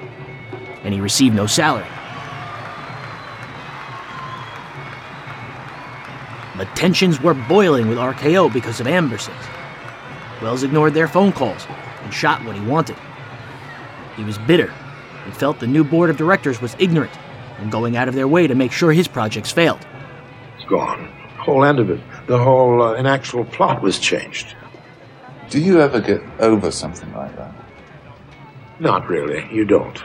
and 0.82 0.92
he 0.92 1.01
received 1.01 1.36
no 1.36 1.46
salary. 1.46 1.86
But 6.57 6.74
tensions 6.76 7.20
were 7.20 7.34
boiling 7.34 7.88
with 7.88 7.98
RKO 7.98 8.53
because 8.53 8.80
of 8.80 8.86
Ambersons. 8.86 9.34
Welles 10.42 10.62
ignored 10.62 10.94
their 10.94 11.09
phone 11.09 11.32
calls 11.32 11.66
and 12.03 12.12
shot 12.12 12.44
what 12.44 12.57
he 12.57 12.62
wanted. 12.62 12.96
He 14.20 14.26
was 14.26 14.36
bitter 14.36 14.70
and 15.24 15.34
felt 15.34 15.60
the 15.60 15.66
new 15.66 15.82
board 15.82 16.10
of 16.10 16.18
directors 16.18 16.60
was 16.60 16.76
ignorant 16.78 17.18
and 17.56 17.72
going 17.72 17.96
out 17.96 18.06
of 18.06 18.14
their 18.14 18.28
way 18.28 18.46
to 18.46 18.54
make 18.54 18.70
sure 18.70 18.92
his 18.92 19.08
projects 19.08 19.50
failed. 19.50 19.80
It's 20.56 20.68
gone. 20.68 21.10
The 21.38 21.42
whole 21.44 21.64
end 21.64 21.78
of 21.78 21.88
it. 21.88 22.00
The 22.26 22.36
whole 22.36 22.82
uh, 22.82 22.96
inactual 22.96 23.50
plot 23.50 23.80
was 23.80 23.98
changed. 23.98 24.54
Do 25.48 25.58
you 25.58 25.80
ever 25.80 26.02
get 26.02 26.20
over 26.38 26.70
something 26.70 27.10
like 27.14 27.34
that? 27.36 27.54
Not 28.78 29.08
really. 29.08 29.48
You 29.50 29.64
don't. 29.64 29.98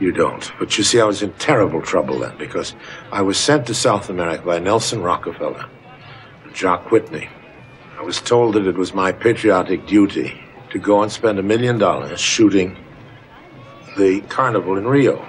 You 0.00 0.10
don't. 0.10 0.52
But 0.58 0.76
you 0.76 0.82
see, 0.82 1.00
I 1.00 1.04
was 1.04 1.22
in 1.22 1.32
terrible 1.34 1.80
trouble 1.80 2.18
then 2.18 2.36
because 2.38 2.74
I 3.12 3.22
was 3.22 3.38
sent 3.38 3.68
to 3.68 3.74
South 3.74 4.10
America 4.10 4.44
by 4.44 4.58
Nelson 4.58 5.00
Rockefeller 5.00 5.66
and 6.42 6.54
Jock 6.56 6.90
Whitney. 6.90 7.28
I 7.96 8.02
was 8.02 8.20
told 8.20 8.54
that 8.54 8.66
it 8.66 8.74
was 8.74 8.94
my 8.94 9.12
patriotic 9.12 9.86
duty 9.86 10.42
to 10.70 10.80
go 10.80 11.04
and 11.04 11.12
spend 11.12 11.38
a 11.38 11.42
million 11.44 11.78
dollars 11.78 12.18
shooting 12.18 12.76
the 13.96 14.20
carnival 14.22 14.78
in 14.78 14.86
Rio. 14.86 15.24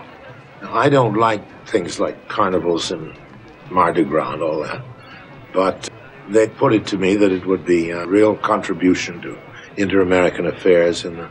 Now, 0.61 0.75
I 0.75 0.89
don't 0.89 1.15
like 1.15 1.41
things 1.67 1.99
like 1.99 2.27
carnivals 2.27 2.91
and 2.91 3.17
Mardi 3.69 4.03
Gras 4.03 4.33
and 4.33 4.41
all 4.41 4.63
that, 4.63 4.83
but 5.53 5.89
they 6.29 6.47
put 6.47 6.73
it 6.73 6.85
to 6.87 6.97
me 6.97 7.15
that 7.15 7.31
it 7.31 7.45
would 7.45 7.65
be 7.65 7.89
a 7.89 8.05
real 8.05 8.35
contribution 8.35 9.21
to 9.21 9.37
inter-American 9.77 10.45
affairs 10.45 11.03
in 11.03 11.17
the 11.17 11.29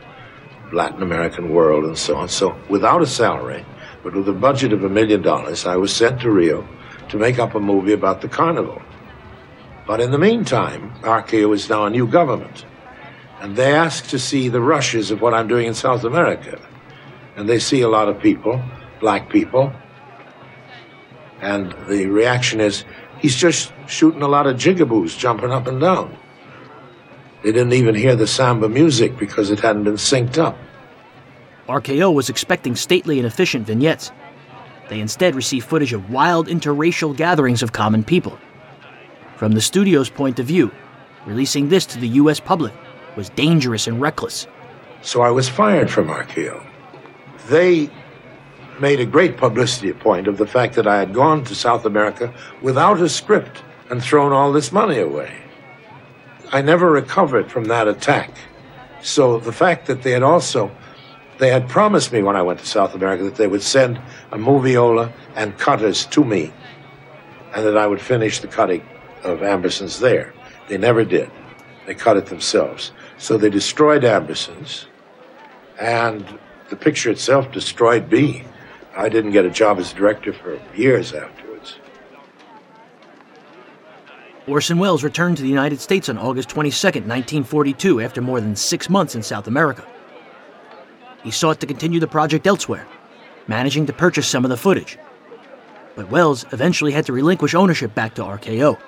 Latin 0.71 1.01
American 1.01 1.53
world 1.53 1.85
and 1.85 1.97
so 1.97 2.17
on. 2.17 2.27
So 2.29 2.55
without 2.69 3.01
a 3.01 3.07
salary, 3.07 3.65
but 4.03 4.15
with 4.15 4.27
a 4.27 4.33
budget 4.33 4.73
of 4.73 4.83
a 4.83 4.89
million 4.89 5.21
dollars, 5.21 5.65
I 5.65 5.77
was 5.77 5.95
sent 5.95 6.21
to 6.21 6.31
Rio 6.31 6.67
to 7.09 7.17
make 7.17 7.39
up 7.39 7.55
a 7.55 7.59
movie 7.59 7.93
about 7.93 8.21
the 8.21 8.27
carnival. 8.27 8.81
But 9.87 10.01
in 10.01 10.11
the 10.11 10.17
meantime, 10.17 10.93
RKO 11.01 11.53
is 11.53 11.69
now 11.69 11.85
a 11.85 11.89
new 11.89 12.07
government. 12.07 12.65
And 13.39 13.55
they 13.55 13.73
asked 13.73 14.09
to 14.11 14.19
see 14.19 14.47
the 14.47 14.61
rushes 14.61 15.11
of 15.11 15.21
what 15.21 15.33
I'm 15.33 15.47
doing 15.47 15.67
in 15.67 15.73
South 15.73 16.05
America. 16.05 16.59
And 17.35 17.49
they 17.49 17.59
see 17.59 17.81
a 17.81 17.89
lot 17.89 18.09
of 18.09 18.19
people, 18.19 18.61
black 18.99 19.29
people. 19.29 19.73
And 21.41 21.73
the 21.87 22.05
reaction 22.07 22.61
is, 22.61 22.85
he's 23.19 23.35
just 23.35 23.73
shooting 23.87 24.21
a 24.21 24.27
lot 24.27 24.47
of 24.47 24.57
jigaboos 24.57 25.17
jumping 25.17 25.51
up 25.51 25.67
and 25.67 25.81
down. 25.81 26.15
They 27.43 27.51
didn't 27.51 27.73
even 27.73 27.95
hear 27.95 28.15
the 28.15 28.27
samba 28.27 28.69
music 28.69 29.17
because 29.17 29.49
it 29.49 29.59
hadn't 29.59 29.83
been 29.83 29.95
synced 29.95 30.37
up. 30.37 30.57
RKO 31.67 32.13
was 32.13 32.29
expecting 32.29 32.75
stately 32.75 33.19
and 33.19 33.27
efficient 33.27 33.67
vignettes. 33.67 34.11
They 34.89 34.99
instead 34.99 35.35
received 35.35 35.65
footage 35.65 35.93
of 35.93 36.09
wild 36.09 36.47
interracial 36.47 37.15
gatherings 37.15 37.63
of 37.63 37.71
common 37.71 38.03
people. 38.03 38.37
From 39.37 39.53
the 39.53 39.61
studio's 39.61 40.09
point 40.09 40.39
of 40.39 40.45
view, 40.45 40.71
Releasing 41.25 41.69
this 41.69 41.85
to 41.85 41.99
the 41.99 42.07
U.S. 42.09 42.39
public 42.39 42.73
was 43.15 43.29
dangerous 43.29 43.87
and 43.87 44.01
reckless. 44.01 44.45
So 45.01 45.21
I 45.21 45.29
was 45.31 45.47
fired 45.47 45.89
from 45.89 46.07
RKO. 46.07 46.61
They 47.47 47.89
made 48.79 48.99
a 48.99 49.05
great 49.05 49.37
publicity 49.37 49.93
point 49.93 50.27
of 50.27 50.37
the 50.37 50.47
fact 50.47 50.75
that 50.75 50.87
I 50.87 50.97
had 50.97 51.13
gone 51.13 51.43
to 51.45 51.55
South 51.55 51.85
America 51.85 52.33
without 52.61 52.99
a 53.01 53.09
script 53.09 53.63
and 53.89 54.03
thrown 54.03 54.31
all 54.31 54.51
this 54.51 54.71
money 54.71 54.99
away. 54.99 55.33
I 56.51 56.61
never 56.61 56.91
recovered 56.91 57.51
from 57.51 57.65
that 57.65 57.87
attack. 57.87 58.31
So 59.01 59.39
the 59.39 59.51
fact 59.51 59.87
that 59.87 60.03
they 60.03 60.11
had 60.11 60.23
also 60.23 60.71
they 61.39 61.49
had 61.49 61.67
promised 61.67 62.13
me 62.13 62.21
when 62.21 62.35
I 62.35 62.41
went 62.41 62.59
to 62.59 62.65
South 62.65 62.93
America 62.93 63.23
that 63.23 63.35
they 63.35 63.47
would 63.47 63.63
send 63.63 63.97
a 64.31 64.37
moviola 64.37 65.11
and 65.35 65.57
cutters 65.57 66.05
to 66.07 66.23
me 66.23 66.53
and 67.53 67.65
that 67.65 67.77
I 67.77 67.87
would 67.87 68.01
finish 68.01 68.39
the 68.39 68.47
cutting 68.47 68.87
of 69.23 69.39
Ambersons 69.39 69.99
there. 69.99 70.33
They 70.67 70.77
never 70.77 71.03
did. 71.03 71.29
They 71.85 71.95
cut 71.95 72.17
it 72.17 72.27
themselves. 72.27 72.91
So 73.17 73.37
they 73.37 73.49
destroyed 73.49 74.03
Ambersons 74.03 74.85
and 75.79 76.39
the 76.73 76.83
picture 76.83 77.11
itself 77.11 77.51
destroyed 77.51 78.11
me. 78.11 78.43
I 78.97 79.07
didn't 79.07 79.29
get 79.29 79.45
a 79.45 79.49
job 79.51 79.77
as 79.77 79.93
director 79.93 80.33
for 80.33 80.59
years 80.75 81.13
afterwards. 81.13 81.75
Orson 84.47 84.79
Welles 84.79 85.03
returned 85.03 85.37
to 85.37 85.43
the 85.43 85.49
United 85.49 85.79
States 85.79 86.09
on 86.09 86.17
August 86.17 86.49
22, 86.49 86.75
1942, 86.87 88.01
after 88.01 88.21
more 88.21 88.41
than 88.41 88.55
six 88.55 88.89
months 88.89 89.13
in 89.13 89.21
South 89.21 89.45
America. 89.45 89.85
He 91.23 91.29
sought 91.29 91.59
to 91.59 91.67
continue 91.67 91.99
the 91.99 92.07
project 92.07 92.47
elsewhere, 92.47 92.87
managing 93.47 93.85
to 93.85 93.93
purchase 93.93 94.27
some 94.27 94.43
of 94.43 94.49
the 94.49 94.57
footage. 94.57 94.97
But 95.95 96.09
Welles 96.09 96.43
eventually 96.53 96.91
had 96.91 97.05
to 97.05 97.13
relinquish 97.13 97.53
ownership 97.53 97.93
back 97.93 98.15
to 98.15 98.23
RKO. 98.23 98.79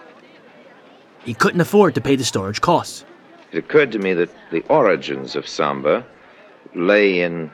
He 1.24 1.36
couldn't 1.36 1.62
afford 1.62 1.94
to 1.94 2.02
pay 2.02 2.16
the 2.16 2.26
storage 2.26 2.62
costs. 2.62 3.06
It 3.52 3.60
occurred 3.60 3.92
to 3.92 4.00
me 4.00 4.16
that 4.16 4.32
the 4.50 4.64
origins 4.70 5.36
of 5.36 5.48
samba 5.48 6.04
lay 6.74 7.22
in 7.22 7.52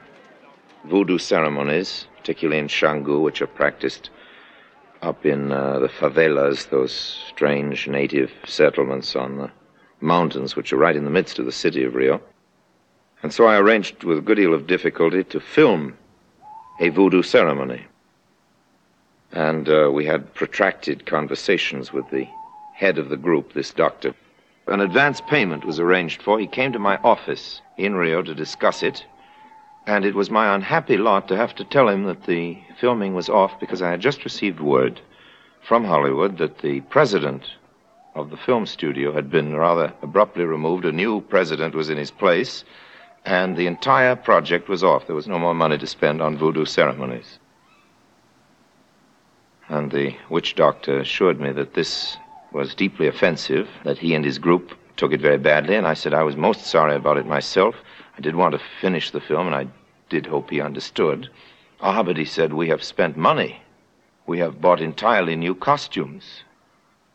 voodoo 0.86 1.18
ceremonies, 1.18 2.08
particularly 2.18 2.60
in 2.60 2.68
Xangu, 2.68 3.22
which 3.22 3.42
are 3.42 3.48
practiced 3.48 4.10
up 5.02 5.26
in 5.26 5.52
uh, 5.52 5.80
the 5.80 5.90
favelas, 5.90 6.70
those 6.70 6.94
strange 7.30 7.88
native 7.88 8.32
settlements 8.46 9.16
on 9.16 9.38
the 9.38 9.52
mountains 10.00 10.56
which 10.56 10.74
are 10.74 10.78
right 10.78 10.96
in 10.96 11.06
the 11.06 11.10
midst 11.10 11.40
of 11.40 11.46
the 11.46 11.52
city 11.52 11.84
of 11.84 11.96
Rio. 11.96 12.22
And 13.24 13.34
so 13.34 13.46
I 13.46 13.60
arranged 13.60 14.04
with 14.04 14.18
a 14.18 14.22
good 14.22 14.38
deal 14.38 14.54
of 14.54 14.68
difficulty 14.68 15.24
to 15.26 15.40
film 15.40 15.98
a 16.80 16.90
voodoo 16.90 17.22
ceremony. 17.22 17.86
And 19.32 19.70
uh, 19.70 19.92
we 19.94 20.06
had 20.06 20.34
protracted 20.34 21.06
conversations 21.06 21.94
with 21.94 22.10
the 22.10 22.28
head 22.74 22.98
of 22.98 23.10
the 23.10 23.18
group, 23.18 23.54
this 23.54 23.72
doctor. 23.72 24.14
An 24.68 24.82
advance 24.82 25.22
payment 25.22 25.66
was 25.66 25.80
arranged 25.80 26.22
for. 26.22 26.40
He 26.40 26.48
came 26.48 26.72
to 26.74 26.80
my 26.80 26.98
office 26.98 27.62
in 27.78 27.96
Rio 27.96 28.22
to 28.24 28.34
discuss 28.34 28.84
it. 28.84 29.06
And 29.88 30.06
it 30.06 30.16
was 30.16 30.30
my 30.30 30.54
unhappy 30.54 30.98
lot 30.98 31.28
to 31.28 31.36
have 31.36 31.56
to 31.56 31.64
tell 31.64 31.90
him 31.90 32.04
that 32.06 32.26
the 32.26 32.58
filming 32.80 33.16
was 33.16 33.30
off 33.30 33.60
because 33.60 33.82
I 33.82 33.90
had 33.90 34.00
just 34.00 34.24
received 34.24 34.60
word 34.60 35.02
from 35.62 35.86
Hollywood 35.86 36.38
that 36.38 36.60
the 36.60 36.82
president 36.82 37.44
of 38.16 38.30
the 38.30 38.38
film 38.38 38.66
studio 38.66 39.14
had 39.14 39.32
been 39.32 39.56
rather 39.56 39.94
abruptly 40.02 40.44
removed. 40.44 40.86
A 40.86 40.92
new 40.92 41.22
president 41.22 41.74
was 41.74 41.90
in 41.90 41.98
his 41.98 42.12
place, 42.12 42.64
and 43.26 43.56
the 43.56 43.68
entire 43.68 44.16
project 44.16 44.68
was 44.70 44.84
off. 44.84 45.08
There 45.08 45.16
was 45.16 45.28
no 45.28 45.40
more 45.40 45.56
money 45.56 45.78
to 45.78 45.88
spend 45.88 46.22
on 46.22 46.38
voodoo 46.38 46.66
ceremonies. 46.66 47.40
And 49.70 49.92
the 49.92 50.16
witch 50.30 50.56
doctor 50.56 51.00
assured 51.00 51.40
me 51.40 51.52
that 51.54 51.74
this 51.74 52.18
was 52.52 52.76
deeply 52.76 53.08
offensive, 53.08 53.70
that 53.86 53.98
he 53.98 54.14
and 54.14 54.26
his 54.26 54.38
group 54.38 54.78
took 54.98 55.14
it 55.14 55.22
very 55.22 55.38
badly, 55.38 55.76
and 55.76 55.88
I 55.88 55.94
said 55.94 56.14
I 56.14 56.24
was 56.24 56.36
most 56.36 56.66
sorry 56.66 56.96
about 56.96 57.18
it 57.18 57.26
myself. 57.26 57.76
I 58.22 58.30
did 58.30 58.36
want 58.36 58.54
to 58.54 58.62
finish 58.80 59.10
the 59.10 59.20
film, 59.20 59.48
and 59.48 59.56
I 59.56 59.66
did 60.08 60.28
hope 60.28 60.52
he 60.52 60.62
understood. 60.62 61.32
Ah, 61.80 62.04
but 62.04 62.18
he 62.18 62.26
said, 62.26 62.54
we 62.54 62.70
have 62.70 62.84
spent 62.84 63.18
money. 63.18 63.64
We 64.28 64.38
have 64.38 64.62
bought 64.62 64.80
entirely 64.80 65.36
new 65.36 65.56
costumes. 65.56 66.44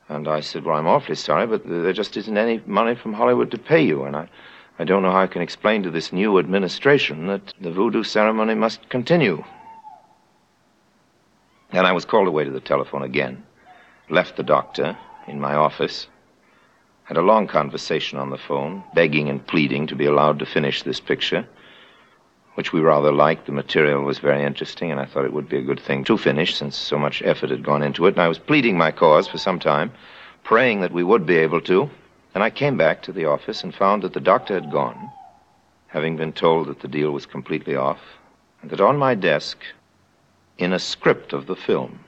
And 0.09 0.27
I 0.27 0.41
said, 0.41 0.65
well, 0.65 0.75
I'm 0.75 0.89
awfully 0.89 1.15
sorry, 1.15 1.47
but 1.47 1.63
there 1.65 1.93
just 1.93 2.17
isn't 2.17 2.37
any 2.37 2.61
money 2.67 2.97
from 2.97 3.13
Hollywood 3.13 3.53
to 3.53 3.57
pay 3.57 3.81
you. 3.81 4.03
And 4.03 4.17
I, 4.17 4.29
I 4.81 4.85
don't 4.85 5.05
know 5.05 5.13
how 5.13 5.21
I 5.21 5.29
can 5.29 5.43
explain 5.43 5.85
to 5.85 5.93
this 5.93 6.13
new 6.13 6.41
administration 6.41 7.29
that 7.29 7.55
the 7.61 7.71
voodoo 7.71 8.03
ceremony 8.03 8.57
must 8.57 8.89
continue. 8.89 9.45
And 11.71 11.87
I 11.87 11.93
was 11.93 12.05
called 12.05 12.27
away 12.27 12.43
to 12.43 12.51
the 12.51 12.59
telephone 12.59 13.05
again, 13.05 13.45
left 14.11 14.37
the 14.37 14.43
doctor 14.43 14.99
in 15.29 15.39
my 15.39 15.55
office, 15.55 16.09
had 17.07 17.17
a 17.17 17.23
long 17.23 17.47
conversation 17.47 18.19
on 18.19 18.31
the 18.31 18.37
phone, 18.37 18.83
begging 18.93 19.29
and 19.29 19.47
pleading 19.47 19.87
to 19.87 19.95
be 19.95 20.07
allowed 20.07 20.41
to 20.41 20.45
finish 20.45 20.83
this 20.83 20.99
picture, 20.99 21.47
which 22.55 22.73
we 22.73 22.81
rather 22.81 23.13
liked. 23.13 23.47
The 23.47 23.53
material 23.53 24.03
was 24.03 24.19
very 24.19 24.43
interesting, 24.43 24.91
and 24.91 24.99
I 24.99 25.05
thought 25.05 25.25
it 25.25 25.33
would 25.33 25.49
be 25.49 25.59
a 25.59 25.63
good 25.63 25.79
thing 25.79 26.03
to 26.05 26.19
finish 26.19 26.57
since 26.57 26.77
so 26.77 26.99
much 26.99 27.23
effort 27.23 27.51
had 27.51 27.63
gone 27.63 27.85
into 27.85 28.07
it. 28.07 28.15
And 28.15 28.23
I 28.23 28.27
was 28.27 28.41
pleading 28.41 28.77
my 28.77 28.91
cause 28.91 29.29
for 29.29 29.39
some 29.39 29.61
time, 29.61 29.93
praying 30.43 30.81
that 30.81 30.93
we 30.93 31.05
would 31.05 31.27
be 31.27 31.37
able 31.37 31.61
to. 31.63 31.89
And 32.35 32.43
I 32.43 32.51
came 32.51 32.77
back 32.77 33.03
to 33.03 33.13
the 33.13 33.27
office 33.27 33.63
and 33.63 33.73
found 33.73 34.03
that 34.03 34.13
the 34.13 34.21
doctor 34.21 34.55
had 34.55 34.73
gone, 34.73 35.11
having 35.87 36.17
been 36.17 36.33
told 36.33 36.67
that 36.67 36.81
the 36.81 36.89
deal 36.89 37.13
was 37.13 37.25
completely 37.25 37.77
off, 37.77 38.01
and 38.63 38.71
that 38.73 38.81
on 38.81 38.99
my 38.99 39.15
desk, 39.15 39.59
in 40.59 40.73
a 40.73 40.81
script 40.81 41.33
of 41.33 41.47
the 41.47 41.57
film, 41.57 42.01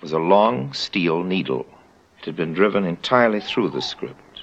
was 0.00 0.10
a 0.10 0.18
long 0.18 0.72
steel 0.72 1.22
needle. 1.22 1.66
It 2.18 2.24
had 2.24 2.36
been 2.36 2.52
driven 2.52 2.84
entirely 2.84 3.40
through 3.40 3.70
the 3.70 3.82
script, 3.82 4.42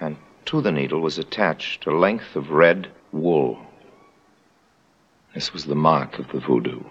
and 0.00 0.16
to 0.46 0.60
the 0.60 0.72
needle 0.72 1.00
was 1.00 1.18
attached 1.18 1.86
a 1.86 1.96
length 1.96 2.34
of 2.34 2.50
red 2.50 2.88
wool. 3.12 3.58
This 5.34 5.52
was 5.52 5.66
the 5.66 5.74
mark 5.74 6.18
of 6.18 6.28
the 6.32 6.40
voodoo. 6.40 6.82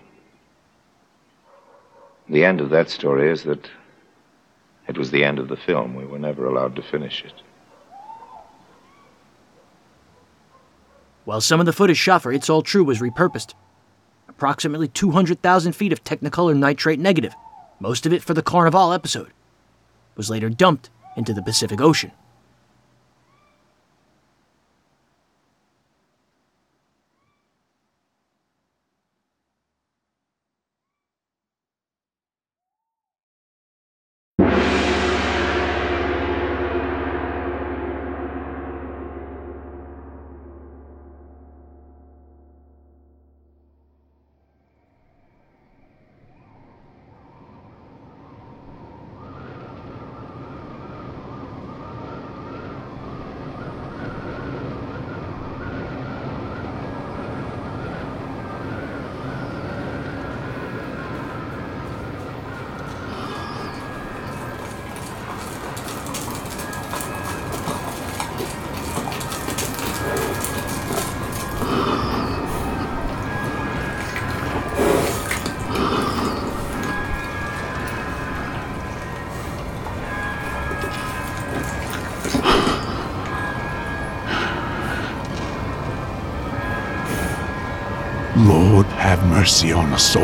The 2.29 2.45
end 2.45 2.61
of 2.61 2.69
that 2.69 2.89
story 2.89 3.29
is 3.29 3.43
that 3.43 3.69
it 4.87 4.97
was 4.97 5.11
the 5.11 5.23
end 5.23 5.39
of 5.39 5.47
the 5.47 5.57
film. 5.57 5.95
We 5.95 6.05
were 6.05 6.19
never 6.19 6.45
allowed 6.45 6.75
to 6.75 6.81
finish 6.81 7.23
it. 7.25 7.33
While 11.25 11.41
some 11.41 11.59
of 11.59 11.65
the 11.65 11.73
footage 11.73 11.97
shot 11.97 12.23
for 12.23 12.31
It's 12.31 12.49
All 12.49 12.61
True 12.61 12.83
was 12.83 12.99
repurposed, 12.99 13.53
approximately 14.27 14.87
200,000 14.87 15.73
feet 15.73 15.93
of 15.93 16.03
Technicolor 16.03 16.57
nitrate 16.57 16.99
negative, 16.99 17.35
most 17.79 18.05
of 18.05 18.13
it 18.13 18.23
for 18.23 18.33
the 18.33 18.41
Carnival 18.41 18.91
episode, 18.91 19.31
was 20.15 20.29
later 20.29 20.49
dumped 20.49 20.89
into 21.17 21.33
the 21.33 21.41
Pacific 21.41 21.81
Ocean. 21.81 22.11
Lord, 88.51 88.85
have 88.87 89.25
mercy 89.27 89.71
on 89.71 89.93
us 89.93 90.13
all. 90.13 90.23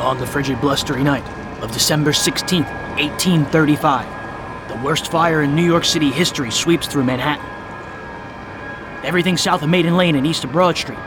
On 0.00 0.18
the 0.18 0.24
frigid, 0.24 0.60
blustery 0.60 1.02
night 1.02 1.26
of 1.64 1.72
December 1.72 2.12
16th, 2.12 2.70
1835, 3.00 4.68
The 4.68 4.76
worst 4.84 5.10
fire 5.10 5.42
in 5.42 5.56
New 5.56 5.64
York 5.64 5.84
City 5.84 6.12
history 6.12 6.52
sweeps 6.52 6.86
through 6.86 7.02
Manhattan. 7.02 7.63
Everything 9.04 9.36
south 9.36 9.62
of 9.62 9.68
Maiden 9.68 9.98
Lane 9.98 10.16
and 10.16 10.26
east 10.26 10.44
of 10.44 10.52
Broad 10.52 10.78
Street, 10.78 10.98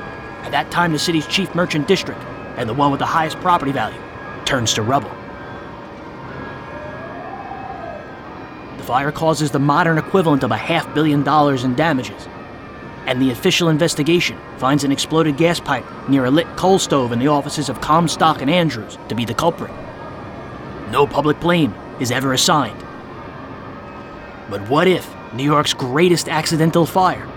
at 0.43 0.51
that 0.51 0.69
time 0.69 0.91
the 0.91 0.99
city's 0.99 1.25
chief 1.25 1.55
merchant 1.55 1.87
district, 1.87 2.21
and 2.55 2.69
the 2.69 2.73
one 2.73 2.91
with 2.91 2.99
the 2.99 3.07
highest 3.07 3.37
property 3.37 3.71
value, 3.71 3.99
turns 4.45 4.71
to 4.75 4.83
rubble. 4.83 5.09
The 8.77 8.83
fire 8.83 9.11
causes 9.11 9.49
the 9.49 9.57
modern 9.57 9.97
equivalent 9.97 10.43
of 10.43 10.51
a 10.51 10.57
half 10.57 10.93
billion 10.93 11.23
dollars 11.23 11.63
in 11.63 11.73
damages. 11.73 12.27
And 13.07 13.19
the 13.19 13.31
official 13.31 13.67
investigation 13.67 14.37
finds 14.57 14.83
an 14.83 14.91
exploded 14.91 15.35
gas 15.35 15.59
pipe 15.59 15.85
near 16.07 16.25
a 16.25 16.31
lit 16.31 16.47
coal 16.55 16.77
stove 16.77 17.11
in 17.11 17.17
the 17.17 17.29
offices 17.29 17.67
of 17.67 17.81
Comstock 17.81 18.43
and 18.43 18.51
Andrews 18.51 18.99
to 19.09 19.15
be 19.15 19.25
the 19.25 19.33
culprit. 19.33 19.71
No 20.91 21.07
public 21.07 21.39
blame 21.39 21.73
is 21.99 22.11
ever 22.11 22.33
assigned. 22.33 22.79
But 24.51 24.69
what 24.69 24.87
if 24.87 25.11
New 25.33 25.43
York's 25.43 25.73
greatest 25.73 26.29
accidental 26.29 26.85
fire 26.85 27.27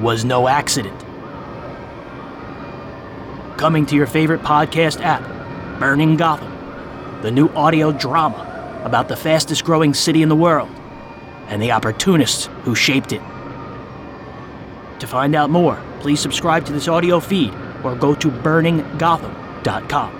was 0.00 0.24
no 0.24 0.48
accident? 0.48 0.98
Coming 3.58 3.86
to 3.86 3.96
your 3.96 4.06
favorite 4.06 4.42
podcast 4.42 5.00
app, 5.02 5.22
Burning 5.80 6.16
Gotham, 6.16 6.52
the 7.22 7.30
new 7.30 7.48
audio 7.50 7.92
drama 7.92 8.80
about 8.84 9.08
the 9.08 9.16
fastest 9.16 9.64
growing 9.64 9.94
city 9.94 10.22
in 10.22 10.28
the 10.28 10.36
world 10.36 10.70
and 11.48 11.60
the 11.60 11.72
opportunists 11.72 12.48
who 12.62 12.74
shaped 12.74 13.12
it. 13.12 13.22
To 15.00 15.06
find 15.06 15.34
out 15.34 15.50
more, 15.50 15.82
please 16.00 16.20
subscribe 16.20 16.64
to 16.66 16.72
this 16.72 16.88
audio 16.88 17.20
feed 17.20 17.54
or 17.84 17.94
go 17.94 18.14
to 18.14 18.28
burninggotham.com. 18.28 20.17